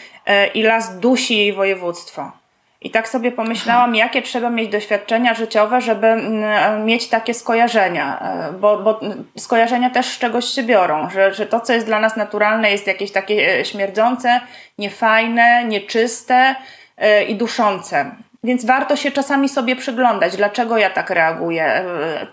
i 0.55 0.62
las 0.62 0.99
dusi 0.99 1.37
jej 1.37 1.53
województwo. 1.53 2.41
I 2.85 2.91
tak 2.91 3.09
sobie 3.09 3.33
pomyślałam, 3.33 3.95
jakie 3.95 4.22
trzeba 4.22 4.51
mieć 4.51 4.70
doświadczenia 4.70 5.35
życiowe, 5.35 5.80
żeby 5.80 6.07
mm, 6.07 6.85
mieć 6.85 7.09
takie 7.09 7.35
skojarzenia, 7.35 8.18
e, 8.20 8.53
bo, 8.53 8.78
bo 8.78 9.01
skojarzenia 9.39 9.91
też 9.91 10.07
z 10.07 10.18
czegoś 10.18 10.45
się 10.45 10.62
biorą, 10.62 11.11
że, 11.11 11.35
że 11.35 11.47
to, 11.47 11.61
co 11.61 11.72
jest 11.72 11.87
dla 11.87 12.01
nas 12.01 12.16
naturalne, 12.16 12.70
jest 12.70 12.87
jakieś 12.87 13.12
takie 13.12 13.59
e, 13.59 13.64
śmierdzące, 13.64 14.41
niefajne, 14.78 15.64
nieczyste 15.64 16.55
e, 16.97 17.24
i 17.24 17.35
duszące. 17.35 18.11
Więc 18.45 18.64
warto 18.64 18.97
się 18.97 19.11
czasami 19.11 19.49
sobie 19.49 19.76
przyglądać, 19.76 20.36
dlaczego 20.36 20.78
ja 20.78 20.90
tak 20.90 21.11
reaguję, 21.11 21.84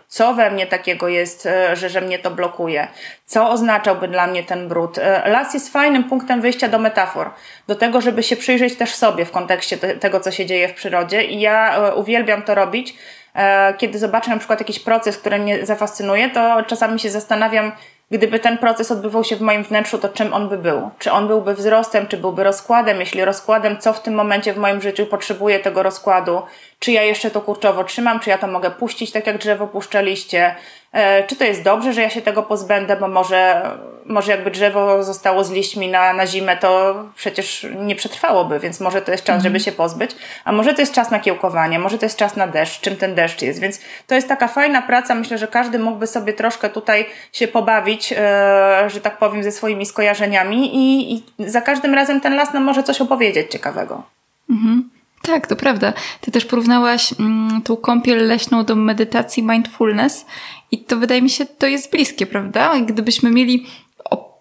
co 0.07 0.33
we 0.33 0.51
mnie 0.51 0.67
takiego 0.67 1.07
jest, 1.07 1.47
że, 1.73 1.89
że 1.89 2.01
mnie 2.01 2.19
to 2.19 2.31
blokuje, 2.31 2.87
co 3.25 3.49
oznaczałby 3.49 4.07
dla 4.07 4.27
mnie 4.27 4.43
ten 4.43 4.67
brud. 4.67 4.99
Las 5.25 5.53
jest 5.53 5.73
fajnym 5.73 6.03
punktem 6.03 6.41
wyjścia 6.41 6.67
do 6.67 6.79
metafor, 6.79 7.31
do 7.67 7.75
tego, 7.75 8.01
żeby 8.01 8.23
się 8.23 8.35
przyjrzeć 8.35 8.75
też 8.75 8.95
sobie 8.95 9.25
w 9.25 9.31
kontekście 9.31 9.77
te, 9.77 9.95
tego, 9.95 10.19
co 10.19 10.31
się 10.31 10.45
dzieje 10.45 10.67
w 10.67 10.73
przyrodzie 10.73 11.23
i 11.23 11.39
ja 11.39 11.77
e, 11.77 11.95
uwielbiam 11.95 12.43
to 12.43 12.55
robić. 12.55 12.95
E, 13.35 13.73
kiedy 13.73 13.99
zobaczę 13.99 14.29
na 14.29 14.37
przykład 14.37 14.59
jakiś 14.59 14.79
proces, 14.79 15.17
który 15.17 15.39
mnie 15.39 15.65
zafascynuje, 15.65 16.29
to 16.29 16.63
czasami 16.63 16.99
się 16.99 17.09
zastanawiam, 17.09 17.71
Gdyby 18.11 18.39
ten 18.39 18.57
proces 18.57 18.91
odbywał 18.91 19.23
się 19.23 19.35
w 19.35 19.41
moim 19.41 19.63
wnętrzu, 19.63 19.97
to 19.97 20.09
czym 20.09 20.33
on 20.33 20.49
by 20.49 20.57
był? 20.57 20.89
Czy 20.99 21.11
on 21.11 21.27
byłby 21.27 21.53
wzrostem, 21.53 22.07
czy 22.07 22.17
byłby 22.17 22.43
rozkładem? 22.43 22.99
Jeśli 22.99 23.25
rozkładem, 23.25 23.77
co 23.77 23.93
w 23.93 24.01
tym 24.01 24.13
momencie 24.13 24.53
w 24.53 24.57
moim 24.57 24.81
życiu 24.81 25.05
potrzebuje 25.05 25.59
tego 25.59 25.83
rozkładu? 25.83 26.41
Czy 26.79 26.91
ja 26.91 27.03
jeszcze 27.03 27.31
to 27.31 27.41
kurczowo 27.41 27.83
trzymam? 27.83 28.19
Czy 28.19 28.29
ja 28.29 28.37
to 28.37 28.47
mogę 28.47 28.71
puścić 28.71 29.11
tak 29.11 29.27
jak 29.27 29.37
drzewo 29.37 29.67
puszcza 29.67 30.01
liście? 30.01 30.55
E, 30.91 31.23
czy 31.23 31.35
to 31.35 31.43
jest 31.43 31.63
dobrze, 31.63 31.93
że 31.93 32.01
ja 32.01 32.09
się 32.09 32.21
tego 32.21 32.43
pozbędę, 32.43 32.95
bo 32.95 33.07
może, 33.07 33.71
może 34.09 34.31
jakby 34.31 34.51
drzewo 34.51 35.03
zostało 35.03 35.43
z 35.43 35.51
liśćmi 35.51 35.87
na, 35.87 36.13
na 36.13 36.27
zimę, 36.27 36.57
to 36.57 36.95
przecież 37.15 37.67
nie 37.79 37.95
przetrwałoby, 37.95 38.59
więc 38.59 38.79
może 38.79 39.01
to 39.01 39.11
jest 39.11 39.23
czas, 39.23 39.43
żeby 39.43 39.57
mhm. 39.57 39.63
się 39.63 39.71
pozbyć, 39.71 40.11
a 40.45 40.51
może 40.51 40.73
to 40.73 40.81
jest 40.81 40.93
czas 40.93 41.11
na 41.11 41.19
kiełkowanie, 41.19 41.79
może 41.79 41.97
to 41.97 42.05
jest 42.05 42.17
czas 42.17 42.35
na 42.35 42.47
deszcz, 42.47 42.81
czym 42.81 42.95
ten 42.95 43.15
deszcz 43.15 43.41
jest, 43.41 43.59
więc 43.59 43.81
to 44.07 44.15
jest 44.15 44.27
taka 44.27 44.47
fajna 44.47 44.81
praca, 44.81 45.15
myślę, 45.15 45.37
że 45.37 45.47
każdy 45.47 45.79
mógłby 45.79 46.07
sobie 46.07 46.33
troszkę 46.33 46.69
tutaj 46.69 47.05
się 47.33 47.47
pobawić, 47.47 48.13
e, 48.17 48.89
że 48.89 49.01
tak 49.01 49.17
powiem, 49.17 49.43
ze 49.43 49.51
swoimi 49.51 49.85
skojarzeniami 49.85 50.75
i, 50.75 51.13
i 51.13 51.23
za 51.51 51.61
każdym 51.61 51.93
razem 51.93 52.21
ten 52.21 52.35
las 52.35 52.53
nam 52.53 52.63
może 52.63 52.83
coś 52.83 53.01
opowiedzieć 53.01 53.51
ciekawego. 53.51 54.03
Mhm. 54.49 54.89
Tak, 55.21 55.47
to 55.47 55.55
prawda. 55.55 55.93
Ty 56.21 56.31
też 56.31 56.45
porównałaś 56.45 57.13
mm, 57.19 57.61
tą 57.61 57.77
kąpiel 57.77 58.27
leśną 58.27 58.65
do 58.65 58.75
medytacji 58.75 59.43
mindfulness 59.43 60.25
i 60.71 60.79
to 60.79 60.97
wydaje 60.97 61.21
mi 61.21 61.29
się, 61.29 61.45
to 61.45 61.67
jest 61.67 61.91
bliskie, 61.91 62.25
prawda? 62.25 62.79
Gdybyśmy 62.79 63.31
mieli 63.31 63.65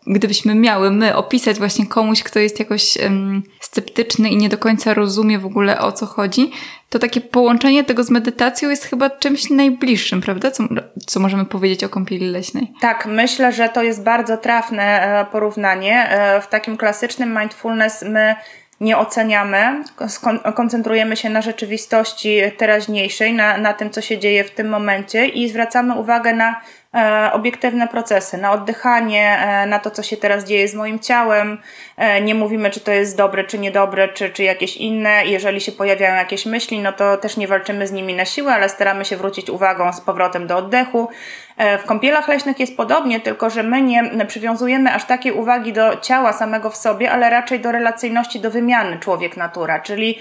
gdybyśmy 0.06 0.54
miały 0.54 0.90
my 0.90 1.16
opisać 1.16 1.58
właśnie 1.58 1.86
komuś, 1.86 2.22
kto 2.22 2.38
jest 2.38 2.58
jakoś 2.58 2.96
um, 2.96 3.42
sceptyczny 3.60 4.28
i 4.28 4.36
nie 4.36 4.48
do 4.48 4.58
końca 4.58 4.94
rozumie 4.94 5.38
w 5.38 5.46
ogóle 5.46 5.80
o 5.80 5.92
co 5.92 6.06
chodzi, 6.06 6.50
to 6.88 6.98
takie 6.98 7.20
połączenie 7.20 7.84
tego 7.84 8.04
z 8.04 8.10
medytacją 8.10 8.70
jest 8.70 8.84
chyba 8.84 9.10
czymś 9.10 9.50
najbliższym, 9.50 10.20
prawda? 10.20 10.50
Co, 10.50 10.64
co 11.06 11.20
możemy 11.20 11.44
powiedzieć 11.44 11.84
o 11.84 11.88
kąpieli 11.88 12.26
leśnej? 12.26 12.72
Tak, 12.80 13.06
myślę, 13.06 13.52
że 13.52 13.68
to 13.68 13.82
jest 13.82 14.02
bardzo 14.02 14.36
trafne 14.36 14.82
e, 14.82 15.24
porównanie. 15.24 16.08
E, 16.08 16.40
w 16.40 16.46
takim 16.46 16.76
klasycznym 16.76 17.38
mindfulness 17.38 18.02
my 18.02 18.36
nie 18.80 18.98
oceniamy, 18.98 19.84
koncentrujemy 20.54 21.16
się 21.16 21.30
na 21.30 21.42
rzeczywistości 21.42 22.40
teraźniejszej, 22.58 23.32
na, 23.32 23.58
na 23.58 23.72
tym, 23.72 23.90
co 23.90 24.00
się 24.00 24.18
dzieje 24.18 24.44
w 24.44 24.50
tym 24.50 24.68
momencie 24.68 25.26
i 25.26 25.48
zwracamy 25.48 25.94
uwagę 25.94 26.32
na 26.32 26.60
obiektywne 27.32 27.88
procesy, 27.88 28.38
na 28.38 28.52
oddychanie, 28.52 29.38
e, 29.38 29.66
na 29.66 29.78
to, 29.78 29.90
co 29.90 30.02
się 30.02 30.16
teraz 30.16 30.44
dzieje 30.44 30.68
z 30.68 30.74
moim 30.74 30.98
ciałem. 30.98 31.58
E, 31.96 32.20
nie 32.20 32.34
mówimy, 32.34 32.70
czy 32.70 32.80
to 32.80 32.92
jest 32.92 33.16
dobre, 33.16 33.44
czy 33.44 33.58
niedobre, 33.58 34.08
czy, 34.08 34.30
czy 34.30 34.42
jakieś 34.42 34.76
inne. 34.76 35.26
Jeżeli 35.26 35.60
się 35.60 35.72
pojawiają 35.72 36.14
jakieś 36.14 36.46
myśli, 36.46 36.78
no 36.78 36.92
to 36.92 37.16
też 37.16 37.36
nie 37.36 37.48
walczymy 37.48 37.86
z 37.86 37.92
nimi 37.92 38.14
na 38.14 38.24
siłę, 38.24 38.52
ale 38.52 38.68
staramy 38.68 39.04
się 39.04 39.16
wrócić 39.16 39.50
uwagą 39.50 39.92
z 39.92 40.00
powrotem 40.00 40.46
do 40.46 40.56
oddechu. 40.56 41.08
W 41.82 41.84
kąpielach 41.86 42.28
leśnych 42.28 42.60
jest 42.60 42.76
podobnie, 42.76 43.20
tylko 43.20 43.50
że 43.50 43.62
my 43.62 43.82
nie 43.82 44.26
przywiązujemy 44.26 44.94
aż 44.94 45.04
takiej 45.04 45.32
uwagi 45.32 45.72
do 45.72 45.96
ciała 45.96 46.32
samego 46.32 46.70
w 46.70 46.76
sobie, 46.76 47.10
ale 47.10 47.30
raczej 47.30 47.60
do 47.60 47.72
relacyjności, 47.72 48.40
do 48.40 48.50
wymiany 48.50 48.98
człowiek-natura, 48.98 49.80
czyli 49.80 50.18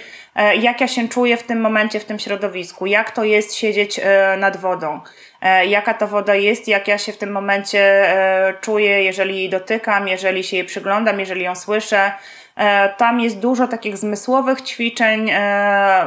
jak 0.60 0.82
ja 0.82 0.88
się 0.88 1.10
czuję 1.10 1.38
w 1.38 1.44
tym 1.44 1.62
momencie, 1.62 2.00
w 2.00 2.06
tym 2.06 2.20
środowisku, 2.20 2.86
jak 2.86 3.12
to 3.12 3.24
jest 3.24 3.56
siedzieć 3.56 4.00
nad 4.38 4.58
wodą. 4.58 5.02
E, 5.42 5.66
jaka 5.66 5.94
ta 5.94 6.08
woda 6.08 6.36
jest, 6.36 6.68
jak 6.68 6.88
ja 6.88 6.98
się 6.98 7.14
w 7.14 7.18
tym 7.18 7.32
momencie 7.32 7.80
e, 7.80 8.54
czuję, 8.62 9.04
jeżeli 9.04 9.36
jej 9.36 9.50
dotykam, 9.50 10.08
jeżeli 10.08 10.44
się 10.44 10.58
jej 10.58 10.66
przyglądam, 10.66 11.20
jeżeli 11.20 11.44
ją 11.44 11.56
słyszę. 11.56 12.12
E, 12.56 12.90
tam 12.90 13.20
jest 13.20 13.40
dużo 13.40 13.68
takich 13.68 13.98
zmysłowych 13.98 14.62
ćwiczeń, 14.62 15.32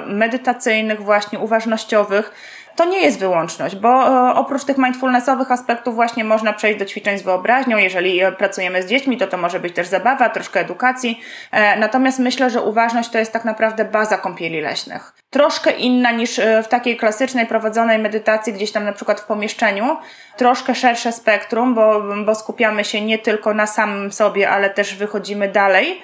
medytacyjnych, 0.06 1.02
właśnie 1.02 1.38
uważnościowych 1.38 2.32
to 2.76 2.84
nie 2.84 3.00
jest 3.00 3.18
wyłączność, 3.18 3.76
bo 3.76 3.88
e, 3.88 4.34
oprócz 4.34 4.64
tych 4.64 4.78
mindfulnessowych 4.78 5.52
aspektów 5.52 5.94
właśnie 5.94 6.24
można 6.24 6.52
przejść 6.52 6.78
do 6.78 6.84
ćwiczeń 6.84 7.18
z 7.18 7.22
wyobraźnią. 7.22 7.76
Jeżeli 7.76 8.20
e, 8.20 8.32
pracujemy 8.32 8.82
z 8.82 8.86
dziećmi, 8.86 9.16
to 9.16 9.26
to 9.26 9.36
może 9.36 9.60
być 9.60 9.74
też 9.74 9.86
zabawa, 9.86 10.28
troszkę 10.28 10.60
edukacji. 10.60 11.20
E, 11.52 11.78
natomiast 11.78 12.18
myślę, 12.18 12.50
że 12.50 12.62
uważność 12.62 13.10
to 13.10 13.18
jest 13.18 13.32
tak 13.32 13.44
naprawdę 13.44 13.84
baza 13.84 14.18
kąpieli 14.18 14.60
leśnych. 14.60 15.12
Troszkę 15.30 15.70
inna 15.70 16.10
niż 16.10 16.40
w 16.64 16.68
takiej 16.68 16.96
klasycznej 16.96 17.46
prowadzonej 17.46 17.98
medytacji 17.98 18.52
gdzieś 18.52 18.72
tam 18.72 18.84
na 18.84 18.92
przykład 18.92 19.20
w 19.20 19.24
pomieszczeniu. 19.24 19.96
Troszkę 20.36 20.74
szersze 20.74 21.12
spektrum, 21.12 21.74
bo, 21.74 22.02
bo 22.26 22.34
skupiamy 22.34 22.84
się 22.84 23.00
nie 23.00 23.18
tylko 23.18 23.54
na 23.54 23.66
samym 23.66 24.12
sobie, 24.12 24.50
ale 24.50 24.70
też 24.70 24.94
wychodzimy 24.94 25.48
dalej. 25.48 26.02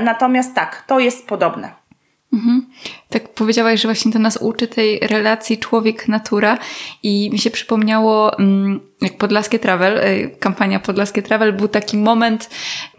Natomiast 0.00 0.54
tak, 0.54 0.82
to 0.86 0.98
jest 0.98 1.28
podobne. 1.28 1.85
Mhm. 2.32 2.66
Tak 3.08 3.28
powiedziałaś, 3.28 3.80
że 3.80 3.88
właśnie 3.88 4.12
to 4.12 4.18
nas 4.18 4.36
uczy 4.36 4.68
tej 4.68 4.98
relacji 4.98 5.58
człowiek-natura 5.58 6.58
i 7.02 7.30
mi 7.32 7.38
się 7.38 7.50
przypomniało, 7.50 8.38
mm, 8.38 8.80
jak 9.00 9.16
Podlaskie 9.16 9.58
Travel, 9.58 9.98
y, 9.98 10.36
kampania 10.40 10.80
Podlaskie 10.80 11.22
Travel, 11.22 11.52
był 11.52 11.68
taki 11.68 11.96
moment, 11.96 12.50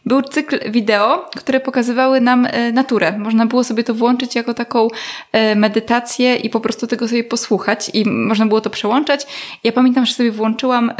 był 0.05 0.21
cykl 0.21 0.71
wideo, 0.71 1.29
które 1.35 1.59
pokazywały 1.59 2.21
nam 2.21 2.45
y, 2.45 2.73
naturę. 2.73 3.17
Można 3.17 3.45
było 3.45 3.63
sobie 3.63 3.83
to 3.83 3.93
włączyć 3.93 4.35
jako 4.35 4.53
taką 4.53 4.87
y, 4.87 5.55
medytację 5.55 6.35
i 6.35 6.49
po 6.49 6.59
prostu 6.59 6.87
tego 6.87 7.07
sobie 7.07 7.23
posłuchać 7.23 7.91
i 7.93 8.09
można 8.09 8.45
było 8.45 8.61
to 8.61 8.69
przełączać. 8.69 9.27
Ja 9.63 9.71
pamiętam, 9.71 10.05
że 10.05 10.13
sobie 10.13 10.31
włączyłam 10.31 10.91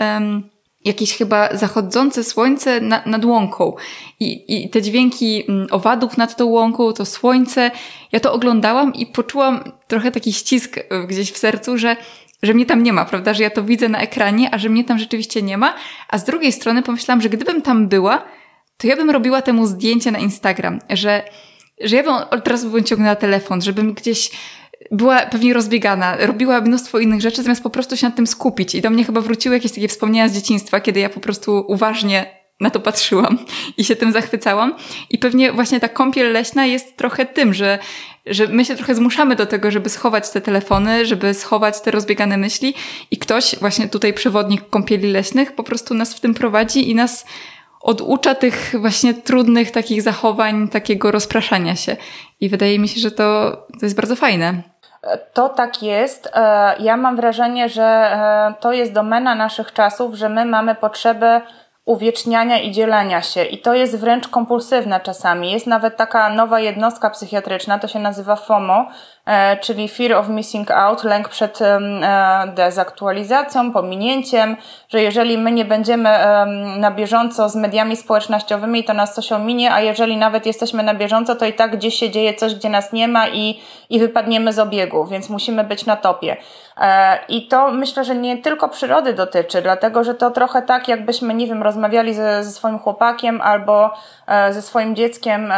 jakieś 0.86 1.18
chyba 1.18 1.58
zachodzące 1.58 2.24
słońce 2.24 2.82
na, 2.82 3.02
nad 3.06 3.26
łąką 3.26 3.76
I, 4.20 4.64
i 4.64 4.70
te 4.70 4.82
dźwięki 4.82 5.44
mm, 5.50 5.68
owadów 5.72 6.18
nad 6.18 6.36
tą 6.36 6.46
łąką, 6.46 6.94
to 6.94 7.06
słońce. 7.06 7.72
Ja 8.12 8.20
to 8.20 8.34
oglądałam 8.34 8.94
i 8.94 9.06
poczułam 9.06 9.72
trochę 9.88 10.12
taki 10.12 10.34
ścisk 10.34 10.78
e, 10.78 11.08
gdzieś 11.08 11.32
w 11.32 11.38
sercu, 11.38 11.78
że, 11.78 11.96
że 12.44 12.54
mnie 12.54 12.66
tam 12.66 12.84
nie 12.84 12.94
ma, 12.94 13.06
prawda? 13.06 13.34
Że 13.34 13.44
ja 13.44 13.50
to 13.50 13.64
widzę 13.64 13.90
na 13.90 14.00
ekranie, 14.00 14.54
a 14.54 14.58
że 14.58 14.70
mnie 14.70 14.84
tam 14.84 15.00
rzeczywiście 15.00 15.42
nie 15.42 15.58
ma. 15.58 15.76
A 16.10 16.18
z 16.18 16.24
drugiej 16.24 16.52
strony 16.52 16.84
pomyślałam, 16.84 17.22
że 17.22 17.30
gdybym 17.30 17.62
tam 17.62 17.88
była, 17.88 18.24
to 18.78 18.88
ja 18.88 18.96
bym 18.96 19.10
robiła 19.10 19.42
temu 19.42 19.68
zdjęcie 19.68 20.12
na 20.12 20.20
Instagram, 20.20 20.80
że, 20.90 21.24
że 21.82 21.96
ja 21.96 22.04
bym 22.04 22.14
od 22.14 22.48
razu 22.48 22.70
bym 22.70 22.84
ciągnęła 22.84 23.16
telefon, 23.16 23.62
żebym 23.62 23.94
gdzieś 23.94 24.32
była 24.92 25.20
pewnie 25.20 25.54
rozbiegana, 25.54 26.18
robiła 26.20 26.62
mnóstwo 26.62 27.00
innych 27.00 27.22
rzeczy, 27.22 27.44
zamiast 27.44 27.64
po 27.64 27.70
prostu 27.70 27.98
się 27.98 28.08
nad 28.08 28.16
tym 28.16 28.28
skupić. 28.28 28.76
I 28.76 28.82
do 28.82 28.90
mnie 28.90 29.04
chyba 29.04 29.22
wróciły 29.22 29.56
jakieś 29.56 29.72
takie 29.72 29.88
wspomnienia 29.88 30.30
z 30.30 30.34
dzieciństwa, 30.34 30.80
kiedy 30.80 31.00
ja 31.00 31.10
po 31.10 31.20
prostu 31.20 31.66
uważnie 31.68 32.38
na 32.60 32.70
to 32.70 32.80
patrzyłam 32.80 33.38
i 33.78 33.84
się 33.84 33.96
tym 33.96 34.12
zachwycałam. 34.12 34.76
I 35.10 35.18
pewnie 35.18 35.52
właśnie 35.52 35.80
ta 35.80 35.90
kąpiel 35.90 36.32
leśna 36.32 36.66
jest 36.66 36.98
trochę 36.98 37.26
tym, 37.26 37.54
że, 37.54 37.80
że 38.26 38.48
my 38.48 38.66
się 38.66 38.76
trochę 38.76 38.96
zmuszamy 38.96 39.36
do 39.36 39.46
tego, 39.46 39.72
żeby 39.72 39.90
schować 39.90 40.30
te 40.30 40.42
telefony, 40.42 41.06
żeby 41.06 41.34
schować 41.34 41.82
te 41.82 41.92
rozbiegane 41.92 42.38
myśli 42.38 42.74
i 43.12 43.18
ktoś, 43.18 43.56
właśnie 43.60 43.88
tutaj 43.88 44.14
przewodnik 44.14 44.70
kąpieli 44.70 45.12
leśnych, 45.12 45.56
po 45.56 45.64
prostu 45.64 45.94
nas 45.94 46.14
w 46.14 46.20
tym 46.20 46.34
prowadzi 46.34 46.90
i 46.90 46.96
nas 46.96 47.26
oducza 47.82 48.36
tych 48.36 48.74
właśnie 48.80 49.14
trudnych 49.14 49.72
takich 49.72 50.02
zachowań, 50.02 50.68
takiego 50.68 51.12
rozpraszania 51.12 51.76
się. 51.76 51.98
I 52.40 52.50
wydaje 52.50 52.80
mi 52.80 52.88
się, 52.88 53.00
że 53.00 53.12
to, 53.12 53.52
to 53.80 53.86
jest 53.86 53.96
bardzo 53.96 54.16
fajne. 54.16 54.54
To 55.34 55.50
tak 55.50 55.84
jest. 55.84 56.30
E, 56.34 56.76
ja 56.80 56.98
mam 56.98 57.16
wrażenie, 57.16 57.70
że 57.70 57.84
e, 57.84 58.54
to 58.60 58.74
jest 58.74 58.94
domena 58.94 59.36
naszych 59.36 59.74
czasów, 59.74 60.16
że 60.16 60.30
my 60.30 60.46
mamy 60.46 60.76
potrzebę 60.76 61.42
uwieczniania 61.86 62.60
i 62.60 62.72
dzielenia 62.72 63.22
się. 63.22 63.44
I 63.44 63.58
to 63.58 63.74
jest 63.74 64.00
wręcz 64.00 64.28
kompulsywne 64.28 65.00
czasami. 65.00 65.52
Jest 65.52 65.68
nawet 65.68 65.98
taka 65.98 66.30
nowa 66.30 66.60
jednostka 66.60 67.10
psychiatryczna, 67.10 67.80
to 67.80 67.88
się 67.88 68.00
nazywa 68.00 68.36
FOMO, 68.36 68.88
czyli 69.62 69.90
fear 69.90 70.14
of 70.14 70.30
missing 70.30 70.72
out, 70.72 71.04
lęk 71.04 71.30
przed 71.30 71.62
e, 71.62 71.80
dezaktualizacją, 72.56 73.72
pominięciem, 73.72 74.58
że 74.90 75.02
jeżeli 75.02 75.38
my 75.38 75.52
nie 75.52 75.66
będziemy 75.66 76.10
na 76.78 76.92
bieżąco 76.92 77.50
z 77.50 77.56
mediami 77.56 77.96
społecznościowymi, 77.96 78.84
to 78.84 78.94
nas 78.94 79.16
coś 79.16 79.32
ominie, 79.32 79.74
a 79.74 79.82
jeżeli 79.82 80.18
nawet 80.18 80.46
jesteśmy 80.46 80.84
na 80.84 80.94
bieżąco, 80.94 81.36
to 81.36 81.46
i 81.46 81.54
tak 81.54 81.78
gdzieś 81.78 81.96
się 81.96 82.10
dzieje 82.10 82.34
coś, 82.34 82.56
gdzie 82.56 82.70
nas 82.70 82.94
nie 82.94 83.08
ma 83.08 83.28
i, 83.28 83.60
i 83.90 84.00
wypadniemy 84.00 84.54
z 84.54 84.60
obiegu, 84.60 85.06
więc 85.06 85.30
musimy 85.30 85.64
być 85.64 85.86
na 85.86 85.96
topie. 85.96 86.38
E, 86.78 87.20
I 87.28 87.48
to 87.48 87.72
myślę, 87.72 88.04
że 88.04 88.16
nie 88.16 88.38
tylko 88.38 88.70
przyrody 88.70 89.14
dotyczy, 89.14 89.62
dlatego 89.62 90.04
że 90.04 90.16
to 90.16 90.32
trochę 90.32 90.62
tak, 90.62 90.88
jakbyśmy, 90.88 91.34
nie 91.34 91.48
wiem, 91.48 91.64
rozmawiali 91.64 92.14
ze, 92.14 92.44
ze 92.44 92.52
swoim 92.52 92.80
chłopakiem 92.80 93.42
albo 93.42 93.92
ze 94.50 94.62
swoim 94.62 94.96
dzieckiem 94.96 95.54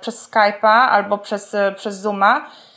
przez 0.00 0.30
Skype'a 0.30 0.88
albo 0.90 1.18
przez, 1.18 1.56
przez 1.76 2.00
Zooma 2.00 2.46
E, 2.46 2.69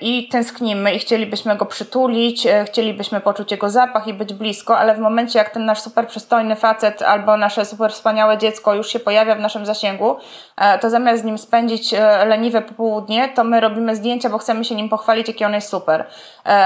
i 0.00 0.28
tęsknimy 0.28 0.94
i 0.94 0.98
chcielibyśmy 0.98 1.56
go 1.56 1.66
przytulić, 1.66 2.46
e, 2.46 2.64
chcielibyśmy 2.64 3.20
poczuć 3.20 3.50
jego 3.50 3.70
zapach 3.70 4.06
i 4.06 4.14
być 4.14 4.34
blisko, 4.34 4.78
ale 4.78 4.94
w 4.94 4.98
momencie 4.98 5.38
jak 5.38 5.50
ten 5.50 5.64
nasz 5.64 5.80
super 5.80 6.06
przystojny 6.06 6.56
facet 6.56 7.02
albo 7.02 7.36
nasze 7.36 7.64
super 7.64 7.92
wspaniałe 7.92 8.38
dziecko 8.38 8.74
już 8.74 8.88
się 8.88 8.98
pojawia 8.98 9.34
w 9.34 9.40
naszym 9.40 9.66
zasięgu, 9.66 10.16
e, 10.56 10.78
to 10.78 10.90
zamiast 10.90 11.22
z 11.22 11.24
nim 11.24 11.38
spędzić 11.38 11.94
leniwe 12.26 12.62
popołudnie, 12.62 13.28
to 13.28 13.44
my 13.44 13.60
robimy 13.60 13.96
zdjęcia, 13.96 14.30
bo 14.30 14.38
chcemy 14.38 14.64
się 14.64 14.74
nim 14.74 14.88
pochwalić, 14.88 15.28
jaki 15.28 15.44
on 15.44 15.54
jest 15.54 15.68
super. 15.68 16.04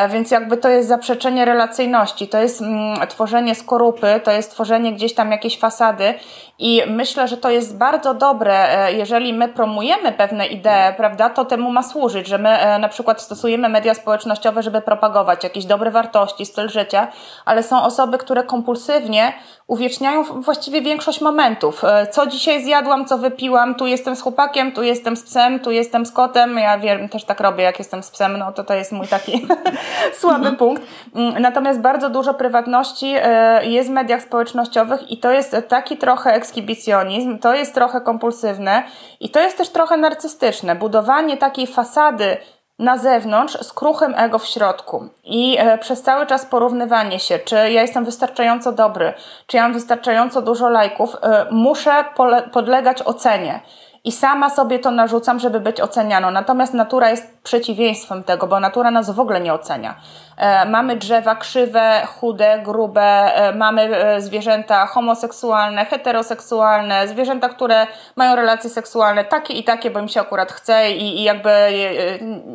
Więc 0.09 0.31
jakby 0.31 0.57
to 0.57 0.69
jest 0.69 0.89
zaprzeczenie 0.89 1.45
relacyjności, 1.45 2.29
to 2.29 2.39
jest 2.39 2.63
mm, 2.63 3.07
tworzenie 3.09 3.55
skorupy, 3.55 4.21
to 4.25 4.31
jest 4.31 4.51
tworzenie 4.51 4.93
gdzieś 4.93 5.15
tam 5.15 5.31
jakiejś 5.31 5.59
fasady 5.59 6.15
i 6.59 6.83
myślę, 6.87 7.29
że 7.29 7.37
to 7.37 7.51
jest 7.51 7.79
bardzo 7.79 8.15
dobre, 8.15 8.69
jeżeli 8.93 9.33
my 9.33 9.49
promujemy 9.49 10.13
pewne 10.13 10.47
idee, 10.47 10.95
prawda, 10.97 11.31
to 11.31 11.45
temu 11.45 11.71
ma 11.71 11.83
służyć, 11.83 12.27
że 12.27 12.39
my 12.39 12.65
E, 12.65 12.74
na 12.79 12.89
przykład 12.89 13.23
stosujemy 13.23 13.69
media 13.69 13.95
społecznościowe, 13.95 14.63
żeby 14.63 14.81
propagować 14.81 15.45
jakieś 15.45 15.65
dobre 15.65 15.91
wartości, 15.91 16.47
styl 16.47 16.69
życia, 16.69 17.09
ale 17.45 17.63
są 17.63 17.83
osoby, 17.83 18.19
które 18.19 18.43
kompulsywnie 18.43 19.33
uwieczniają 19.67 20.25
właściwie 20.25 20.83
większość 20.83 21.21
momentów. 21.21 21.85
E, 21.85 22.07
co 22.07 22.27
dzisiaj 22.27 22.65
zjadłam, 22.65 23.07
co 23.07 23.19
wypiłam, 23.19 23.75
tu 23.75 23.87
jestem 23.87 24.17
z 24.17 24.21
chłopakiem, 24.21 24.73
tu 24.73 24.83
jestem 24.83 25.17
z 25.17 25.23
psem, 25.23 25.61
tu 25.61 25.71
jestem 25.71 26.07
z 26.07 26.13
kotem. 26.13 26.59
Ja 26.59 26.79
wiem, 26.79 27.09
też 27.09 27.25
tak 27.25 27.41
robię, 27.41 27.65
jak 27.65 27.79
jestem 27.79 28.03
z 28.03 28.11
psem, 28.11 28.39
no 28.39 28.53
to 28.53 28.65
to 28.65 28.75
jest 28.75 28.93
mój 28.93 29.09
taki 29.09 29.47
słaby 30.21 30.37
mhm. 30.37 30.57
punkt. 30.57 30.83
Mm, 31.15 31.43
natomiast 31.43 31.81
bardzo 31.81 32.11
dużo 32.11 32.35
prywatności 32.35 33.15
e, 33.23 33.67
jest 33.67 33.89
w 33.89 33.93
mediach 33.93 34.23
społecznościowych 34.23 35.11
i 35.11 35.19
to 35.19 35.33
jest 35.33 35.57
taki 35.69 35.97
trochę 35.97 36.35
ekshibicjonizm, 36.35 37.39
to 37.39 37.55
jest 37.55 37.75
trochę 37.75 38.01
kompulsywne 38.01 38.83
i 39.21 39.31
to 39.31 39.41
jest 39.41 39.59
też 39.59 39.69
trochę 39.69 39.97
narcystyczne. 39.97 40.75
Budowanie 40.77 41.37
takiej 41.37 41.67
fasady 41.67 42.37
na 42.79 42.99
zewnątrz 42.99 43.59
z 43.61 43.73
kruchym 43.73 44.15
ego 44.17 44.39
w 44.39 44.47
środku. 44.47 45.09
I 45.25 45.57
e, 45.59 45.79
przez 45.79 46.03
cały 46.03 46.27
czas 46.27 46.47
porównywanie 46.47 47.21
się, 47.21 47.39
czy 47.39 47.55
ja 47.55 47.83
jestem 47.83 48.05
wystarczająco 48.05 48.73
dobry, 48.73 49.15
czy 49.47 49.57
ja 49.57 49.63
mam 49.63 49.73
wystarczająco 49.73 50.43
dużo 50.43 50.69
lajków, 50.69 51.17
e, 51.23 51.47
muszę 51.51 52.05
podlegać 52.53 53.03
ocenie 53.03 53.61
i 54.05 54.13
sama 54.13 54.51
sobie 54.51 54.79
to 54.79 54.91
narzucam, 54.91 55.41
żeby 55.41 55.61
być 55.61 55.81
ocenianą. 55.81 56.31
Natomiast 56.31 56.75
natura 56.75 57.11
jest 57.11 57.39
przeciwieństwem 57.43 58.25
tego, 58.25 58.47
bo 58.47 58.61
natura 58.61 58.91
nas 58.91 59.11
w 59.11 59.21
ogóle 59.21 59.41
nie 59.41 59.55
ocenia. 59.55 59.95
E, 60.37 60.69
mamy 60.69 60.97
drzewa 60.97 61.35
krzywe, 61.35 62.07
chude, 62.07 62.61
grube, 62.65 63.35
e, 63.35 63.55
mamy 63.55 63.97
e, 63.97 64.21
zwierzęta 64.21 64.87
homoseksualne, 64.87 65.85
heteroseksualne, 65.85 67.09
zwierzęta, 67.09 67.49
które 67.49 67.87
mają 68.17 68.37
relacje 68.37 68.71
seksualne 68.71 69.25
takie 69.25 69.55
i 69.55 69.65
takie, 69.65 69.91
bo 69.91 70.01
im 70.01 70.09
się 70.09 70.21
akurat 70.21 70.53
chce 70.53 70.91
i, 70.91 71.21
i 71.21 71.23
jakby 71.23 71.51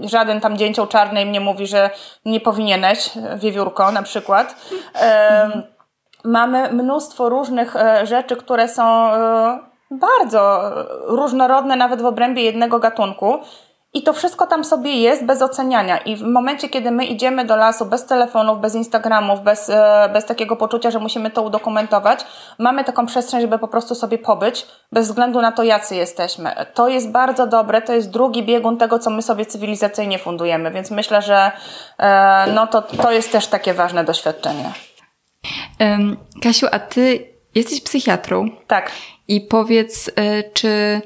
żaden 0.01 0.41
tam 0.41 0.57
dzięcioł 0.57 0.87
czarny 0.87 1.21
im 1.21 1.31
nie 1.31 1.41
mówi, 1.41 1.67
że 1.67 1.89
nie 2.25 2.39
powinieneś, 2.39 3.09
wiewiórko 3.35 3.91
na 3.91 4.03
przykład. 4.03 4.55
Mamy 6.23 6.73
mnóstwo 6.73 7.29
różnych 7.29 7.75
rzeczy, 8.03 8.35
które 8.35 8.67
są 8.67 9.11
bardzo 9.91 10.71
różnorodne 11.05 11.75
nawet 11.75 12.01
w 12.01 12.05
obrębie 12.05 12.43
jednego 12.43 12.79
gatunku. 12.79 13.39
I 13.93 14.03
to 14.03 14.13
wszystko 14.13 14.47
tam 14.47 14.63
sobie 14.63 14.95
jest 14.95 15.25
bez 15.25 15.41
oceniania. 15.41 15.97
I 15.97 16.15
w 16.15 16.21
momencie, 16.21 16.69
kiedy 16.69 16.91
my 16.91 17.05
idziemy 17.05 17.45
do 17.45 17.55
lasu 17.55 17.85
bez 17.85 18.05
telefonów, 18.05 18.59
bez 18.59 18.75
Instagramów, 18.75 19.43
bez, 19.43 19.69
e, 19.69 20.09
bez 20.13 20.25
takiego 20.25 20.55
poczucia, 20.55 20.91
że 20.91 20.99
musimy 20.99 21.31
to 21.31 21.41
udokumentować, 21.41 22.25
mamy 22.59 22.83
taką 22.83 23.05
przestrzeń, 23.05 23.41
żeby 23.41 23.59
po 23.59 23.67
prostu 23.67 23.95
sobie 23.95 24.17
pobyć, 24.17 24.67
bez 24.91 25.07
względu 25.07 25.41
na 25.41 25.51
to, 25.51 25.63
jacy 25.63 25.95
jesteśmy. 25.95 26.51
To 26.73 26.87
jest 26.87 27.11
bardzo 27.11 27.47
dobre, 27.47 27.81
to 27.81 27.93
jest 27.93 28.09
drugi 28.09 28.43
biegun 28.43 28.77
tego, 28.77 28.99
co 28.99 29.09
my 29.09 29.21
sobie 29.21 29.45
cywilizacyjnie 29.45 30.19
fundujemy, 30.19 30.71
więc 30.71 30.91
myślę, 30.91 31.21
że 31.21 31.51
e, 31.97 32.45
no 32.53 32.67
to, 32.67 32.81
to 32.81 33.11
jest 33.11 33.31
też 33.31 33.47
takie 33.47 33.73
ważne 33.73 34.03
doświadczenie. 34.03 34.71
Kasiu, 36.43 36.67
a 36.71 36.79
ty 36.79 37.38
jesteś 37.55 37.81
psychiatrą? 37.81 38.49
Tak. 38.67 38.91
I 39.27 39.41
powiedz, 39.41 40.11
e, 40.15 40.43
czy 40.43 41.01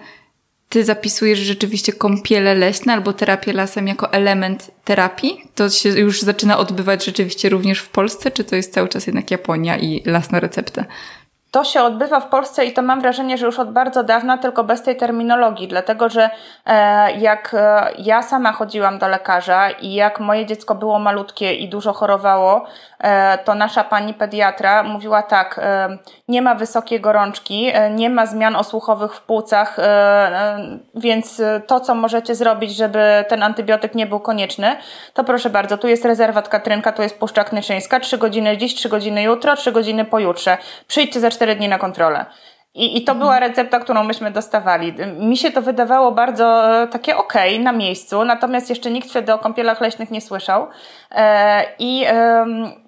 ty 0.69 0.83
zapisujesz 0.83 1.39
rzeczywiście 1.39 1.93
kąpiele 1.93 2.55
leśne 2.55 2.93
albo 2.93 3.13
terapię 3.13 3.53
lasem 3.53 3.87
jako 3.87 4.13
element 4.13 4.71
terapii? 4.83 5.41
To 5.55 5.69
się 5.69 5.89
już 5.89 6.21
zaczyna 6.21 6.57
odbywać 6.57 7.05
rzeczywiście 7.05 7.49
również 7.49 7.79
w 7.79 7.89
Polsce, 7.89 8.31
czy 8.31 8.43
to 8.43 8.55
jest 8.55 8.73
cały 8.73 8.89
czas 8.89 9.07
jednak 9.07 9.31
Japonia 9.31 9.77
i 9.77 10.01
las 10.05 10.31
na 10.31 10.39
receptę? 10.39 10.85
To 11.53 11.63
się 11.63 11.83
odbywa 11.83 12.19
w 12.19 12.29
Polsce 12.29 12.65
i 12.65 12.73
to 12.73 12.81
mam 12.81 13.01
wrażenie, 13.01 13.37
że 13.37 13.45
już 13.45 13.59
od 13.59 13.71
bardzo 13.71 14.03
dawna, 14.03 14.37
tylko 14.37 14.63
bez 14.63 14.83
tej 14.83 14.97
terminologii, 14.97 15.67
dlatego 15.67 16.09
że 16.09 16.29
e, 16.65 17.11
jak 17.19 17.53
e, 17.53 17.93
ja 17.97 18.21
sama 18.21 18.51
chodziłam 18.51 18.99
do 18.99 19.07
lekarza 19.07 19.69
i 19.69 19.93
jak 19.93 20.19
moje 20.19 20.45
dziecko 20.45 20.75
było 20.75 20.99
malutkie 20.99 21.53
i 21.53 21.69
dużo 21.69 21.93
chorowało, 21.93 22.65
to 23.45 23.55
nasza 23.55 23.83
pani 23.83 24.13
pediatra 24.13 24.83
mówiła 24.83 25.23
tak, 25.23 25.59
nie 26.27 26.41
ma 26.41 26.55
wysokiej 26.55 27.01
gorączki, 27.01 27.71
nie 27.91 28.09
ma 28.09 28.25
zmian 28.25 28.55
osłuchowych 28.55 29.15
w 29.15 29.21
płucach, 29.21 29.77
więc 30.95 31.41
to, 31.67 31.79
co 31.79 31.95
możecie 31.95 32.35
zrobić, 32.35 32.75
żeby 32.75 33.25
ten 33.27 33.43
antybiotyk 33.43 33.95
nie 33.95 34.05
był 34.05 34.19
konieczny, 34.19 34.75
to 35.13 35.23
proszę 35.23 35.49
bardzo, 35.49 35.77
tu 35.77 35.87
jest 35.87 36.05
rezerwat 36.05 36.49
Katrynka, 36.49 36.91
tu 36.91 37.01
jest 37.01 37.19
Puszczak 37.19 37.53
Nyczyńska, 37.53 37.99
trzy 37.99 38.17
godziny 38.17 38.57
dziś, 38.57 38.75
trzy 38.75 38.89
godziny 38.89 39.23
jutro, 39.23 39.55
trzy 39.55 39.71
godziny 39.71 40.05
pojutrze. 40.05 40.57
Przyjdźcie 40.87 41.19
za 41.19 41.29
cztery 41.29 41.55
dni 41.55 41.69
na 41.69 41.77
kontrolę. 41.79 42.25
I, 42.75 42.97
I 42.97 43.03
to 43.03 43.15
była 43.15 43.39
recepta, 43.39 43.79
którą 43.79 44.03
myśmy 44.03 44.31
dostawali. 44.31 44.93
Mi 45.19 45.37
się 45.37 45.51
to 45.51 45.61
wydawało 45.61 46.11
bardzo 46.11 46.81
e, 46.81 46.87
takie 46.87 47.17
okej 47.17 47.53
okay, 47.53 47.63
na 47.63 47.71
miejscu, 47.71 48.25
natomiast 48.25 48.69
jeszcze 48.69 48.91
nikt 48.91 49.09
wtedy 49.09 49.33
o 49.33 49.39
kąpielach 49.39 49.81
leśnych 49.81 50.11
nie 50.11 50.21
słyszał. 50.21 50.67
E, 51.11 51.65
I 51.79 52.05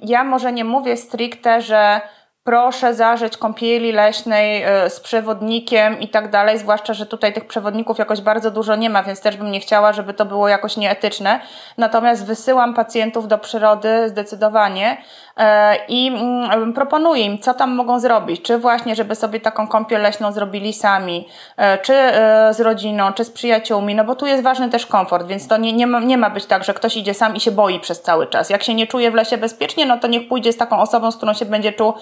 ja 0.01 0.23
może 0.23 0.53
nie 0.53 0.65
mówię 0.65 0.97
stricte, 0.97 1.61
że 1.61 2.01
proszę 2.45 2.93
zażyć 2.93 3.37
kąpieli 3.37 3.91
leśnej 3.91 4.63
e, 4.63 4.89
z 4.89 4.99
przewodnikiem 4.99 5.99
i 5.99 6.07
tak 6.07 6.29
dalej, 6.29 6.57
zwłaszcza, 6.57 6.93
że 6.93 7.05
tutaj 7.05 7.33
tych 7.33 7.45
przewodników 7.47 7.97
jakoś 7.97 8.21
bardzo 8.21 8.51
dużo 8.51 8.75
nie 8.75 8.89
ma, 8.89 9.03
więc 9.03 9.21
też 9.21 9.37
bym 9.37 9.51
nie 9.51 9.59
chciała, 9.59 9.93
żeby 9.93 10.13
to 10.13 10.25
było 10.25 10.47
jakoś 10.47 10.77
nieetyczne. 10.77 11.39
Natomiast 11.77 12.25
wysyłam 12.25 12.73
pacjentów 12.73 13.27
do 13.27 13.37
przyrody 13.37 14.09
zdecydowanie 14.09 14.97
e, 15.37 15.75
i 15.87 16.07
mm, 16.07 16.73
proponuję 16.73 17.23
im, 17.23 17.39
co 17.39 17.53
tam 17.53 17.75
mogą 17.75 17.99
zrobić. 17.99 18.41
Czy 18.41 18.57
właśnie, 18.57 18.95
żeby 18.95 19.15
sobie 19.15 19.39
taką 19.39 19.67
kąpiel 19.67 20.01
leśną 20.01 20.31
zrobili 20.31 20.73
sami, 20.73 21.27
e, 21.57 21.77
czy 21.77 21.93
z 22.51 22.59
rodziną, 22.59 23.13
czy 23.13 23.23
z 23.23 23.31
przyjaciółmi, 23.31 23.95
no 23.95 24.03
bo 24.03 24.15
tu 24.15 24.25
jest 24.25 24.43
ważny 24.43 24.69
też 24.69 24.85
komfort, 24.85 25.27
więc 25.27 25.47
to 25.47 25.57
nie, 25.57 25.73
nie, 25.73 25.87
ma, 25.87 25.99
nie 25.99 26.17
ma 26.17 26.29
być 26.29 26.45
tak, 26.45 26.63
że 26.63 26.73
ktoś 26.73 26.97
idzie 26.97 27.13
sam 27.13 27.35
i 27.35 27.39
się 27.39 27.51
boi 27.51 27.79
przez 27.79 28.01
cały 28.01 28.27
czas. 28.27 28.49
Jak 28.49 28.63
się 28.63 28.73
nie 28.73 28.87
czuje 28.87 29.11
w 29.11 29.13
lesie 29.13 29.37
bezpiecznie, 29.37 29.85
no 29.85 29.97
to 29.99 30.07
niech 30.07 30.27
pójdzie 30.27 30.53
z 30.53 30.57
taką 30.57 30.79
osobą, 30.79 31.11
z 31.11 31.17
którą 31.17 31.33
się 31.33 31.45
będzie 31.45 31.73
czuł 31.73 31.93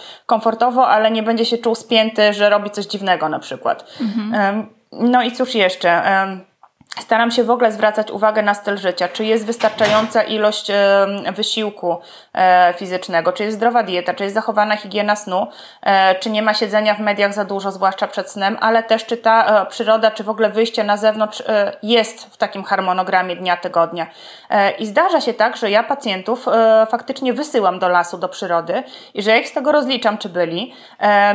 ale 0.88 1.12
nie 1.12 1.24
będzie 1.24 1.46
się 1.46 1.58
czuł 1.58 1.76
spięty, 1.76 2.34
że 2.34 2.50
robi 2.50 2.70
coś 2.70 2.86
dziwnego 2.86 3.30
na 3.30 3.40
przykład. 3.40 3.98
Mhm. 4.02 4.68
No 4.92 5.24
i 5.24 5.32
cóż 5.32 5.56
jeszcze? 5.56 6.02
Staram 7.00 7.32
się 7.32 7.44
w 7.44 7.50
ogóle 7.50 7.72
zwracać 7.72 8.12
uwagę 8.12 8.42
na 8.42 8.54
styl 8.54 8.78
życia, 8.78 9.08
czy 9.08 9.26
jest 9.26 9.46
wystarczająca 9.46 10.24
ilość 10.24 10.72
wysiłku 11.36 11.98
e, 12.34 12.74
fizycznego, 12.78 13.32
czy 13.32 13.44
jest 13.44 13.58
zdrowa 13.58 13.84
dieta, 13.84 14.14
czy 14.14 14.24
jest 14.24 14.36
zachowana 14.36 14.76
higiena 14.76 15.16
snu, 15.16 15.48
e, 15.82 16.16
czy 16.16 16.30
nie 16.30 16.42
ma 16.42 16.54
siedzenia 16.54 16.94
w 16.94 17.00
mediach 17.00 17.34
za 17.34 17.46
dużo, 17.46 17.72
zwłaszcza 17.72 18.08
przed 18.08 18.32
snem, 18.32 18.58
ale 18.62 18.84
też 18.84 19.06
czy 19.06 19.18
ta 19.18 19.62
e, 19.62 19.66
przyroda, 19.66 20.12
czy 20.12 20.24
w 20.24 20.30
ogóle 20.30 20.50
wyjście 20.50 20.84
na 20.84 20.98
zewnątrz 20.98 21.44
jest 21.84 22.34
w 22.34 22.38
takim 22.38 22.64
harmonogramie 22.64 23.36
dnia, 23.36 23.58
tygodnia. 23.58 24.08
I 24.80 24.86
zdarza 24.86 25.22
się 25.22 25.34
tak, 25.34 25.58
że 25.58 25.72
ja 25.72 25.84
pacjentów 25.84 26.46
faktycznie 26.90 27.34
wysyłam 27.34 27.80
do 27.80 27.90
lasu, 27.90 28.18
do 28.18 28.30
przyrody 28.30 28.84
i 29.14 29.24
że 29.24 29.32
ja 29.32 29.38
ich 29.38 29.48
z 29.48 29.54
tego 29.54 29.72
rozliczam, 29.72 30.18
czy 30.18 30.30
byli. 30.30 30.74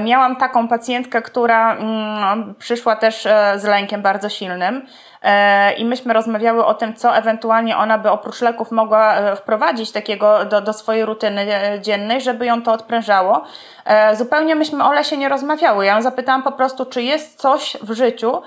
Miałam 0.00 0.36
taką 0.36 0.68
pacjentkę, 0.68 1.22
która 1.22 1.76
mm, 1.76 2.54
przyszła 2.54 2.96
też 2.96 3.22
z 3.56 3.64
lękiem 3.64 4.02
bardzo 4.02 4.28
silnym. 4.28 4.86
E, 5.22 5.72
i 5.72 5.84
myśmy 5.84 6.14
rozmawiały 6.14 6.64
o 6.64 6.74
tym, 6.74 6.94
co 6.94 7.16
ewentualnie 7.16 7.76
ona 7.76 7.98
by 7.98 8.10
oprócz 8.10 8.40
leków 8.40 8.70
mogła 8.70 9.14
e, 9.14 9.36
wprowadzić 9.36 9.92
takiego 9.92 10.44
do, 10.44 10.60
do 10.60 10.72
swojej 10.72 11.04
rutyny 11.04 11.54
e, 11.54 11.80
dziennej, 11.80 12.20
żeby 12.20 12.46
ją 12.46 12.62
to 12.62 12.72
odprężało. 12.72 13.44
Zupełnie 14.14 14.54
myśmy 14.54 14.84
o 14.84 14.92
lesie 14.92 15.16
nie 15.16 15.28
rozmawiały. 15.28 15.86
Ja 15.86 15.94
ją 15.96 16.02
zapytałam 16.02 16.42
po 16.42 16.52
prostu, 16.52 16.86
czy 16.86 17.02
jest 17.02 17.40
coś 17.40 17.76
w 17.82 17.92
życiu, 17.92 18.42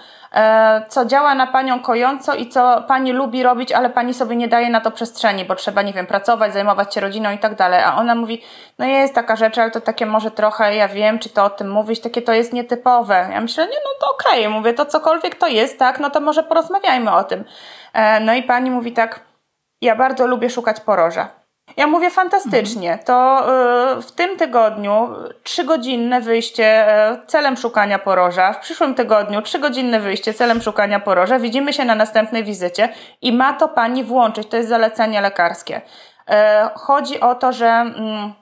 co 0.90 1.06
działa 1.06 1.36
na 1.36 1.48
panią 1.48 1.80
kojąco 1.80 2.34
i 2.34 2.50
co 2.50 2.84
pani 2.88 3.12
lubi 3.12 3.44
robić, 3.44 3.72
ale 3.72 3.90
pani 3.90 4.14
sobie 4.14 4.36
nie 4.36 4.48
daje 4.48 4.70
na 4.70 4.82
to 4.82 4.92
przestrzeni, 4.92 5.46
bo 5.46 5.56
trzeba, 5.56 5.82
nie 5.82 5.94
wiem, 5.94 6.08
pracować, 6.08 6.54
zajmować 6.54 6.94
się 6.94 7.02
rodziną 7.02 7.32
i 7.32 7.38
tak 7.38 7.56
dalej. 7.56 7.84
A 7.84 7.96
ona 7.96 8.16
mówi, 8.16 8.42
no 8.80 8.86
jest 8.86 9.16
taka 9.16 9.36
rzecz, 9.36 9.58
ale 9.58 9.72
to 9.72 9.82
takie 9.82 10.06
może 10.06 10.32
trochę, 10.32 10.76
ja 10.76 10.88
wiem, 10.88 11.20
czy 11.20 11.30
to 11.30 11.46
o 11.46 11.50
tym 11.50 11.72
mówić, 11.72 12.00
takie 12.00 12.22
to 12.22 12.34
jest 12.34 12.54
nietypowe. 12.54 13.30
Ja 13.32 13.42
myślę, 13.42 13.68
nie, 13.68 13.78
no 13.86 13.90
to 14.08 14.16
okej, 14.16 14.40
okay. 14.40 14.50
mówię, 14.50 14.74
to 14.74 14.86
cokolwiek 14.86 15.36
to 15.36 15.48
jest, 15.48 15.80
tak, 15.80 16.00
no 16.00 16.10
to 16.10 16.22
może 16.22 16.44
porozmawiajmy 16.44 17.12
o 17.12 17.24
tym. 17.24 17.44
E, 17.94 18.20
no 18.20 18.34
i 18.34 18.44
pani 18.44 18.72
mówi 18.72 18.92
tak, 18.92 19.20
ja 19.82 19.96
bardzo 19.96 20.28
lubię 20.28 20.50
szukać 20.50 20.80
poroża. 20.80 21.41
Ja 21.78 21.88
mówię 21.88 22.10
fantastycznie. 22.10 23.00
To 23.06 23.46
y, 23.98 24.02
w 24.02 24.12
tym 24.12 24.38
tygodniu 24.38 25.10
trzygodzinne 25.44 26.22
wyjście 26.22 26.88
y, 27.14 27.28
celem 27.28 27.58
szukania 27.58 28.00
poroża. 28.00 28.54
W 28.54 28.60
przyszłym 28.60 28.96
tygodniu 28.96 29.42
trzygodzinne 29.42 30.00
wyjście 30.00 30.34
celem 30.34 30.62
szukania 30.62 31.00
poroża. 31.00 31.40
Widzimy 31.40 31.74
się 31.74 31.86
na 31.86 31.96
następnej 31.96 32.44
wizycie 32.44 32.90
i 33.22 33.34
ma 33.34 33.54
to 33.54 33.68
pani 33.68 34.04
włączyć. 34.04 34.48
To 34.48 34.58
jest 34.58 34.70
zalecenie 34.70 35.22
lekarskie. 35.22 35.78
Y, 35.78 36.34
chodzi 36.76 37.20
o 37.20 37.36
to, 37.36 37.52
że 37.52 37.68
mm, 37.68 38.34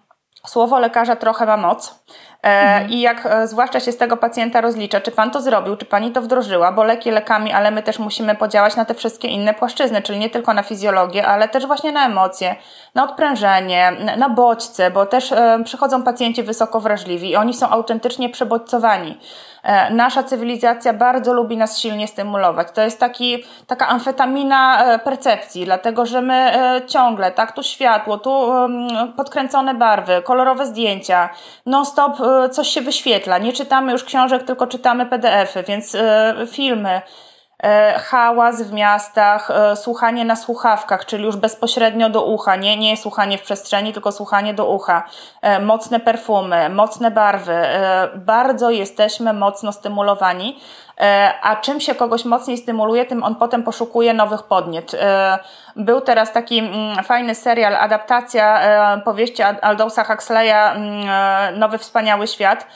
słowo 0.48 0.80
lekarza 0.80 1.16
trochę 1.16 1.46
ma 1.46 1.58
moc. 1.58 2.04
E, 2.44 2.48
mhm. 2.48 2.90
I 2.90 3.02
jak 3.02 3.26
e, 3.26 3.48
zwłaszcza 3.48 3.80
się 3.80 3.92
z 3.92 3.98
tego 3.98 4.18
pacjenta 4.18 4.62
rozlicza, 4.62 5.02
czy 5.02 5.12
pan 5.12 5.32
to 5.32 5.42
zrobił, 5.42 5.76
czy 5.76 5.86
pani 5.86 6.12
to 6.12 6.22
wdrożyła, 6.22 6.72
bo 6.72 6.84
leki 6.84 7.12
lekami, 7.12 7.54
ale 7.54 7.72
my 7.72 7.84
też 7.84 8.00
musimy 8.00 8.36
podziałać 8.36 8.76
na 8.76 8.86
te 8.86 8.94
wszystkie 8.94 9.28
inne 9.28 9.54
płaszczyzny, 9.54 10.02
czyli 10.02 10.20
nie 10.20 10.30
tylko 10.30 10.54
na 10.54 10.64
fizjologię, 10.64 11.28
ale 11.28 11.50
też 11.50 11.66
właśnie 11.66 11.92
na 11.92 12.06
emocje, 12.06 12.56
na 12.96 13.04
odprężenie, 13.04 13.92
na 14.18 14.30
bodźce, 14.30 14.92
bo 14.92 15.06
też 15.06 15.32
e, 15.32 15.60
przychodzą 15.66 16.04
pacjenci 16.04 16.44
wysoko 16.44 16.80
wrażliwi 16.80 17.30
i 17.30 17.36
oni 17.36 17.54
są 17.54 17.70
autentycznie 17.70 18.30
przebodźcowani. 18.30 19.18
E, 19.64 19.94
nasza 19.94 20.24
cywilizacja 20.24 20.94
bardzo 20.94 21.34
lubi 21.34 21.58
nas 21.58 21.80
silnie 21.80 22.08
stymulować. 22.08 22.68
To 22.74 22.82
jest 22.82 23.00
taki, 23.00 23.44
taka 23.68 23.88
amfetamina 23.88 24.86
e, 24.86 25.00
percepcji, 25.00 25.66
dlatego 25.66 26.06
że 26.06 26.22
my 26.22 26.34
e, 26.34 26.82
ciągle, 26.88 27.32
tak, 27.32 27.52
tu 27.52 27.64
światło, 27.64 28.18
tu 28.18 28.52
podkręcone 29.18 29.74
barwy, 29.74 30.22
kolorowe 30.24 30.66
zdjęcia, 30.66 31.30
non-stop 31.66 32.18
coś 32.52 32.68
się 32.68 32.82
wyświetla. 32.82 33.38
Nie 33.38 33.54
czytamy 33.54 33.92
już 33.92 34.04
książek, 34.04 34.44
tylko 34.44 34.68
czytamy 34.68 35.06
PDF-y, 35.06 35.64
więc 35.64 35.98
filmy. 36.48 37.02
E, 37.64 38.00
hałas 38.00 38.62
w 38.62 38.74
miastach, 38.74 39.52
e, 39.52 39.76
słuchanie 39.76 40.26
na 40.26 40.36
słuchawkach, 40.36 41.06
czyli 41.06 41.24
już 41.24 41.36
bezpośrednio 41.36 42.10
do 42.10 42.26
ucha, 42.26 42.56
nie, 42.56 42.78
nie 42.78 42.98
słuchanie 42.98 43.38
w 43.38 43.42
przestrzeni, 43.42 43.94
tylko 43.94 44.12
słuchanie 44.12 44.54
do 44.54 44.66
ucha, 44.66 45.04
e, 45.42 45.60
mocne 45.60 46.00
perfumy, 46.00 46.70
mocne 46.70 47.12
barwy, 47.12 47.56
bardzo 48.16 48.70
jesteśmy 48.70 49.34
mocno 49.34 49.72
stymulowani, 49.72 50.60
a 51.42 51.56
czym 51.56 51.80
się 51.80 51.96
kogoś 51.96 52.26
mocniej 52.26 52.58
stymuluje, 52.58 53.06
tym 53.06 53.24
on 53.24 53.36
potem 53.36 53.64
poszukuje 53.64 54.14
nowych 54.14 54.44
podniet. 54.44 54.92
Był 55.76 56.02
teraz 56.02 56.34
taki 56.34 56.60
mm, 56.60 57.04
fajny 57.04 57.36
serial, 57.36 57.76
adaptacja 57.76 58.62
powieści 59.06 59.44
Aldousa 59.44 60.04
Huxleya, 60.04 60.76
mm, 60.76 61.60
Nowy 61.60 61.78
Wspaniały 61.78 62.28
Świat 62.28 62.68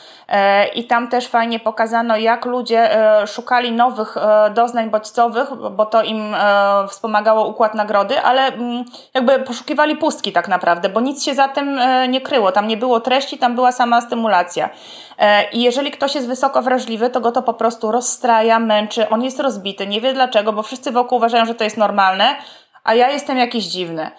i 0.75 0.83
tam 0.83 1.07
też 1.07 1.27
fajnie 1.27 1.59
pokazano, 1.59 2.17
jak 2.17 2.45
ludzie 2.45 2.89
szukali 3.27 3.71
nowych 3.71 4.15
doznań 4.53 4.89
bodźcowych, 4.89 5.47
bo 5.71 5.85
to 5.85 6.03
im 6.03 6.35
e, 6.35 6.87
wspomagało 6.87 7.47
układ 7.47 7.75
nagrody, 7.75 8.21
ale 8.21 8.41
mm, 8.47 8.85
jakby 9.13 9.39
poszukiwali 9.39 9.95
pustki 9.95 10.31
tak 10.31 10.47
naprawdę, 10.47 10.89
bo 10.89 11.01
nic 11.01 11.23
się 11.23 11.33
za 11.33 11.47
tym 11.47 11.79
e, 11.79 12.07
nie 12.07 12.21
kryło. 12.21 12.51
Tam 12.51 12.67
nie 12.67 12.77
było 12.77 12.99
treści, 12.99 13.37
tam 13.37 13.55
była 13.55 13.71
sama 13.71 14.01
stymulacja. 14.01 14.69
E, 15.17 15.49
I 15.51 15.61
jeżeli 15.61 15.91
ktoś 15.91 16.15
jest 16.15 16.27
wysoko 16.27 16.61
wrażliwy, 16.61 17.09
to 17.09 17.21
go 17.21 17.31
to 17.31 17.41
po 17.41 17.53
prostu 17.53 17.91
rozstraja, 17.91 18.59
męczy, 18.59 19.09
on 19.09 19.23
jest 19.23 19.39
rozbity, 19.39 19.87
nie 19.87 20.01
wie 20.01 20.13
dlaczego, 20.13 20.53
bo 20.53 20.63
wszyscy 20.63 20.91
wokół 20.91 21.17
uważają, 21.17 21.45
że 21.45 21.55
to 21.55 21.63
jest 21.63 21.77
normalne, 21.77 22.35
a 22.83 22.95
ja 22.95 23.09
jestem 23.09 23.37
jakiś 23.37 23.65
dziwny. 23.65 24.11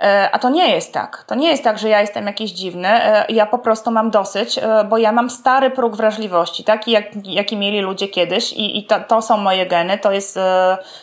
E, 0.00 0.30
a 0.32 0.38
to 0.38 0.50
nie 0.50 0.74
jest 0.74 0.92
tak. 0.94 1.24
To 1.26 1.34
nie 1.34 1.50
jest 1.50 1.64
tak, 1.64 1.78
że 1.78 1.88
ja 1.88 2.00
jestem 2.00 2.26
jakiś 2.26 2.50
dziwny. 2.50 2.88
E, 2.88 3.24
ja 3.28 3.46
po 3.46 3.58
prostu 3.58 3.90
mam 3.90 4.10
dosyć, 4.10 4.60
bo 4.88 4.98
ja 4.98 5.12
mam 5.12 5.30
stary 5.30 5.70
próg 5.70 5.96
wrażliwości, 5.96 6.64
taki 6.64 6.90
jak, 6.90 7.04
jaki 7.24 7.56
mieli 7.56 7.80
ludzie 7.80 8.08
kiedyś 8.08 8.52
i, 8.52 8.78
i 8.78 8.84
to, 8.84 9.00
to 9.00 9.22
są 9.22 9.36
moje 9.36 9.66
geny, 9.66 9.98
to, 9.98 10.12
jest, 10.12 10.38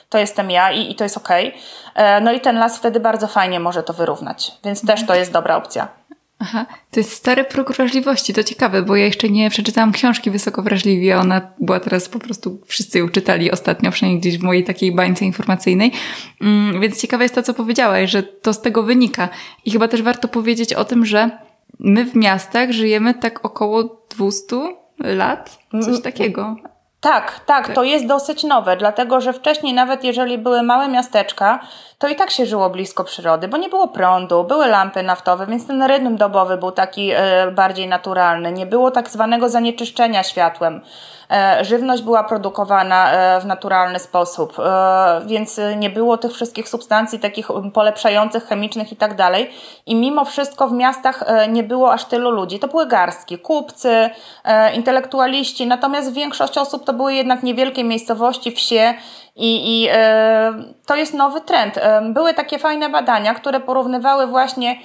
to 0.10 0.18
jestem 0.18 0.52
ja 0.52 0.72
i, 0.72 0.92
i 0.92 0.96
to 0.96 1.04
jest 1.04 1.18
okej. 1.18 1.54
Okay. 1.94 2.22
No 2.22 2.32
i 2.32 2.40
ten 2.40 2.60
las 2.60 2.78
wtedy 2.78 3.00
bardzo 3.00 3.28
fajnie 3.28 3.60
może 3.60 3.84
to 3.84 3.94
wyrównać, 3.94 4.52
więc 4.64 4.86
też 4.86 5.06
to 5.06 5.16
jest 5.16 5.32
dobra 5.32 5.56
opcja. 5.56 5.99
Aha, 6.42 6.66
to 6.92 7.00
jest 7.00 7.12
stary 7.12 7.44
próg 7.44 7.72
wrażliwości, 7.72 8.34
to 8.34 8.44
ciekawe, 8.44 8.82
bo 8.82 8.96
ja 8.96 9.06
jeszcze 9.06 9.30
nie 9.30 9.50
przeczytałam 9.50 9.92
książki 9.92 10.32
Wysoko 10.32 10.62
Wrażliwi, 10.62 11.12
a 11.12 11.20
ona 11.20 11.42
była 11.60 11.80
teraz 11.80 12.10
po 12.10 12.20
prostu, 12.20 12.62
wszyscy 12.66 13.00
ją 13.00 13.10
czytali 13.10 13.52
ostatnio, 13.52 13.92
przynajmniej 13.92 14.22
gdzieś 14.22 14.38
w 14.38 14.44
mojej 14.44 14.64
takiej 14.64 14.92
bańce 14.92 15.26
informacyjnej, 15.26 15.92
mm, 16.42 16.82
więc 16.82 17.02
ciekawe 17.02 17.24
jest 17.24 17.36
to, 17.36 17.44
co 17.44 17.54
powiedziałaś, 17.54 18.12
że 18.12 18.24
to 18.24 18.54
z 18.54 18.62
tego 18.62 18.84
wynika. 18.84 19.30
I 19.66 19.72
chyba 19.72 19.88
też 19.88 20.02
warto 20.02 20.28
powiedzieć 20.28 20.74
o 20.74 20.86
tym, 20.86 21.06
że 21.06 21.30
my 21.80 22.06
w 22.06 22.16
miastach 22.16 22.72
żyjemy 22.72 23.14
tak 23.14 23.46
około 23.46 24.06
200 24.10 24.56
lat, 25.00 25.60
coś 25.72 25.88
mm, 25.88 26.02
takiego. 26.02 26.56
Tak, 27.02 27.40
tak, 27.46 27.74
to 27.74 27.84
jest 27.84 28.06
dosyć 28.06 28.44
nowe, 28.44 28.78
dlatego 28.78 29.22
że 29.22 29.34
wcześniej, 29.34 29.74
nawet 29.74 30.04
jeżeli 30.04 30.38
były 30.38 30.64
małe 30.64 30.88
miasteczka, 30.88 31.60
to 31.98 32.08
i 32.08 32.16
tak 32.16 32.32
się 32.32 32.46
żyło 32.46 32.70
blisko 32.70 33.04
przyrody, 33.04 33.48
bo 33.48 33.58
nie 33.58 33.70
było 33.70 33.88
prądu, 33.88 34.44
były 34.44 34.68
lampy 34.68 35.04
naftowe, 35.04 35.46
więc 35.46 35.68
ten 35.68 35.84
rytm 35.84 36.18
dobowy 36.18 36.58
był 36.58 36.72
taki 36.72 37.12
e, 37.12 37.52
bardziej 37.52 37.88
naturalny. 37.88 38.52
Nie 38.52 38.66
było 38.66 38.92
tak 38.92 39.10
zwanego 39.10 39.50
zanieczyszczenia 39.50 40.24
światłem. 40.24 40.82
E, 41.32 41.66
żywność 41.66 42.04
była 42.04 42.24
produkowana 42.24 43.12
e, 43.12 43.42
w 43.42 43.46
naturalny 43.46 44.00
sposób, 44.00 44.58
więc 45.26 45.60
nie 45.78 45.90
było 45.90 46.18
tych 46.18 46.34
wszystkich 46.34 46.70
substancji 46.70 47.20
takich 47.20 47.48
polepszających, 47.74 48.46
chemicznych 48.46 48.92
i 48.92 48.96
tak 48.96 49.16
dalej. 49.16 49.50
I 49.86 49.96
mimo 49.96 50.26
wszystko 50.26 50.68
w 50.68 50.74
miastach 50.74 51.24
nie 51.50 51.64
było 51.64 51.94
aż 51.94 52.06
tylu 52.06 52.32
ludzi. 52.32 52.60
To 52.60 52.68
były 52.68 52.88
garstki, 52.88 53.38
kupcy, 53.38 54.10
intelektualiści, 54.76 55.68
natomiast 55.68 56.14
większość 56.14 56.58
osób 56.58 56.86
to 56.86 56.94
były 56.94 57.14
jednak 57.14 57.44
niewielkie 57.44 57.84
miejscowości, 57.84 58.52
wsie 58.52 58.94
i, 59.40 59.84
i 59.84 59.88
e, 59.92 60.54
to 60.86 60.96
jest 60.96 61.14
nowy 61.14 61.42
trend. 61.42 61.78
E, 61.78 62.02
były 62.02 62.34
takie 62.34 62.60
fajne 62.60 62.90
badania, 62.90 63.34
które 63.34 63.60
porównywały 63.60 64.28
właśnie 64.28 64.72
e, 64.72 64.78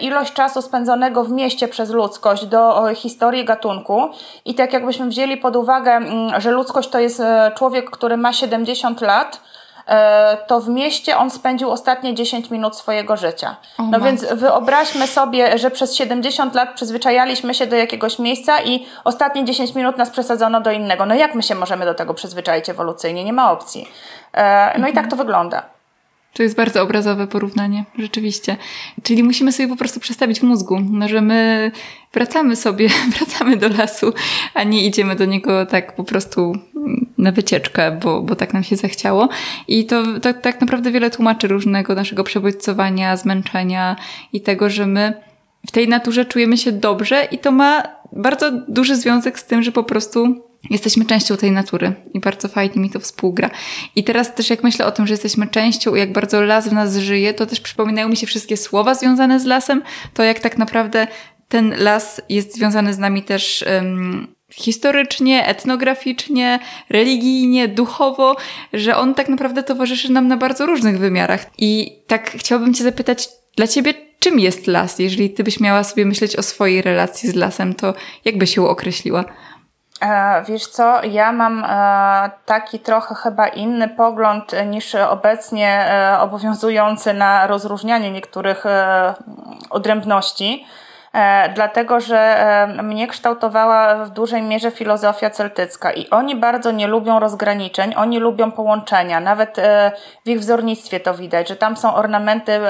ilość 0.00 0.32
czasu 0.32 0.62
spędzonego 0.62 1.24
w 1.24 1.30
mieście 1.30 1.68
przez 1.68 1.90
ludzkość 1.90 2.46
do 2.46 2.84
historii 2.94 3.44
gatunku. 3.44 4.08
I 4.44 4.54
tak 4.54 4.72
jakbyśmy 4.72 5.06
wzięli 5.06 5.36
pod 5.36 5.56
uwagę, 5.56 5.92
mm, 5.92 6.40
że 6.40 6.50
ludzkość 6.50 6.88
to 6.88 7.00
jest 7.00 7.22
człowiek, 7.54 7.90
który 7.90 8.16
ma 8.16 8.32
70 8.32 9.00
lat, 9.00 9.40
E, 9.86 10.36
to 10.46 10.60
w 10.60 10.68
mieście 10.68 11.16
on 11.16 11.30
spędził 11.30 11.70
ostatnie 11.70 12.14
10 12.14 12.50
minut 12.50 12.76
swojego 12.76 13.16
życia. 13.16 13.56
no 13.78 14.00
więc 14.00 14.24
wyobraźmy 14.32 15.06
sobie, 15.06 15.58
że 15.58 15.70
przez 15.70 15.94
70 15.94 16.54
lat 16.54 16.74
przyzwyczajaliśmy 16.74 17.54
się 17.54 17.66
do 17.66 17.76
jakiegoś 17.76 18.18
miejsca 18.18 18.62
i 18.62 18.86
ostatnie 19.04 19.44
10 19.44 19.74
minut 19.74 19.96
nas 19.96 20.10
przesadzono 20.10 20.60
do 20.60 20.70
innego. 20.70 21.06
No 21.06 21.14
jak 21.14 21.34
my 21.34 21.42
się 21.42 21.54
możemy 21.54 21.84
do 21.84 21.94
tego 21.94 22.14
przyzwyczaić 22.14 22.68
ewolucyjnie? 22.68 23.24
Nie 23.24 23.32
ma 23.32 23.52
opcji. 23.52 23.88
E, 24.32 24.64
no 24.66 24.74
mhm. 24.74 24.92
i 24.92 24.92
tak 24.92 25.10
to 25.10 25.16
wygląda. 25.16 25.73
To 26.34 26.42
jest 26.42 26.56
bardzo 26.56 26.82
obrazowe 26.82 27.26
porównanie, 27.26 27.84
rzeczywiście. 27.98 28.56
Czyli 29.02 29.22
musimy 29.22 29.52
sobie 29.52 29.68
po 29.68 29.76
prostu 29.76 30.00
przestawić 30.00 30.40
w 30.40 30.42
mózgu, 30.42 30.80
no, 30.90 31.08
że 31.08 31.20
my 31.20 31.70
wracamy 32.12 32.56
sobie, 32.56 32.88
wracamy 33.18 33.56
do 33.56 33.68
lasu, 33.68 34.12
a 34.54 34.62
nie 34.62 34.86
idziemy 34.86 35.16
do 35.16 35.24
niego 35.24 35.66
tak 35.66 35.96
po 35.96 36.04
prostu 36.04 36.52
na 37.18 37.32
wycieczkę, 37.32 37.98
bo, 38.02 38.22
bo 38.22 38.36
tak 38.36 38.54
nam 38.54 38.64
się 38.64 38.76
zachciało. 38.76 39.28
I 39.68 39.86
to, 39.86 40.20
to 40.20 40.34
tak 40.34 40.60
naprawdę 40.60 40.90
wiele 40.90 41.10
tłumaczy 41.10 41.48
różnego 41.48 41.94
naszego 41.94 42.24
przebodźcowania, 42.24 43.16
zmęczenia 43.16 43.96
i 44.32 44.40
tego, 44.40 44.70
że 44.70 44.86
my 44.86 45.14
w 45.66 45.70
tej 45.70 45.88
naturze 45.88 46.24
czujemy 46.24 46.56
się 46.56 46.72
dobrze 46.72 47.28
i 47.30 47.38
to 47.38 47.52
ma 47.52 47.82
bardzo 48.12 48.52
duży 48.68 48.96
związek 48.96 49.38
z 49.38 49.44
tym, 49.44 49.62
że 49.62 49.72
po 49.72 49.84
prostu 49.84 50.42
jesteśmy 50.70 51.04
częścią 51.04 51.36
tej 51.36 51.52
natury 51.52 51.92
i 52.14 52.20
bardzo 52.20 52.48
fajnie 52.48 52.82
mi 52.82 52.90
to 52.90 53.00
współgra. 53.00 53.50
I 53.96 54.04
teraz 54.04 54.34
też 54.34 54.50
jak 54.50 54.62
myślę 54.62 54.86
o 54.86 54.92
tym, 54.92 55.06
że 55.06 55.14
jesteśmy 55.14 55.46
częścią, 55.46 55.94
jak 55.94 56.12
bardzo 56.12 56.40
las 56.40 56.68
w 56.68 56.72
nas 56.72 56.96
żyje, 56.96 57.34
to 57.34 57.46
też 57.46 57.60
przypominają 57.60 58.08
mi 58.08 58.16
się 58.16 58.26
wszystkie 58.26 58.56
słowa 58.56 58.94
związane 58.94 59.40
z 59.40 59.44
lasem, 59.44 59.82
to 60.14 60.22
jak 60.22 60.40
tak 60.40 60.58
naprawdę 60.58 61.06
ten 61.48 61.74
las 61.78 62.22
jest 62.28 62.54
związany 62.54 62.94
z 62.94 62.98
nami 62.98 63.22
też 63.22 63.64
um, 63.74 64.34
historycznie, 64.52 65.46
etnograficznie, 65.46 66.58
religijnie, 66.90 67.68
duchowo, 67.68 68.36
że 68.72 68.96
on 68.96 69.14
tak 69.14 69.28
naprawdę 69.28 69.62
towarzyszy 69.62 70.12
nam 70.12 70.28
na 70.28 70.36
bardzo 70.36 70.66
różnych 70.66 70.98
wymiarach. 70.98 71.46
I 71.58 71.98
tak 72.06 72.30
chciałabym 72.30 72.74
Cię 72.74 72.84
zapytać, 72.84 73.28
dla 73.56 73.66
Ciebie 73.66 73.94
czym 74.18 74.40
jest 74.40 74.66
las? 74.66 74.98
Jeżeli 74.98 75.30
Ty 75.30 75.44
byś 75.44 75.60
miała 75.60 75.84
sobie 75.84 76.06
myśleć 76.06 76.36
o 76.36 76.42
swojej 76.42 76.82
relacji 76.82 77.28
z 77.28 77.34
lasem, 77.34 77.74
to 77.74 77.94
jak 78.24 78.38
byś 78.38 78.56
ją 78.56 78.68
określiła? 78.68 79.24
E, 80.04 80.42
wiesz 80.48 80.66
co, 80.66 81.04
ja 81.04 81.32
mam 81.32 81.64
e, 81.64 82.30
taki 82.46 82.78
trochę 82.78 83.14
chyba 83.14 83.48
inny 83.48 83.88
pogląd 83.88 84.52
niż 84.66 84.94
obecnie 84.94 85.68
e, 85.68 86.18
obowiązujący 86.20 87.14
na 87.14 87.46
rozróżnianie 87.46 88.10
niektórych 88.10 88.64
odrębności. 89.70 90.64
E, 91.14 91.48
dlatego 91.54 92.00
że 92.00 92.18
e, 92.18 92.82
mnie 92.82 93.08
kształtowała 93.08 94.04
w 94.04 94.10
dużej 94.10 94.42
mierze 94.42 94.70
filozofia 94.70 95.30
celtycka 95.30 95.92
i 95.92 96.10
oni 96.10 96.36
bardzo 96.36 96.70
nie 96.70 96.86
lubią 96.86 97.18
rozgraniczeń, 97.20 97.94
oni 97.96 98.18
lubią 98.18 98.52
połączenia. 98.52 99.20
Nawet 99.20 99.58
e, 99.58 99.92
w 100.24 100.28
ich 100.28 100.40
wzornictwie 100.40 101.00
to 101.00 101.14
widać, 101.14 101.48
że 101.48 101.56
tam 101.56 101.76
są 101.76 101.94
ornamenty 101.94 102.60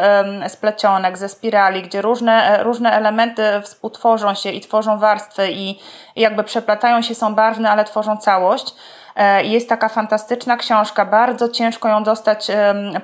z 0.49 0.57
plecionek, 0.57 1.18
ze 1.18 1.28
spirali, 1.28 1.82
gdzie 1.82 2.03
różne, 2.03 2.62
różne 2.62 2.92
elementy 2.92 3.42
współtworzą 3.62 4.34
się 4.34 4.51
i 4.51 4.61
tworzą 4.61 4.99
warstwy 4.99 5.49
i 5.51 5.80
jakby 6.16 6.45
przeplatają 6.45 7.03
się, 7.03 7.14
są 7.14 7.34
barwne, 7.34 7.70
ale 7.70 7.84
tworzą 7.84 8.16
całość. 8.16 8.74
E, 9.16 9.44
jest 9.44 9.68
taka 9.68 9.88
fantastyczna 9.88 10.56
książka, 10.56 11.04
bardzo 11.04 11.48
ciężko 11.48 11.88
ją 11.88 12.02
dostać 12.04 12.50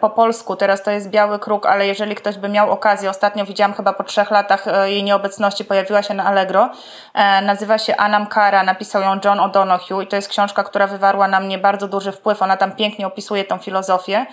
po 0.00 0.11
polsku. 0.11 0.56
Teraz 0.56 0.82
to 0.82 0.90
jest 0.90 1.11
Biały 1.11 1.38
Kruk, 1.38 1.66
ale 1.66 1.86
jeżeli 1.86 2.14
ktoś 2.14 2.38
by 2.38 2.48
miał 2.48 2.70
okazję, 2.70 3.11
ostatnio 3.11 3.46
widziałam 3.46 3.74
chyba 3.74 3.92
po 3.92 4.04
trzech 4.04 4.30
latach 4.30 4.68
e, 4.68 4.90
jej 4.90 5.04
nieobecności, 5.04 5.64
pojawiła 5.64 6.02
się 6.02 6.14
na 6.14 6.24
Allegro. 6.24 6.70
E, 7.14 7.42
nazywa 7.42 7.78
się 7.78 7.96
Anam 7.96 8.26
Kara, 8.26 8.62
napisał 8.62 9.02
ją 9.02 9.20
John 9.24 9.38
O'Donoghue 9.38 10.02
i 10.02 10.06
to 10.06 10.16
jest 10.16 10.28
książka, 10.28 10.64
która 10.64 10.86
wywarła 10.86 11.28
na 11.28 11.40
mnie 11.40 11.58
bardzo 11.58 11.88
duży 11.88 12.12
wpływ. 12.12 12.42
Ona 12.42 12.56
tam 12.56 12.72
pięknie 12.72 13.06
opisuje 13.06 13.44
tą 13.44 13.58
filozofię. 13.58 14.26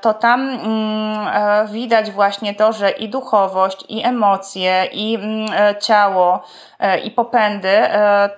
To 0.00 0.14
tam 0.14 0.40
mm, 0.40 1.66
widać 1.66 2.10
właśnie 2.10 2.54
to, 2.54 2.72
że 2.72 2.90
i 2.90 3.08
duchowość, 3.08 3.84
i 3.88 4.04
emocje, 4.04 4.84
i 4.92 5.14
mm, 5.14 5.48
ciało, 5.80 6.42
i 7.04 7.10
popędy 7.10 7.78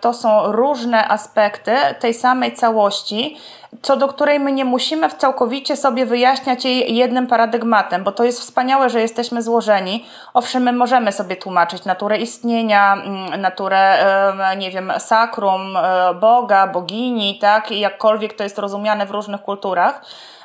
to 0.00 0.12
są 0.12 0.52
różne 0.52 1.08
aspekty 1.08 1.76
tej 2.00 2.14
samej 2.14 2.52
całości, 2.52 3.36
co 3.82 3.96
do 3.96 4.08
której 4.08 4.40
my 4.40 4.52
nie 4.52 4.64
musimy 4.64 5.08
całkowicie 5.08 5.76
sobie 5.76 6.06
wyjaśniać 6.06 6.64
jej 6.64 6.96
jednym 6.96 7.26
paradygmatem, 7.26 8.04
bo 8.04 8.12
to 8.12 8.24
jest 8.24 8.40
wspaniałe, 8.40 8.90
że 8.90 9.00
jesteśmy 9.00 9.42
złożeni. 9.42 10.04
Owszem, 10.34 10.62
my 10.62 10.72
możemy 10.72 11.12
sobie 11.12 11.36
tłumaczyć 11.36 11.84
naturę 11.84 12.18
istnienia, 12.18 12.94
mm, 12.94 13.40
naturę, 13.40 13.98
nie 14.56 14.70
wiem, 14.70 14.92
sakrum, 14.98 15.76
e, 15.76 16.14
Boga, 16.14 16.66
bogini, 16.66 17.38
tak, 17.38 17.70
jakkolwiek 17.70 18.34
to 18.34 18.44
jest 18.44 18.58
rozumiane 18.58 19.06
w 19.06 19.10
różnych 19.10 19.42
kulturach 19.42 20.00
e, 20.00 20.35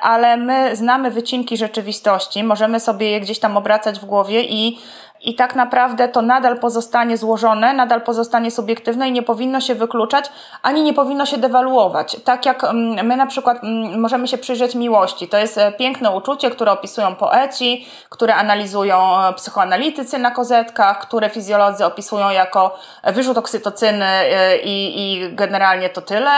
ale 0.00 0.36
my 0.36 0.76
znamy 0.76 1.10
wycinki 1.10 1.56
rzeczywistości, 1.56 2.44
możemy 2.44 2.80
sobie 2.80 3.10
je 3.10 3.20
gdzieś 3.20 3.38
tam 3.38 3.56
obracać 3.56 3.98
w 4.00 4.04
głowie 4.04 4.42
i 4.42 4.78
i 5.24 5.34
tak 5.34 5.54
naprawdę 5.54 6.08
to 6.08 6.22
nadal 6.22 6.58
pozostanie 6.58 7.16
złożone, 7.16 7.72
nadal 7.72 8.00
pozostanie 8.00 8.50
subiektywne 8.50 9.08
i 9.08 9.12
nie 9.12 9.22
powinno 9.22 9.60
się 9.60 9.74
wykluczać, 9.74 10.30
ani 10.62 10.82
nie 10.82 10.94
powinno 10.94 11.26
się 11.26 11.38
dewaluować. 11.38 12.16
Tak 12.24 12.46
jak 12.46 12.64
mm, 12.64 13.06
my 13.06 13.16
na 13.16 13.26
przykład 13.26 13.64
mm, 13.64 14.00
możemy 14.00 14.28
się 14.28 14.38
przyjrzeć 14.38 14.74
miłości. 14.74 15.28
To 15.28 15.38
jest 15.38 15.58
e, 15.58 15.72
piękne 15.72 16.10
uczucie, 16.10 16.50
które 16.50 16.72
opisują 16.72 17.14
poeci, 17.14 17.88
które 18.08 18.34
analizują 18.34 19.20
e, 19.20 19.32
psychoanalitycy 19.32 20.18
na 20.18 20.30
kozetkach, 20.30 20.98
które 20.98 21.30
fizjolodzy 21.30 21.86
opisują 21.86 22.30
jako 22.30 22.78
wyrzut 23.04 23.38
oksytocyny 23.38 24.04
e, 24.04 24.58
i, 24.58 25.02
i 25.02 25.34
generalnie 25.34 25.90
to 25.90 26.02
tyle. 26.02 26.30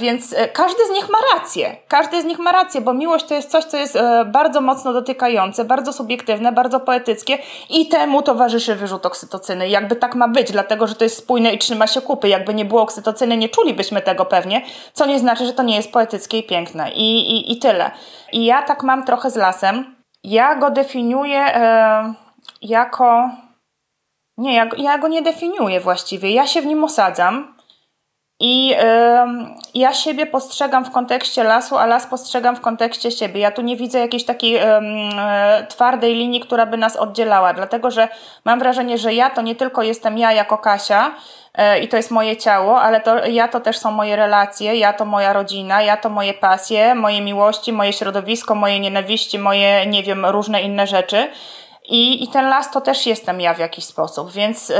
Więc 0.00 0.34
każdy 0.52 0.86
z 0.86 0.90
nich 0.90 1.08
ma 1.08 1.18
rację. 1.34 1.76
Każdy 1.88 2.22
z 2.22 2.24
nich 2.24 2.38
ma 2.38 2.52
rację, 2.52 2.80
bo 2.80 2.94
miłość 2.94 3.26
to 3.26 3.34
jest 3.34 3.50
coś, 3.50 3.64
co 3.64 3.76
jest 3.76 3.98
bardzo 4.26 4.60
mocno 4.60 4.92
dotykające, 4.92 5.64
bardzo 5.64 5.92
subiektywne, 5.92 6.52
bardzo 6.52 6.80
poetyckie 6.80 7.38
i 7.70 7.89
temu 7.90 8.22
towarzyszy 8.22 8.74
wyrzut 8.74 9.06
oksytocyny. 9.06 9.68
Jakby 9.68 9.96
tak 9.96 10.14
ma 10.14 10.28
być, 10.28 10.52
dlatego 10.52 10.86
że 10.86 10.94
to 10.94 11.04
jest 11.04 11.16
spójne 11.16 11.52
i 11.52 11.58
trzyma 11.58 11.86
się 11.86 12.00
kupy. 12.00 12.28
Jakby 12.28 12.54
nie 12.54 12.64
było 12.64 12.82
oksytocyny, 12.82 13.36
nie 13.36 13.48
czulibyśmy 13.48 14.02
tego 14.02 14.24
pewnie, 14.24 14.62
co 14.92 15.06
nie 15.06 15.18
znaczy, 15.18 15.46
że 15.46 15.52
to 15.52 15.62
nie 15.62 15.76
jest 15.76 15.92
poetyckie 15.92 16.38
i 16.38 16.42
piękne. 16.42 16.90
I, 16.92 17.36
i, 17.36 17.52
i 17.52 17.58
tyle. 17.58 17.90
I 18.32 18.44
ja 18.44 18.62
tak 18.62 18.82
mam 18.82 19.04
trochę 19.04 19.30
z 19.30 19.36
lasem. 19.36 19.96
Ja 20.24 20.54
go 20.54 20.70
definiuję 20.70 21.40
e, 21.54 22.14
jako. 22.62 23.30
Nie, 24.38 24.54
ja, 24.54 24.68
ja 24.76 24.98
go 24.98 25.08
nie 25.08 25.22
definiuję 25.22 25.80
właściwie. 25.80 26.30
Ja 26.30 26.46
się 26.46 26.62
w 26.62 26.66
nim 26.66 26.84
osadzam. 26.84 27.59
I 28.40 28.72
y, 28.72 28.76
ja 29.74 29.94
siebie 29.94 30.26
postrzegam 30.26 30.84
w 30.84 30.90
kontekście 30.90 31.44
lasu, 31.44 31.76
a 31.76 31.86
las 31.86 32.06
postrzegam 32.06 32.56
w 32.56 32.60
kontekście 32.60 33.10
siebie. 33.10 33.40
Ja 33.40 33.50
tu 33.50 33.62
nie 33.62 33.76
widzę 33.76 33.98
jakiejś 33.98 34.24
takiej 34.24 34.56
y, 34.56 34.62
y, 34.62 35.66
twardej 35.68 36.14
linii, 36.14 36.40
która 36.40 36.66
by 36.66 36.76
nas 36.76 36.96
oddzielała, 36.96 37.54
dlatego 37.54 37.90
że 37.90 38.08
mam 38.44 38.58
wrażenie, 38.58 38.98
że 38.98 39.14
ja 39.14 39.30
to 39.30 39.42
nie 39.42 39.54
tylko 39.54 39.82
jestem 39.82 40.18
ja 40.18 40.32
jako 40.32 40.58
Kasia 40.58 41.14
e, 41.54 41.80
i 41.80 41.88
to 41.88 41.96
jest 41.96 42.10
moje 42.10 42.36
ciało, 42.36 42.80
ale 42.80 43.00
to 43.00 43.26
ja 43.26 43.48
to 43.48 43.60
też 43.60 43.78
są 43.78 43.90
moje 43.90 44.16
relacje, 44.16 44.76
ja 44.76 44.92
to 44.92 45.04
moja 45.04 45.32
rodzina, 45.32 45.82
ja 45.82 45.96
to 45.96 46.08
moje 46.08 46.34
pasje, 46.34 46.94
moje 46.94 47.20
miłości, 47.20 47.72
moje 47.72 47.92
środowisko, 47.92 48.54
moje 48.54 48.80
nienawiści, 48.80 49.38
moje, 49.38 49.86
nie 49.86 50.02
wiem, 50.02 50.26
różne 50.26 50.62
inne 50.62 50.86
rzeczy. 50.86 51.28
I, 51.90 52.24
I 52.24 52.28
ten 52.28 52.48
las 52.48 52.70
to 52.70 52.80
też 52.80 53.06
jestem 53.06 53.40
ja 53.40 53.54
w 53.54 53.58
jakiś 53.58 53.84
sposób, 53.84 54.32
więc 54.32 54.70
ym, 54.70 54.76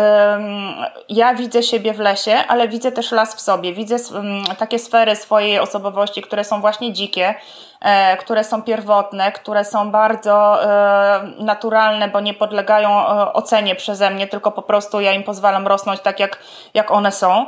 ja 1.09 1.35
widzę 1.35 1.63
siebie 1.63 1.93
w 1.95 1.99
lesie, 1.99 2.35
ale 2.49 2.69
widzę 2.69 2.93
też 2.93 3.13
las 3.13 3.35
w 3.35 3.41
sobie. 3.41 3.73
Widzę 3.73 3.97
ym, 4.15 4.45
takie 4.59 4.79
sfery 4.79 5.17
swojej 5.17 5.59
osobowości, 5.59 6.23
które 6.23 6.45
są 6.45 6.61
właśnie 6.61 6.93
dzikie, 6.93 7.35
e, 7.81 8.17
które 8.17 8.45
są 8.45 8.63
pierwotne, 8.63 9.33
które 9.33 9.65
są 9.65 9.91
bardzo 9.91 10.65
e, 10.65 11.23
naturalne, 11.39 12.09
bo 12.09 12.21
nie 12.21 12.35
podlegają 12.35 12.91
e, 12.91 13.33
ocenie 13.33 13.75
przeze 13.75 14.11
mnie, 14.11 14.27
tylko 14.27 14.53
po 14.53 14.63
prostu 14.63 15.01
ja 15.01 15.13
im 15.13 15.23
pozwalam 15.23 15.67
rosnąć 15.67 16.01
tak, 16.01 16.21
jak, 16.21 16.39
jak 16.75 16.91
one 16.91 17.13
są. 17.13 17.47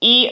I 0.00 0.30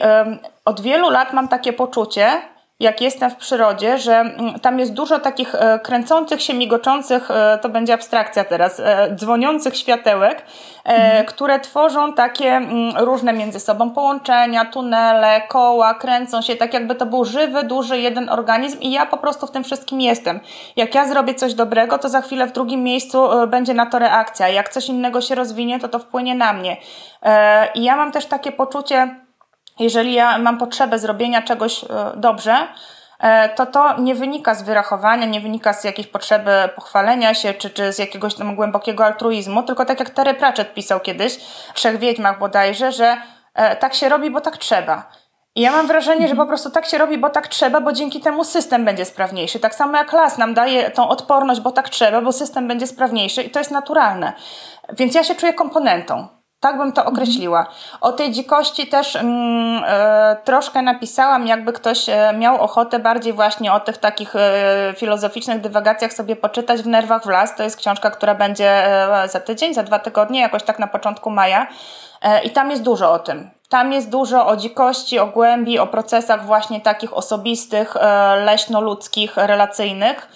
od 0.65 0.81
wielu 0.81 1.09
lat 1.09 1.33
mam 1.33 1.47
takie 1.47 1.73
poczucie, 1.73 2.41
jak 2.79 3.01
jestem 3.01 3.31
w 3.31 3.35
przyrodzie, 3.35 3.97
że 3.97 4.15
mm, 4.15 4.59
tam 4.59 4.79
jest 4.79 4.93
dużo 4.93 5.19
takich 5.19 5.55
e, 5.55 5.79
kręcących 5.79 6.41
się, 6.41 6.53
migoczących, 6.53 7.31
e, 7.31 7.59
to 7.61 7.69
będzie 7.69 7.93
abstrakcja 7.93 8.43
teraz, 8.43 8.79
e, 8.79 9.15
dzwoniących 9.15 9.77
światełek, 9.77 10.45
mhm. 10.85 11.25
które 11.25 11.59
tworzą 11.59 12.13
takie 12.13 12.49
mm, 12.49 12.97
różne 12.97 13.33
między 13.33 13.59
sobą 13.59 13.89
połączenia, 13.89 14.65
tunele, 14.65 15.41
koła, 15.41 15.93
kręcą 15.93 16.41
się, 16.41 16.55
tak 16.55 16.73
jakby 16.73 16.95
to 16.95 17.05
był 17.05 17.25
żywy, 17.25 17.63
duży 17.63 17.99
jeden 17.99 18.29
organizm 18.29 18.79
i 18.79 18.91
ja 18.91 19.05
po 19.05 19.17
prostu 19.17 19.47
w 19.47 19.51
tym 19.51 19.63
wszystkim 19.63 20.01
jestem. 20.01 20.39
Jak 20.75 20.95
ja 20.95 21.07
zrobię 21.07 21.35
coś 21.35 21.53
dobrego, 21.53 21.97
to 21.97 22.09
za 22.09 22.21
chwilę 22.21 22.47
w 22.47 22.51
drugim 22.51 22.83
miejscu 22.83 23.27
będzie 23.47 23.73
na 23.73 23.85
to 23.85 23.99
reakcja. 23.99 24.49
Jak 24.49 24.69
coś 24.69 24.89
innego 24.89 25.21
się 25.21 25.35
rozwinie, 25.35 25.79
to 25.79 25.87
to 25.87 25.99
wpłynie 25.99 26.35
na 26.35 26.53
mnie. 26.53 26.77
I 27.75 27.83
ja 27.83 27.95
mam 27.95 28.11
też 28.11 28.25
takie 28.25 28.51
poczucie, 28.51 29.26
jeżeli 29.79 30.13
ja 30.13 30.37
mam 30.37 30.57
potrzebę 30.57 30.99
zrobienia 30.99 31.41
czegoś 31.41 31.83
e, 31.83 31.87
dobrze, 32.15 32.55
e, 33.19 33.49
to 33.49 33.65
to 33.65 33.99
nie 33.99 34.15
wynika 34.15 34.55
z 34.55 34.63
wyrachowania, 34.63 35.25
nie 35.25 35.41
wynika 35.41 35.73
z 35.73 35.83
jakiejś 35.83 36.07
potrzeby 36.07 36.51
pochwalenia 36.75 37.33
się, 37.33 37.53
czy, 37.53 37.69
czy 37.69 37.93
z 37.93 37.99
jakiegoś 37.99 38.35
tam 38.35 38.55
głębokiego 38.55 39.05
altruizmu, 39.05 39.63
tylko 39.63 39.85
tak 39.85 39.99
jak 39.99 40.09
Terry 40.09 40.33
Pratchett 40.33 40.73
pisał 40.73 40.99
kiedyś 40.99 41.37
w 41.37 41.73
Trzech 41.73 41.99
Wiedźmach 41.99 42.39
bodajże, 42.39 42.91
że 42.91 43.17
e, 43.53 43.75
tak 43.75 43.93
się 43.93 44.09
robi, 44.09 44.31
bo 44.31 44.41
tak 44.41 44.57
trzeba. 44.57 45.09
I 45.57 45.61
ja 45.61 45.71
mam 45.71 45.87
wrażenie, 45.87 46.27
że 46.27 46.35
po 46.35 46.45
prostu 46.45 46.71
tak 46.71 46.85
się 46.85 46.97
robi, 46.97 47.17
bo 47.17 47.29
tak 47.29 47.47
trzeba, 47.47 47.81
bo 47.81 47.91
dzięki 47.91 48.21
temu 48.21 48.43
system 48.43 48.85
będzie 48.85 49.05
sprawniejszy. 49.05 49.59
Tak 49.59 49.75
samo 49.75 49.97
jak 49.97 50.13
las 50.13 50.37
nam 50.37 50.53
daje 50.53 50.91
tą 50.91 51.09
odporność, 51.09 51.61
bo 51.61 51.71
tak 51.71 51.89
trzeba, 51.89 52.21
bo 52.21 52.31
system 52.31 52.67
będzie 52.67 52.87
sprawniejszy 52.87 53.43
i 53.43 53.49
to 53.49 53.59
jest 53.59 53.71
naturalne. 53.71 54.33
Więc 54.93 55.15
ja 55.15 55.23
się 55.23 55.35
czuję 55.35 55.53
komponentą. 55.53 56.36
Tak 56.59 56.77
bym 56.77 56.91
to 56.91 57.05
określiła. 57.05 57.67
O 58.01 58.11
tej 58.11 58.31
dzikości 58.31 58.87
też 58.87 59.15
mm, 59.15 59.83
e, 59.87 60.37
troszkę 60.43 60.81
napisałam, 60.81 61.47
jakby 61.47 61.73
ktoś 61.73 62.09
e, 62.09 62.33
miał 62.37 62.61
ochotę 62.61 62.99
bardziej 62.99 63.33
właśnie 63.33 63.73
o 63.73 63.79
tych 63.79 63.97
takich 63.97 64.35
e, 64.35 64.93
filozoficznych 64.95 65.61
dywagacjach 65.61 66.13
sobie 66.13 66.35
poczytać 66.35 66.81
w 66.81 66.87
Nerwach 66.87 67.23
w 67.23 67.29
las. 67.29 67.55
To 67.55 67.63
jest 67.63 67.77
książka, 67.77 68.11
która 68.11 68.35
będzie 68.35 68.69
e, 69.23 69.29
za 69.29 69.39
tydzień, 69.39 69.73
za 69.73 69.83
dwa 69.83 69.99
tygodnie, 69.99 70.39
jakoś 70.41 70.63
tak 70.63 70.79
na 70.79 70.87
początku 70.87 71.29
maja. 71.29 71.67
E, 72.21 72.43
I 72.43 72.49
tam 72.49 72.71
jest 72.71 72.83
dużo 72.83 73.11
o 73.11 73.19
tym. 73.19 73.49
Tam 73.69 73.93
jest 73.93 74.09
dużo 74.09 74.47
o 74.47 74.55
dzikości, 74.55 75.19
o 75.19 75.27
głębi, 75.27 75.79
o 75.79 75.87
procesach 75.87 76.45
właśnie 76.45 76.81
takich 76.81 77.13
osobistych, 77.13 77.95
e, 77.95 78.35
leśno-ludzkich, 78.45 79.37
relacyjnych. 79.37 80.29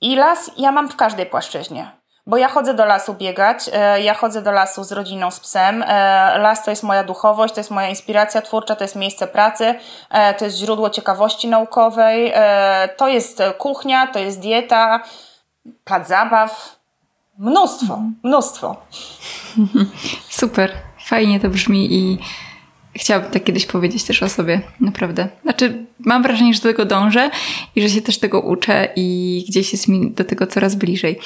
I 0.00 0.16
las 0.16 0.50
ja 0.56 0.72
mam 0.72 0.88
w 0.88 0.96
każdej 0.96 1.26
płaszczyźnie 1.26 1.99
Bo 2.26 2.36
ja 2.36 2.48
chodzę 2.48 2.74
do 2.74 2.84
lasu 2.84 3.14
biegać, 3.14 3.70
e, 3.72 4.02
ja 4.02 4.14
chodzę 4.14 4.42
do 4.42 4.52
lasu 4.52 4.84
z 4.84 4.92
rodziną, 4.92 5.30
z 5.30 5.40
psem. 5.40 5.82
E, 5.82 6.38
las 6.38 6.64
to 6.64 6.70
jest 6.70 6.82
moja 6.82 7.04
duchowość, 7.04 7.54
to 7.54 7.60
jest 7.60 7.70
moja 7.70 7.88
inspiracja 7.88 8.42
twórcza, 8.42 8.76
to 8.76 8.84
jest 8.84 8.96
miejsce 8.96 9.26
pracy, 9.26 9.74
e, 10.10 10.34
to 10.34 10.44
jest 10.44 10.56
źródło 10.56 10.90
ciekawości 10.90 11.48
naukowej, 11.48 12.32
to 12.96 13.08
jest 13.08 13.42
kuchnia, 13.58 14.06
to 14.06 14.18
jest 14.18 14.40
dieta, 14.40 15.00
plac 15.84 16.08
zabaw. 16.08 16.76
Mnóstwo, 17.38 18.02
mnóstwo. 18.22 18.76
Super, 20.28 20.72
fajnie 21.04 21.40
to 21.40 21.48
brzmi 21.48 21.94
i 21.94 22.18
chciałabym 22.94 23.30
tak 23.30 23.44
kiedyś 23.44 23.66
powiedzieć 23.66 24.04
też 24.04 24.22
o 24.22 24.28
sobie, 24.28 24.60
naprawdę. 24.80 25.28
Znaczy, 25.42 25.86
mam 25.98 26.22
wrażenie, 26.22 26.54
że 26.54 26.60
do 26.60 26.68
tego 26.68 26.84
dążę 26.84 27.30
i 27.76 27.82
że 27.82 27.88
się 27.88 28.02
też 28.02 28.18
tego 28.18 28.40
uczę 28.40 28.88
i 28.96 29.44
gdzieś 29.48 29.72
jest 29.72 29.88
mi 29.88 30.10
do 30.10 30.24
tego 30.24 30.46
coraz 30.46 30.74
bliżej. 30.74 31.18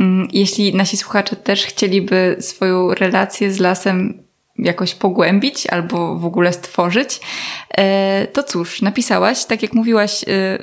Mm, 0.00 0.28
jeśli 0.32 0.74
nasi 0.74 0.96
słuchacze 0.96 1.36
też 1.36 1.66
chcieliby 1.66 2.36
swoją 2.40 2.94
relację 2.94 3.52
z 3.52 3.58
lasem 3.58 4.22
jakoś 4.58 4.94
pogłębić 4.94 5.66
albo 5.66 6.16
w 6.16 6.24
ogóle 6.24 6.52
stworzyć, 6.52 7.20
e, 7.78 8.26
to 8.26 8.42
cóż, 8.42 8.82
napisałaś, 8.82 9.44
tak 9.44 9.62
jak 9.62 9.72
mówiłaś, 9.72 10.24
e, 10.28 10.58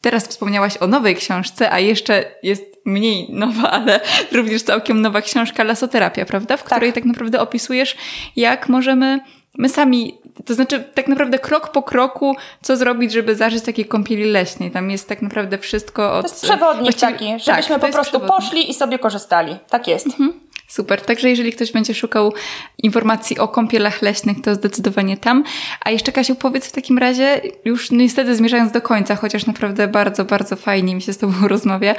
teraz 0.00 0.28
wspomniałaś 0.28 0.76
o 0.76 0.86
nowej 0.86 1.16
książce, 1.16 1.72
a 1.72 1.80
jeszcze 1.80 2.24
jest 2.42 2.64
mniej 2.84 3.26
nowa, 3.32 3.70
ale 3.80 4.00
również 4.32 4.62
całkiem 4.62 5.00
nowa 5.00 5.22
książka 5.22 5.64
Lasoterapia, 5.64 6.24
prawda? 6.24 6.56
W 6.56 6.64
której 6.64 6.92
tak, 6.92 6.94
tak 6.94 7.04
naprawdę 7.04 7.40
opisujesz, 7.40 7.96
jak 8.36 8.68
możemy 8.68 9.20
my 9.58 9.68
sami, 9.68 10.18
to 10.44 10.54
znaczy 10.54 10.84
tak 10.94 11.08
naprawdę 11.08 11.38
krok 11.38 11.72
po 11.72 11.82
kroku, 11.82 12.36
co 12.62 12.76
zrobić, 12.76 13.12
żeby 13.12 13.34
zażyć 13.34 13.64
takiej 13.64 13.84
kąpieli 13.84 14.24
leśnej. 14.24 14.70
Tam 14.70 14.90
jest 14.90 15.08
tak 15.08 15.22
naprawdę 15.22 15.58
wszystko 15.58 16.18
od... 16.18 16.26
To 16.26 16.32
jest 16.32 16.44
przewodnik 16.44 16.94
taki, 16.94 17.24
żebyśmy 17.24 17.78
tak, 17.78 17.80
po 17.80 17.92
prostu 17.92 18.20
poszli 18.20 18.70
i 18.70 18.74
sobie 18.74 18.98
korzystali. 18.98 19.56
Tak 19.70 19.88
jest. 19.88 20.06
Mhm. 20.06 20.46
Super. 20.68 21.00
Także 21.00 21.30
jeżeli 21.30 21.52
ktoś 21.52 21.72
będzie 21.72 21.94
szukał 21.94 22.32
informacji 22.78 23.38
o 23.38 23.48
kąpielach 23.48 24.02
leśnych, 24.02 24.42
to 24.42 24.54
zdecydowanie 24.54 25.16
tam. 25.16 25.44
A 25.80 25.90
jeszcze 25.90 26.12
Kasiu, 26.12 26.34
powiedz 26.34 26.66
w 26.66 26.72
takim 26.72 26.98
razie, 26.98 27.40
już 27.64 27.90
niestety 27.90 28.34
zmierzając 28.34 28.72
do 28.72 28.82
końca, 28.82 29.16
chociaż 29.16 29.46
naprawdę 29.46 29.88
bardzo, 29.88 30.24
bardzo 30.24 30.56
fajnie 30.56 30.94
mi 30.94 31.02
się 31.02 31.12
z 31.12 31.18
Tobą 31.18 31.32
rozmawia. 31.48 31.94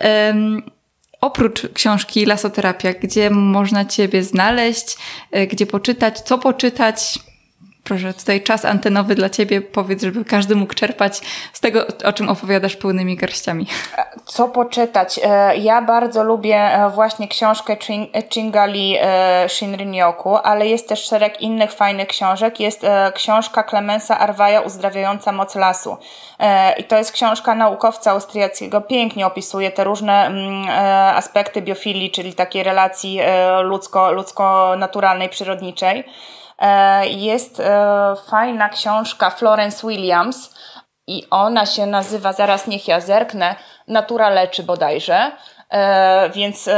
Um, 0.00 0.62
oprócz 1.20 1.68
książki 1.74 2.26
Lasoterapia, 2.26 2.92
gdzie 2.92 3.30
można 3.30 3.84
Ciebie 3.84 4.22
znaleźć, 4.22 4.96
e, 5.30 5.46
gdzie 5.46 5.66
poczytać, 5.66 6.20
co 6.20 6.38
poczytać? 6.38 7.18
Proszę, 7.88 8.14
tutaj 8.14 8.42
czas 8.42 8.64
antenowy 8.64 9.14
dla 9.14 9.30
Ciebie. 9.30 9.60
Powiedz, 9.60 10.02
żeby 10.02 10.24
każdy 10.24 10.56
mógł 10.56 10.74
czerpać 10.74 11.20
z 11.52 11.60
tego, 11.60 11.86
o 12.04 12.12
czym 12.12 12.28
opowiadasz 12.28 12.76
pełnymi 12.76 13.16
garściami. 13.16 13.66
Co 14.24 14.48
poczytać? 14.48 15.20
E, 15.24 15.56
ja 15.56 15.82
bardzo 15.82 16.24
lubię 16.24 16.56
e, 16.56 16.90
właśnie 16.90 17.28
książkę 17.28 17.76
Chingali 18.30 18.98
Shinrin-yoku, 19.46 20.38
ale 20.42 20.66
jest 20.66 20.88
też 20.88 21.04
szereg 21.04 21.40
innych 21.40 21.72
fajnych 21.72 22.08
książek. 22.08 22.60
Jest 22.60 22.86
książka 23.14 23.64
Clemensa 23.64 24.18
Arwaja 24.18 24.60
Uzdrawiająca 24.60 25.32
Moc 25.32 25.54
Lasu. 25.54 25.96
I 26.78 26.84
to 26.84 26.96
jest 26.96 27.12
książka 27.12 27.54
naukowca 27.54 28.10
austriackiego. 28.10 28.80
Pięknie 28.80 29.26
opisuje 29.26 29.70
te 29.70 29.84
różne 29.84 30.26
mm, 30.26 30.68
aspekty 31.16 31.62
biofilii, 31.62 32.10
czyli 32.10 32.34
takiej 32.34 32.62
relacji 32.62 33.20
ludzko, 33.62 34.12
ludzko-naturalnej, 34.12 35.28
przyrodniczej. 35.28 36.04
E, 36.58 37.06
jest 37.08 37.60
e, 37.60 38.14
fajna 38.30 38.68
książka 38.68 39.30
Florence 39.30 39.86
Williams 39.86 40.54
i 41.06 41.26
ona 41.30 41.66
się 41.66 41.86
nazywa, 41.86 42.32
zaraz 42.32 42.66
niech 42.66 42.88
ja 42.88 43.00
zerknę, 43.00 43.54
Natura 43.88 44.30
leczy 44.30 44.62
bodajże. 44.62 45.32
E, 45.70 46.30
więc 46.30 46.68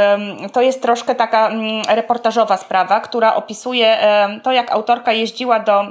to 0.53 0.61
jest 0.61 0.81
troszkę 0.81 1.15
taka 1.15 1.47
mm, 1.47 1.83
reportażowa 1.89 2.57
sprawa, 2.57 2.99
która 2.99 3.35
opisuje 3.35 3.97
to, 4.43 4.51
jak 4.51 4.71
autorka 4.71 5.11
jeździła 5.11 5.59
do 5.59 5.83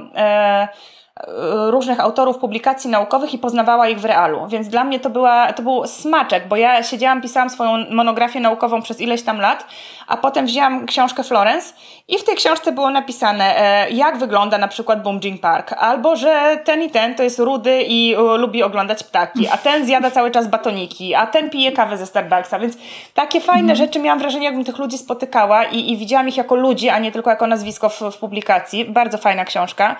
różnych 1.69 1.99
autorów 1.99 2.37
publikacji 2.37 2.89
naukowych 2.89 3.33
i 3.33 3.37
poznawała 3.37 3.87
ich 3.87 3.99
w 3.99 4.05
realu. 4.05 4.47
Więc 4.47 4.67
dla 4.67 4.83
mnie 4.83 4.99
to, 4.99 5.09
była, 5.09 5.53
to 5.53 5.63
był 5.63 5.87
smaczek, 5.87 6.47
bo 6.47 6.55
ja 6.55 6.83
siedziałam, 6.83 7.21
pisałam 7.21 7.49
swoją 7.49 7.85
monografię 7.91 8.39
naukową 8.39 8.81
przez 8.81 9.01
ileś 9.01 9.23
tam 9.23 9.39
lat, 9.39 9.65
a 10.07 10.17
potem 10.17 10.45
wzięłam 10.45 10.85
książkę 10.85 11.23
Florence 11.23 11.73
i 12.07 12.17
w 12.17 12.23
tej 12.23 12.35
książce 12.35 12.71
było 12.71 12.89
napisane, 12.89 13.57
e, 13.57 13.89
jak 13.89 14.17
wygląda 14.17 14.57
na 14.57 14.67
przykład 14.67 15.03
Boomjing 15.03 15.41
Park, 15.41 15.73
albo 15.73 16.15
że 16.15 16.59
ten 16.63 16.81
i 16.81 16.89
ten 16.89 17.15
to 17.15 17.23
jest 17.23 17.39
rudy 17.39 17.83
i 17.87 18.15
lubi 18.37 18.63
oglądać 18.63 19.03
ptaki, 19.03 19.47
a 19.47 19.57
ten 19.57 19.85
zjada 19.85 20.11
cały 20.11 20.31
czas 20.31 20.47
batoniki, 20.47 21.15
a 21.15 21.27
ten 21.27 21.49
pije 21.49 21.71
kawę 21.71 21.97
ze 21.97 22.05
Starbucksa, 22.05 22.59
więc 22.59 22.77
takie 23.13 23.41
fajne 23.41 23.71
mhm. 23.71 23.75
rzeczy 23.75 23.99
miałam 23.99 24.19
wrażenie, 24.19 24.45
jakbym 24.45 24.65
tych 24.65 24.77
ludzi 24.77 24.97
spotykała 24.97 25.63
i, 25.63 25.91
i 25.91 25.97
widziałam 25.97 26.29
ich 26.29 26.37
jako 26.37 26.55
ludzi, 26.55 26.89
a 26.89 26.99
nie 26.99 27.11
tylko 27.11 27.29
jako 27.29 27.47
nazwisko 27.47 27.89
w, 27.89 28.01
w 28.11 28.17
publikacji. 28.17 28.85
Bardzo 28.85 29.17
fajna 29.17 29.45
książka. 29.45 29.95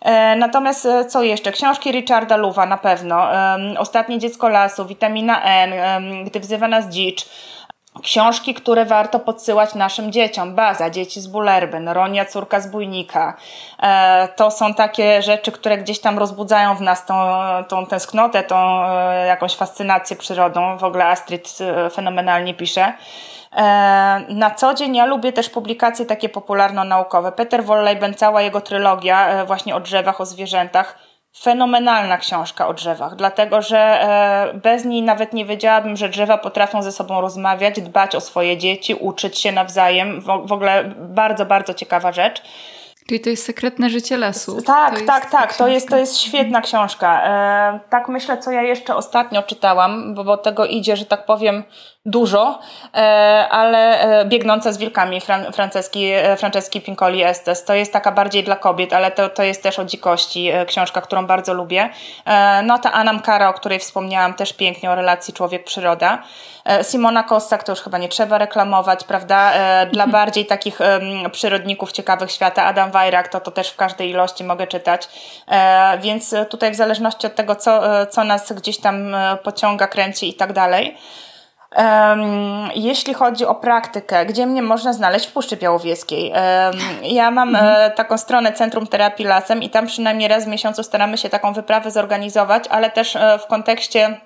E, 0.00 0.36
natomiast 0.66 0.86
e, 0.86 1.10
co 1.10 1.22
jeszcze? 1.22 1.52
Książki 1.52 1.92
Richarda 1.92 2.36
Luwa 2.36 2.66
na 2.66 2.76
pewno. 2.78 3.28
Ostatnie 3.78 4.18
dziecko 4.18 4.48
lasu, 4.48 4.86
Witamina 4.86 5.42
N, 5.42 5.72
Gdy 6.24 6.40
wzywa 6.40 6.68
nas 6.68 6.88
dzicz. 6.88 7.26
Książki, 8.02 8.54
które 8.54 8.84
warto 8.84 9.18
podsyłać 9.18 9.74
naszym 9.74 10.12
dzieciom. 10.12 10.54
Baza, 10.54 10.90
dzieci 10.90 11.20
z 11.20 11.26
Bullerby, 11.26 11.80
Ronia, 11.86 12.24
córka 12.24 12.60
z 12.60 12.70
Bójnika. 12.70 13.36
E, 13.82 14.28
to 14.36 14.50
są 14.50 14.74
takie 14.74 15.22
rzeczy, 15.22 15.52
które 15.52 15.78
gdzieś 15.78 16.00
tam 16.00 16.18
rozbudzają 16.18 16.74
w 16.74 16.80
nas 16.80 17.06
tą, 17.06 17.14
tą 17.68 17.86
tęsknotę, 17.86 18.42
tą 18.42 18.82
jakąś 19.26 19.56
fascynację 19.56 20.16
przyrodą. 20.16 20.78
W 20.78 20.84
ogóle 20.84 21.06
Astrid 21.06 21.58
fenomenalnie 21.92 22.54
pisze. 22.54 22.92
Na 24.28 24.50
co 24.56 24.74
dzień 24.74 24.96
ja 24.96 25.06
lubię 25.06 25.32
też 25.32 25.50
publikacje 25.50 26.06
takie 26.06 26.28
popularno-naukowe. 26.28 27.32
Peter 27.32 27.64
Wolleben, 27.64 28.14
cała 28.14 28.42
jego 28.42 28.60
trylogia 28.60 29.44
właśnie 29.44 29.76
o 29.76 29.80
drzewach, 29.80 30.20
o 30.20 30.26
zwierzętach 30.26 30.98
fenomenalna 31.40 32.18
książka 32.18 32.68
o 32.68 32.74
drzewach, 32.74 33.16
dlatego 33.16 33.62
że 33.62 33.78
e, 33.78 34.54
bez 34.54 34.84
niej 34.84 35.02
nawet 35.02 35.32
nie 35.32 35.44
wiedziałabym, 35.44 35.96
że 35.96 36.08
drzewa 36.08 36.38
potrafią 36.38 36.82
ze 36.82 36.92
sobą 36.92 37.20
rozmawiać, 37.20 37.80
dbać 37.80 38.14
o 38.14 38.20
swoje 38.20 38.58
dzieci, 38.58 38.94
uczyć 38.94 39.38
się 39.38 39.52
nawzajem. 39.52 40.20
W 40.20 40.52
ogóle 40.52 40.84
bardzo, 40.98 41.46
bardzo 41.46 41.74
ciekawa 41.74 42.12
rzecz. 42.12 42.42
Czyli 43.08 43.20
to 43.20 43.30
jest 43.30 43.44
sekretne 43.44 43.90
życie 43.90 44.16
lasu. 44.16 44.62
Tak, 44.62 45.00
tak, 45.00 45.30
tak. 45.30 45.56
To 45.56 45.68
jest, 45.68 45.88
to 45.88 45.96
jest 45.96 46.18
świetna 46.18 46.60
książka. 46.60 47.22
E, 47.24 47.80
tak 47.90 48.08
myślę, 48.08 48.38
co 48.38 48.50
ja 48.50 48.62
jeszcze 48.62 48.96
ostatnio 48.96 49.42
czytałam, 49.42 50.14
bo, 50.14 50.24
bo 50.24 50.36
tego 50.36 50.66
idzie, 50.66 50.96
że 50.96 51.06
tak 51.06 51.26
powiem, 51.26 51.64
dużo, 52.06 52.58
e, 52.94 52.98
ale 53.50 54.00
e, 54.00 54.24
Biegnące 54.24 54.72
z 54.72 54.78
wilkami 54.78 55.20
Fran 55.20 55.52
Franceski, 55.52 56.10
e, 56.12 56.36
Franceski 56.36 56.80
Pincoli 56.80 57.22
Estes. 57.22 57.64
To 57.64 57.74
jest 57.74 57.92
taka 57.92 58.12
bardziej 58.12 58.44
dla 58.44 58.56
kobiet, 58.56 58.92
ale 58.92 59.10
to, 59.10 59.28
to 59.28 59.42
jest 59.42 59.62
też 59.62 59.78
o 59.78 59.84
dzikości 59.84 60.50
książka, 60.66 61.00
którą 61.00 61.26
bardzo 61.26 61.54
lubię. 61.54 61.90
No 62.64 62.78
ta 62.78 62.92
Anam 62.92 63.20
Kara, 63.20 63.48
o 63.48 63.52
której 63.52 63.78
wspomniałam, 63.78 64.34
też 64.34 64.52
pięknie 64.52 64.90
o 64.90 64.94
relacji 64.94 65.34
człowiek-przyroda. 65.34 66.22
Simona 66.82 67.22
Kossak 67.22 67.64
to 67.64 67.72
już 67.72 67.80
chyba 67.80 67.98
nie 67.98 68.08
trzeba 68.08 68.38
reklamować, 68.38 69.04
prawda? 69.04 69.52
Dla 69.92 70.06
bardziej 70.18 70.46
takich 70.46 70.78
przyrodników 71.32 71.92
ciekawych 71.92 72.30
świata 72.30 72.64
Adam 72.64 72.90
Wajrak, 72.90 73.28
to 73.28 73.40
to 73.40 73.50
też 73.50 73.70
w 73.70 73.76
każdej 73.76 74.10
ilości 74.10 74.44
mogę 74.44 74.66
czytać. 74.66 75.08
Więc 76.00 76.34
tutaj 76.50 76.70
w 76.70 76.76
zależności 76.76 77.26
od 77.26 77.34
tego, 77.34 77.56
co, 77.56 78.06
co 78.06 78.24
nas 78.24 78.52
gdzieś 78.52 78.78
tam 78.78 79.16
pociąga, 79.42 79.86
kręci 79.86 80.28
i 80.28 80.34
tak 80.34 80.52
dalej. 80.52 80.96
Jeśli 82.74 83.14
chodzi 83.14 83.46
o 83.46 83.54
praktykę, 83.54 84.26
gdzie 84.26 84.46
mnie 84.46 84.62
można 84.62 84.92
znaleźć 84.92 85.26
w 85.26 85.32
Puszczy 85.32 85.56
Białowieskiej? 85.56 86.32
Ja 87.02 87.30
mam 87.30 87.56
e, 87.56 87.58
mhm. 87.58 87.92
taką 87.92 88.18
stronę 88.18 88.52
Centrum 88.52 88.86
Terapii 88.86 89.26
Lasem 89.26 89.62
i 89.62 89.70
tam 89.70 89.86
przynajmniej 89.86 90.28
raz 90.28 90.44
w 90.44 90.48
miesiącu 90.48 90.82
staramy 90.82 91.18
się 91.18 91.28
taką 91.28 91.52
wyprawę 91.52 91.90
zorganizować, 91.90 92.64
ale 92.70 92.90
też 92.90 93.16
e, 93.16 93.38
w 93.38 93.46
kontekście 93.46 94.20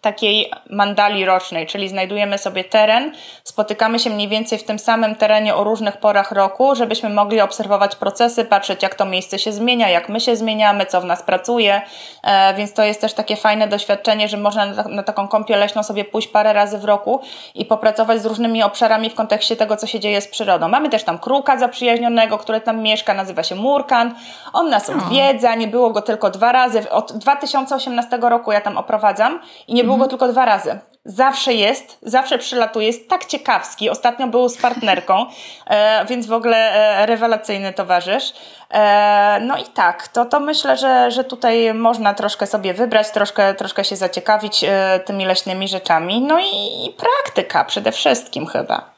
takiej 0.00 0.50
mandali 0.70 1.24
rocznej, 1.24 1.66
czyli 1.66 1.88
znajdujemy 1.88 2.38
sobie 2.38 2.64
teren, 2.64 3.12
spotykamy 3.44 3.98
się 3.98 4.10
mniej 4.10 4.28
więcej 4.28 4.58
w 4.58 4.64
tym 4.64 4.78
samym 4.78 5.14
terenie 5.14 5.54
o 5.54 5.64
różnych 5.64 5.96
porach 5.96 6.32
roku, 6.32 6.74
żebyśmy 6.74 7.08
mogli 7.08 7.40
obserwować 7.40 7.96
procesy, 7.96 8.44
patrzeć 8.44 8.82
jak 8.82 8.94
to 8.94 9.04
miejsce 9.04 9.38
się 9.38 9.52
zmienia, 9.52 9.88
jak 9.88 10.08
my 10.08 10.20
się 10.20 10.36
zmieniamy, 10.36 10.86
co 10.86 11.00
w 11.00 11.04
nas 11.04 11.22
pracuje, 11.22 11.82
e, 12.22 12.54
więc 12.54 12.72
to 12.72 12.82
jest 12.82 13.00
też 13.00 13.14
takie 13.14 13.36
fajne 13.36 13.68
doświadczenie, 13.68 14.28
że 14.28 14.36
można 14.36 14.66
na, 14.66 14.82
na 14.82 15.02
taką 15.02 15.28
kąpiel 15.28 15.60
leśną 15.60 15.82
sobie 15.82 16.04
pójść 16.04 16.28
parę 16.28 16.52
razy 16.52 16.78
w 16.78 16.84
roku 16.84 17.20
i 17.54 17.64
popracować 17.64 18.22
z 18.22 18.26
różnymi 18.26 18.62
obszarami 18.62 19.10
w 19.10 19.14
kontekście 19.14 19.56
tego, 19.56 19.76
co 19.76 19.86
się 19.86 20.00
dzieje 20.00 20.20
z 20.20 20.28
przyrodą. 20.28 20.68
Mamy 20.68 20.88
też 20.88 21.04
tam 21.04 21.18
kruka 21.18 21.58
zaprzyjaźnionego, 21.58 22.38
który 22.38 22.60
tam 22.60 22.82
mieszka, 22.82 23.14
nazywa 23.14 23.42
się 23.42 23.54
Murkan. 23.54 24.14
On 24.52 24.70
nas 24.70 24.90
odwiedza, 24.90 25.54
nie 25.54 25.68
było 25.68 25.90
go 25.90 26.02
tylko 26.02 26.30
dwa 26.30 26.52
razy. 26.52 26.90
Od 26.90 27.12
2018 27.12 28.18
roku 28.22 28.52
ja 28.52 28.60
tam 28.60 28.78
oprowadzam 28.78 29.40
i 29.68 29.74
nie 29.74 29.84
było 29.84 29.89
go 29.96 30.08
tylko 30.08 30.28
dwa 30.28 30.44
razy. 30.44 30.78
zawsze 31.04 31.54
jest, 31.54 31.98
zawsze 32.02 32.38
przylatuje, 32.38 32.86
jest 32.86 33.08
tak 33.08 33.24
ciekawski. 33.24 33.90
Ostatnio 33.90 34.26
był 34.26 34.48
z 34.48 34.56
partnerką, 34.56 35.26
e, 35.66 36.04
więc 36.06 36.26
w 36.26 36.32
ogóle 36.32 36.56
e, 36.56 37.06
rewelacyjny 37.06 37.72
towarzysz. 37.72 38.32
E, 38.70 39.40
no 39.40 39.58
i 39.58 39.64
tak, 39.64 40.08
to, 40.08 40.24
to 40.24 40.40
myślę, 40.40 40.76
że, 40.76 41.10
że 41.10 41.24
tutaj 41.24 41.74
można 41.74 42.14
troszkę 42.14 42.46
sobie 42.46 42.74
wybrać, 42.74 43.10
troszkę, 43.10 43.54
troszkę 43.54 43.84
się 43.84 43.96
zaciekawić 43.96 44.64
tymi 45.04 45.24
leśnymi 45.24 45.68
rzeczami. 45.68 46.20
No 46.20 46.40
i, 46.40 46.86
i 46.86 46.94
praktyka 46.96 47.64
przede 47.64 47.92
wszystkim 47.92 48.46
chyba. 48.46 48.90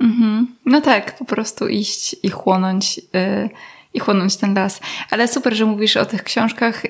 Mhm. 0.00 0.56
No 0.66 0.80
tak, 0.80 1.18
po 1.18 1.24
prostu 1.24 1.68
iść 1.68 2.16
i 2.22 2.30
chłonąć. 2.30 2.98
Y 2.98 3.50
i 3.96 4.00
chłonąć 4.00 4.36
ten 4.36 4.54
las. 4.54 4.80
Ale 5.10 5.28
super, 5.28 5.54
że 5.54 5.66
mówisz 5.66 5.96
o 5.96 6.06
tych 6.06 6.22
książkach. 6.22 6.84
Y, 6.84 6.88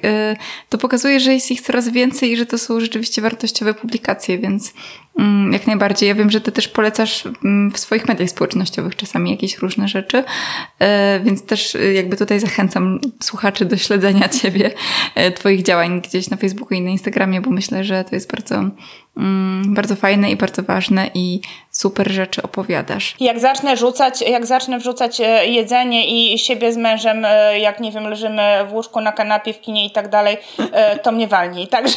to 0.69 0.79
pokazuje, 0.79 1.21
że 1.21 1.35
jest 1.35 1.51
ich 1.51 1.61
coraz 1.61 1.89
więcej 1.89 2.33
i 2.33 2.37
że 2.37 2.47
to 2.47 2.59
są 2.59 2.81
rzeczywiście 2.81 3.23
wartościowe 3.23 3.75
publikacje, 3.75 4.39
więc 4.39 4.75
mm, 5.19 5.53
jak 5.53 5.67
najbardziej. 5.67 6.09
Ja 6.09 6.15
wiem, 6.15 6.31
że 6.31 6.41
ty 6.41 6.53
też 6.53 6.69
polecasz 6.69 7.27
mm, 7.27 7.71
w 7.71 7.79
swoich 7.79 8.09
mediach 8.09 8.31
społecznościowych 8.31 8.97
czasami 8.97 9.31
jakieś 9.31 9.59
różne 9.59 9.89
rzeczy, 9.89 10.19
y, 10.19 10.25
więc 11.25 11.47
też 11.47 11.75
y, 11.75 11.93
jakby 11.93 12.17
tutaj 12.17 12.41
zachęcam 12.41 13.01
słuchaczy 13.23 13.65
do 13.65 13.77
śledzenia 13.77 14.29
ciebie, 14.43 14.71
twoich 15.35 15.63
działań 15.63 16.01
gdzieś 16.01 16.31
na 16.31 16.37
Facebooku 16.37 16.79
i 16.79 16.81
na 16.81 16.91
Instagramie, 16.91 17.41
bo 17.41 17.51
myślę, 17.51 17.85
że 17.85 18.05
to 18.05 18.15
jest 18.15 18.31
bardzo 18.31 18.71
Mm, 19.17 19.75
bardzo 19.75 19.97
fajne 19.97 20.31
i 20.31 20.37
bardzo 20.37 20.63
ważne 20.63 21.11
i 21.15 21.41
super 21.71 22.11
rzeczy 22.11 22.43
opowiadasz. 22.43 23.15
Jak 23.21 23.41
zacznę 23.41 23.77
rzucać, 23.77 24.21
jak 24.21 24.47
zacznę 24.47 24.79
wrzucać 24.79 25.21
e, 25.21 25.47
jedzenie 25.47 26.33
i 26.35 26.39
siebie 26.39 26.73
z 26.73 26.77
mężem, 26.77 26.96
e, 27.05 27.59
jak 27.59 27.81
nie 27.81 27.93
wiem, 27.93 28.05
leżymy 28.09 28.43
w 28.69 28.73
łóżku 28.73 29.01
na 29.01 29.13
kanapie, 29.13 29.53
w 29.53 29.61
kinie 29.61 29.87
i 29.87 29.91
tak 29.91 30.09
dalej, 30.09 30.37
e, 30.73 30.99
to 30.99 31.13
mnie 31.13 31.29
walni. 31.29 31.69
Także 31.77 31.97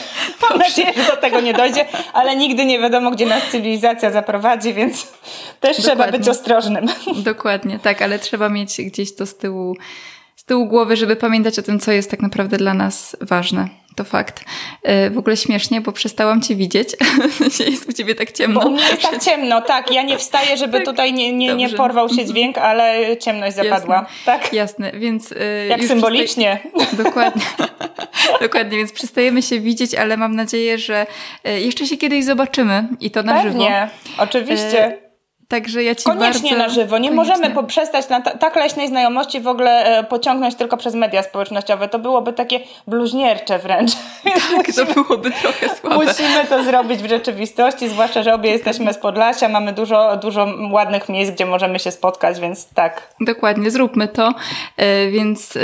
mam 0.50 0.60
nadzieję, 0.60 0.94
że 0.94 1.04
do 1.04 1.18
tego 1.18 1.42
nie 1.42 1.54
dojdzie, 1.54 1.86
ale 2.14 2.36
nigdy 2.36 2.66
nie 2.66 2.80
wiadomo, 2.80 3.12
gdzie 3.12 3.26
nas 3.26 3.44
cywilizacja 3.52 4.12
zaprowadzi, 4.12 4.74
więc 4.74 5.12
też 5.60 5.78
Dokładnie. 5.78 5.84
trzeba 5.84 6.18
być 6.18 6.30
ostrożnym. 6.30 6.86
Dokładnie, 7.24 7.80
tak, 7.80 8.02
ale 8.02 8.20
trzeba 8.20 8.50
mieć 8.50 8.82
gdzieś 8.82 9.16
to 9.16 9.26
z 9.26 9.38
tyłu 9.38 9.76
z 10.36 10.46
tyłu 10.46 10.66
głowy, 10.66 10.96
żeby 10.96 11.16
pamiętać 11.16 11.60
o 11.60 11.62
tym, 11.62 11.80
co 11.80 11.92
jest 11.92 12.12
tak 12.12 12.20
naprawdę 12.20 12.58
dla 12.58 12.74
nas 12.74 13.18
ważne 13.22 13.70
to 14.00 14.04
fakt. 14.04 14.44
E, 14.84 15.10
w 15.10 15.18
ogóle 15.18 15.38
śmiesznie, 15.38 15.82
bo 15.82 15.92
przestałam 15.92 16.42
cię 16.42 16.56
widzieć. 16.56 16.90
jest 17.72 17.90
u 17.90 17.94
ciebie 17.94 18.16
tak 18.16 18.32
ciemno. 18.32 18.60
Bo 18.60 18.68
u 18.68 18.72
mnie 18.72 18.84
jest 18.84 19.02
tak 19.02 19.24
ciemno, 19.24 19.62
tak. 19.62 19.92
Ja 19.92 20.04
nie 20.04 20.18
wstaję, 20.18 20.58
żeby 20.58 20.78
tak. 20.78 20.86
tutaj 20.86 21.14
nie, 21.14 21.34
nie, 21.34 21.56
nie 21.56 21.70
porwał 21.70 22.10
się 22.10 22.26
dźwięk, 22.26 22.58
ale 22.58 23.18
ciemność 23.18 23.56
zapadła. 23.56 23.96
Jasne. 23.96 24.10
Tak? 24.26 24.54
Jasne, 24.54 24.92
więc... 24.92 25.32
E, 25.32 25.68
Jak 25.68 25.84
symbolicznie. 25.84 26.60
Dokładnie. 26.94 27.46
Dokładnie, 28.42 28.78
więc 28.78 28.92
przestajemy 28.92 29.42
się 29.42 29.60
widzieć, 29.60 29.96
ale 29.96 30.18
mam 30.18 30.36
nadzieję, 30.36 30.78
że 30.78 31.06
e, 31.44 31.62
jeszcze 31.62 31.86
się 31.86 31.98
kiedyś 31.98 32.26
zobaczymy 32.26 32.88
i 33.00 33.12
to 33.12 33.24
na 33.24 33.34
Pewnie. 33.34 33.52
żywo. 33.52 33.64
Pewnie, 33.64 33.90
oczywiście. 34.18 35.09
Także 35.50 35.84
ja 35.84 35.96
ci 35.96 36.04
Koniecznie 36.04 36.50
bardzo... 36.50 36.68
na 36.68 36.70
żywo. 36.70 36.98
Nie 36.98 37.10
Koniecznie. 37.10 37.34
możemy 37.34 37.56
poprzestać 37.56 38.10
na 38.10 38.22
tak 38.22 38.56
leśnej 38.56 38.88
znajomości 38.88 39.42
w 39.42 39.48
ogóle 39.48 39.86
e, 39.86 40.04
pociągnąć 40.04 40.56
tylko 40.56 40.78
przez 40.78 40.96
media 40.96 41.24
społecznościowe. 41.24 41.88
To 41.88 42.00
byłoby 42.00 42.34
takie 42.34 42.60
bluźniercze 42.88 43.60
wręcz. 43.60 43.92
Tak, 44.24 44.68
musimy, 44.68 44.88
to 44.88 44.94
byłoby 44.94 45.32
trochę 45.32 45.76
słabe. 45.76 45.96
Musimy 45.96 46.46
to 46.50 46.64
zrobić 46.64 47.02
w 47.02 47.10
rzeczywistości, 47.10 47.90
zwłaszcza, 47.90 48.24
że 48.24 48.34
obie 48.34 48.50
jesteśmy 48.52 48.94
z 48.94 48.98
Podlasia, 48.98 49.50
mamy 49.50 49.74
dużo, 49.74 50.18
dużo 50.18 50.48
ładnych 50.72 51.10
miejsc, 51.10 51.32
gdzie 51.32 51.46
możemy 51.46 51.80
się 51.80 51.92
spotkać, 51.92 52.40
więc 52.40 52.68
tak. 52.68 53.02
Dokładnie, 53.22 53.72
zróbmy 53.72 54.08
to. 54.08 54.34
E, 54.78 55.08
więc 55.08 55.58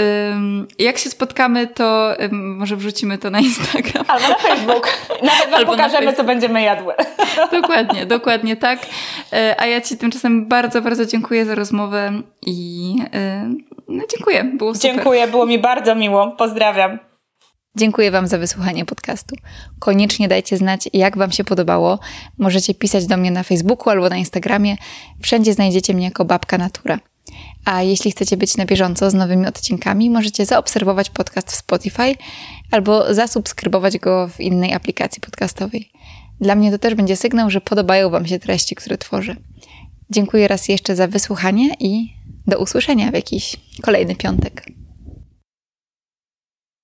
jak 0.80 0.98
się 0.98 1.10
spotkamy, 1.10 1.68
to 1.68 2.14
może 2.32 2.76
wrzucimy 2.76 3.18
to 3.18 3.30
na 3.30 3.40
Instagram. 3.40 4.06
Albo 4.08 4.28
na 4.28 4.36
Facebook. 4.36 4.88
Nawet 5.24 5.46
wam 5.46 5.54
Albo 5.54 5.72
pokażemy, 5.72 6.14
co 6.14 6.24
będziemy 6.24 6.62
jadły. 6.62 6.94
Dokładnie, 7.62 8.06
dokładnie 8.06 8.56
tak. 8.56 8.80
E, 9.34 9.56
a 9.60 9.66
ja 9.66 9.75
ja 9.76 9.82
Ci 9.82 9.98
tymczasem 9.98 10.48
bardzo, 10.48 10.82
bardzo 10.82 11.06
dziękuję 11.06 11.46
za 11.46 11.56
rozmowę 11.56 12.22
i 12.46 12.90
yy, 12.96 13.06
no, 13.88 14.04
dziękuję. 14.12 14.44
Było 14.44 14.76
super. 14.76 14.92
Dziękuję, 14.92 15.28
było 15.28 15.46
mi 15.46 15.60
bardzo 15.60 15.96
miło. 15.96 16.32
Pozdrawiam. 16.32 17.00
Dziękuję 17.78 18.12
Wam 18.12 18.28
za 18.28 18.38
wysłuchanie 18.38 18.86
podcastu. 18.86 19.36
Koniecznie 19.80 20.28
dajcie 20.28 20.58
znać, 20.58 20.90
jak 20.94 21.18
Wam 21.18 21.32
się 21.32 21.44
podobało. 21.44 22.00
Możecie 22.38 22.74
pisać 22.74 23.06
do 23.06 23.18
mnie 23.18 23.32
na 23.32 23.44
Facebooku 23.44 23.90
albo 23.90 24.10
na 24.10 24.18
Instagramie. 24.18 24.76
Wszędzie 25.22 25.54
znajdziecie 25.54 25.94
mnie 25.94 26.06
jako 26.06 26.26
Babka 26.26 26.58
Natura. 26.58 27.00
A 27.66 27.82
jeśli 27.82 28.12
chcecie 28.12 28.38
być 28.38 28.58
na 28.58 28.66
bieżąco 28.66 29.10
z 29.10 29.14
nowymi 29.14 29.48
odcinkami, 29.48 30.10
możecie 30.10 30.46
zaobserwować 30.46 31.10
podcast 31.10 31.52
w 31.52 31.56
Spotify 31.56 32.16
albo 32.72 33.14
zasubskrybować 33.14 33.98
go 33.98 34.28
w 34.28 34.40
innej 34.40 34.74
aplikacji 34.74 35.22
podcastowej. 35.22 35.92
Dla 36.42 36.56
mnie 36.56 36.72
to 36.72 36.78
też 36.78 36.96
będzie 36.96 37.16
sygnał, 37.16 37.50
że 37.50 37.62
podobają 37.62 38.10
Wam 38.10 38.28
się 38.28 38.40
treści, 38.40 38.76
które 38.76 38.98
tworzę. 38.98 39.36
Dziękuję 40.10 40.48
raz 40.48 40.68
jeszcze 40.68 40.96
za 40.96 41.08
wysłuchanie 41.08 41.70
i 41.80 42.14
do 42.48 42.60
usłyszenia 42.60 43.12
w 43.12 43.14
jakiś 43.14 43.56
kolejny 43.82 44.16
piątek. 44.16 44.66